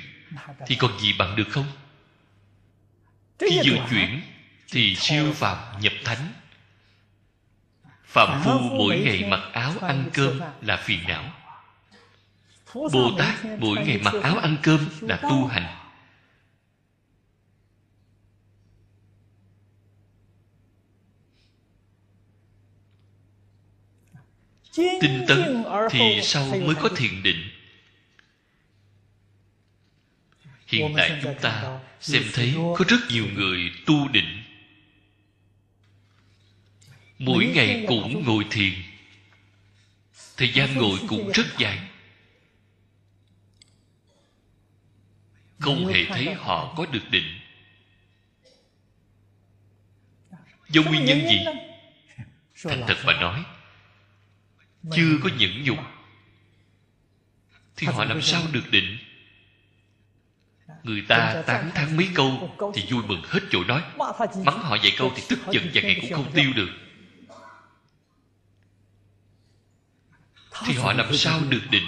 [0.68, 1.66] thì còn gì bằng được không?
[3.40, 4.22] Khi vừa chuyển
[4.72, 6.34] thì siêu phạm nhập thánh.
[8.06, 11.34] Phạm phu mỗi ngày mặc áo ăn cơm là phiền não.
[12.74, 15.76] Bồ tát mỗi ngày mặc áo ăn cơm là tu hành.
[24.76, 27.57] Tinh tấn thì sau mới có thiền định
[30.68, 34.44] hiện tại chúng ta xem thấy có rất nhiều người tu định.
[37.20, 38.74] Mỗi ngày cũng ngồi thiền.
[40.38, 41.80] Thời gian ngồi cũng rất dài.
[45.60, 47.40] Không hề thấy họ có được định.
[50.70, 51.46] Do nguyên nhân gì
[52.64, 53.44] thành thật mà nói
[54.96, 55.80] chưa có nhẫn nhục
[57.76, 58.98] thì họ làm sao được định
[60.88, 63.84] người ta tán thán mấy câu thì vui mừng hết chỗ nói.
[64.46, 66.70] Mắng họ vài câu thì tức giận vài ngày cũng không tiêu được.
[70.66, 71.88] Thì họ làm sao được định?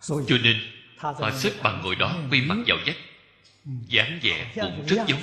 [0.00, 0.60] Cho nên
[0.96, 2.96] họ xếp bằng ngồi đó quay mặt vào vách
[3.64, 5.22] dáng vẻ cũng rất giống.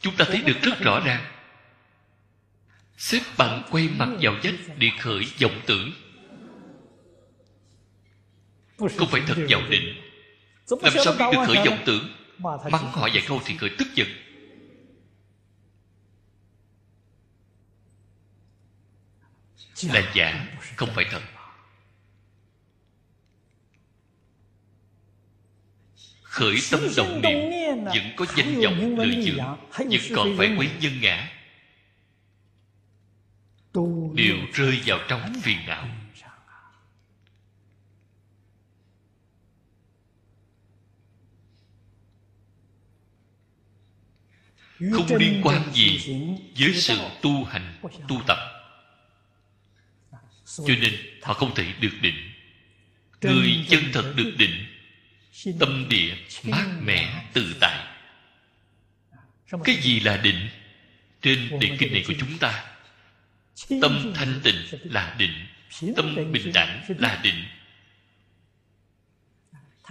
[0.00, 1.24] chúng ta thấy được rất rõ ràng.
[2.96, 5.92] Xếp bằng quay mặt vào vách để khởi vọng tưởng
[8.96, 9.94] không phải thật vào định.
[10.82, 12.08] Làm sao biết được khởi vọng tưởng?
[12.70, 14.08] Mắng họ vài câu thì khởi tức giận.
[19.82, 20.46] Là giả
[20.76, 21.20] không phải thật.
[26.32, 29.44] khởi tâm động niệm vẫn có danh vọng lợi dưỡng
[29.78, 31.32] vẫn còn phải quấy nhân ngã.
[34.14, 35.88] Đều rơi vào trong phiền não
[44.92, 45.98] không liên quan gì
[46.58, 47.78] với sự tu hành
[48.08, 48.38] tu tập.
[50.44, 52.32] Cho nên họ không thể được định.
[53.20, 54.66] Người chân thật được định
[55.60, 56.14] tâm địa
[56.44, 57.86] mát mẻ tự tại.
[59.64, 60.48] Cái gì là định?
[61.22, 62.64] trên đề kinh này của chúng ta
[63.82, 65.46] tâm thanh tịnh là định.
[65.96, 67.44] tâm bình đẳng là định.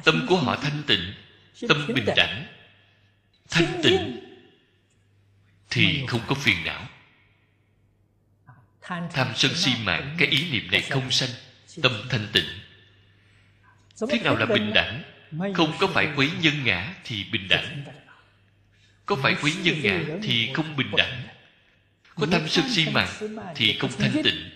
[0.03, 1.13] Tâm của họ thanh tịnh
[1.67, 2.45] tâm bình đẳng.
[3.49, 4.20] thanh tịnh
[5.71, 6.87] thì không có phiền não.
[9.13, 11.29] Tham sân si mạng cái ý niệm này không sanh,
[11.81, 12.45] tâm thanh tịnh.
[14.09, 15.03] Thế nào là bình đẳng?
[15.55, 17.83] Không có phải quấy nhân ngã thì bình đẳng.
[19.05, 21.27] Có phải quấy nhân ngã thì không bình đẳng.
[22.15, 23.09] Có tham sân si mạng
[23.55, 24.49] thì không thanh tịnh.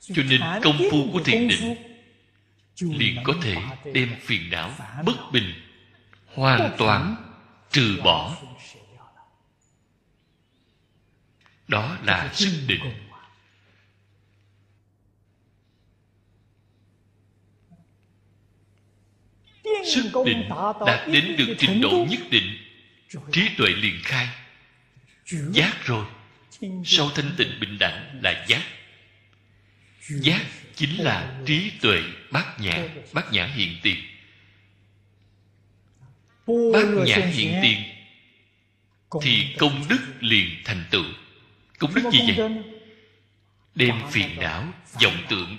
[0.00, 1.76] Cho nên công phu của thiền định
[2.80, 3.56] liền có thể
[3.92, 5.69] đem phiền não bất bình
[6.34, 7.16] hoàn toàn
[7.70, 8.36] trừ bỏ.
[11.68, 12.80] Đó là sức định.
[19.84, 20.48] Sức định
[20.86, 22.56] đạt đến được trình độ nhất định.
[23.32, 24.28] Trí tuệ liền khai.
[25.26, 26.06] Giác rồi.
[26.84, 28.62] Sau thanh tịnh bình đẳng là giác.
[30.08, 33.96] Giác chính là trí tuệ bát nhã bát nhã hiện tiền
[36.72, 37.82] bát nhã hiện tiền.
[39.22, 41.04] Thì công đức liền thành tựu.
[41.78, 42.50] Công đức gì vậy?
[43.74, 44.64] đem phiền não
[45.02, 45.56] vọng tượng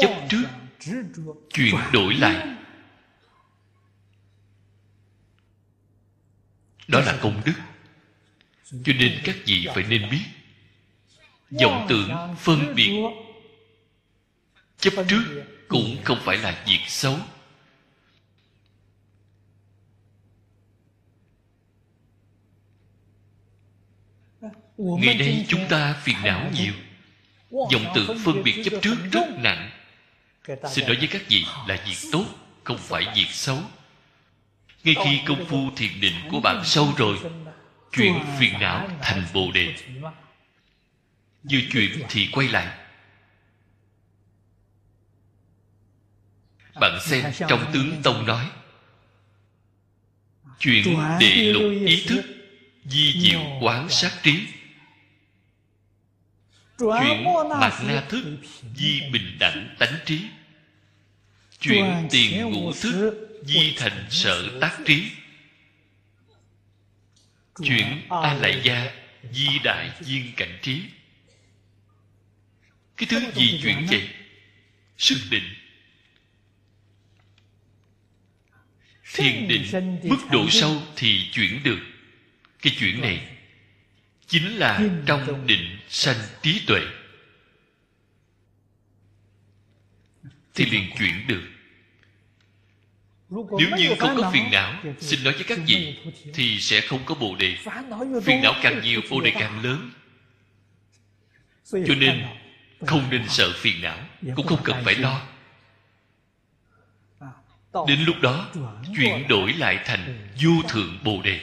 [0.00, 0.44] chấp trước
[1.52, 2.56] chuyển đổi lại.
[6.90, 7.52] đó là công đức.
[8.84, 10.24] Cho nên các vị phải nên biết
[11.60, 12.92] vọng tưởng phân biệt.
[14.78, 17.16] chấp trước cũng không phải là việc xấu
[24.80, 26.72] ngày nay chúng ta phiền não nhiều.
[27.50, 29.70] Vọng tưởng phân biệt chấp trước rất nặng.
[30.46, 32.24] Xin nói với các vị là việc tốt
[32.64, 33.58] không phải việc xấu.
[34.84, 37.18] Ngay khi công phu thiền định của bạn sâu rồi
[37.92, 39.74] chuyển phiền não thành bồ đề.
[41.42, 42.78] vừa chuyển thì quay lại.
[46.80, 48.46] Bạn xem trong tướng tông nói
[50.58, 50.84] chuyện
[51.20, 52.22] đệ lục ý thức
[52.84, 54.46] di diệu quán sát trí
[56.80, 57.24] chuyện
[57.60, 58.24] mạt na thức
[58.76, 60.20] di bình đẳng tánh trí.
[61.60, 65.10] Chuyển tiền ngũ thức di thành sở tác trí.
[67.64, 68.92] Chuyển a lại gia
[69.32, 70.82] di đại viên cảnh trí.
[72.96, 74.08] Cái thứ gì chuyển vậy?
[74.98, 75.54] Sức định
[79.14, 79.64] thiền định
[80.02, 81.78] mức độ sâu thì chuyển được.
[82.62, 83.20] Cái chuyển này
[84.26, 86.80] chính là trong định sanh trí tuệ.
[90.54, 91.42] Thì liền chuyển được.
[93.30, 95.98] Nếu như không có phiền não xin nói với các vị
[96.34, 97.56] thì sẽ không có bồ đề.
[98.24, 99.90] Phiền não càng nhiều bồ đề càng lớn.
[101.64, 102.26] Cho nên
[102.86, 103.98] không nên sợ phiền não
[104.36, 105.26] cũng không cần phải lo.
[107.88, 108.50] Đến lúc đó
[108.96, 111.40] chuyển đổi lại thành vô thượng bồ đề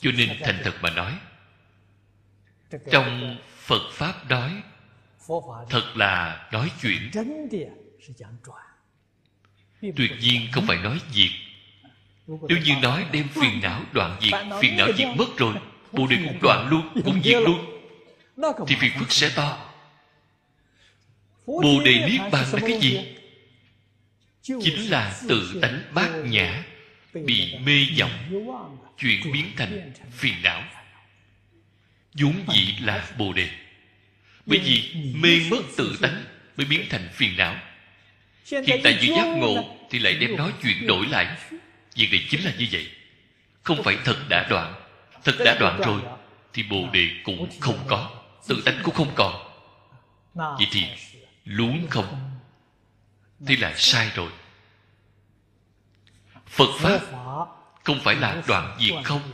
[0.00, 1.12] cho nên thành thật mà nói,
[2.90, 4.62] trong phật pháp nói,
[5.70, 7.10] thật là nói chuyện.
[9.80, 11.30] Tuyệt nhiên không phải nói diệt
[12.28, 15.54] nếu như nói đem phiền não đoạn diệt phiền não diệt mất rồi,
[15.92, 17.80] bồ đề cũng đoạn luôn, cũng diệt luôn,
[18.66, 19.70] thì phiền phức sẽ to.
[21.46, 23.16] Bồ đề niết bàn là cái gì?
[24.42, 26.64] Chính là tự tánh bát nhã,
[27.14, 28.10] bị mê vọng
[28.98, 30.62] chuyển biến thành phiền não.
[32.14, 33.50] Vốn dĩ là bồ đề.
[34.46, 36.24] Bởi vì mê mất tự tánh
[36.56, 37.56] mới biến thành phiền não.
[38.50, 41.36] Hiện tại vừa giác ngộ thì lại đem nó chuyển đổi lại.
[41.94, 42.90] Việc này chính là như vậy.
[43.62, 44.74] Không phải thật đã đoạn.
[45.24, 46.02] Thật đã đoạn rồi,
[46.52, 48.10] thì bồ đề cũng không có.
[48.48, 49.32] Tự tánh cũng không còn.
[50.34, 50.86] Vậy thì
[51.44, 52.30] luống không?
[53.46, 54.30] Thế là sai rồi.
[56.46, 57.00] Phật pháp
[57.88, 59.32] không phải là đoạn diệt không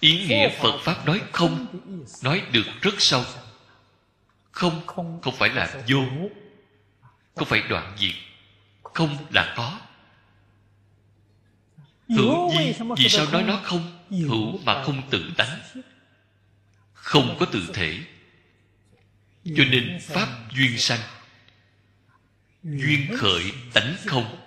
[0.00, 1.66] ý nghĩa phật pháp nói không
[2.22, 3.24] nói được rất sâu.
[4.50, 6.04] Không không phải là vô.
[7.34, 8.14] Không phải đoạn diệt
[8.82, 9.80] không là có.
[12.08, 12.74] Hữu gì?
[12.96, 13.98] vì sao nói nó không?
[14.10, 15.60] Hữu mà không tự tánh.
[16.92, 17.98] không có tự thể.
[19.44, 21.00] cho nên pháp duyên sanh.
[22.62, 24.37] Duyên khởi tánh không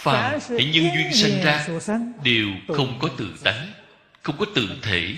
[0.00, 1.66] phàm hãy nhân duyên sanh ra
[2.24, 3.72] đều không có tự tánh
[4.22, 5.16] không có tự thể.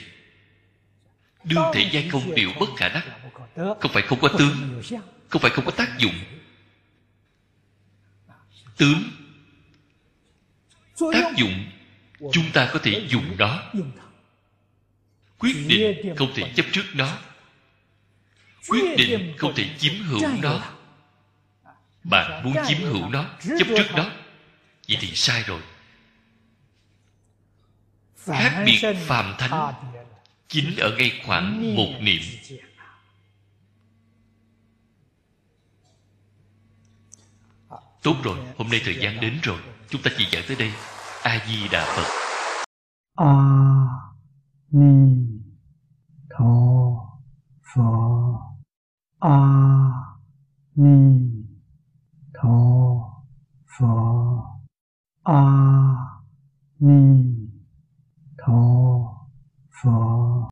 [1.44, 3.04] Đương thể giai không đều bất khả đắc
[3.80, 4.82] không phải không có tướng
[5.28, 6.14] không phải không có tác dụng.
[8.76, 9.02] Tướng
[11.12, 11.64] tác dụng
[12.32, 13.62] chúng ta có thể dùng nó.
[15.38, 17.18] Quyết định không thể chấp trước nó.
[18.68, 20.60] Quyết định không thể chiếm hữu nó.
[22.04, 23.24] bạn muốn chiếm hữu nó
[23.58, 24.10] chấp trước nó
[24.88, 25.60] vậy thì sai rồi.
[28.16, 29.74] Khác biệt phàm thánh
[30.48, 32.22] chính ở ngay khoảng một niệm.
[38.02, 39.58] tốt rồi hôm nay thời gian đến rồi.
[39.88, 40.72] Chúng ta chỉ giảng tới đây.
[41.22, 42.22] A di đà phật.
[43.16, 43.34] A
[44.70, 45.22] ni
[46.30, 46.44] tho
[47.74, 47.82] phở
[49.20, 49.38] a
[50.74, 51.20] ni
[52.34, 52.48] tho
[53.78, 54.21] phở
[55.24, 56.20] 阿
[56.78, 57.48] 弥
[58.36, 59.28] 陀
[59.68, 60.31] 佛。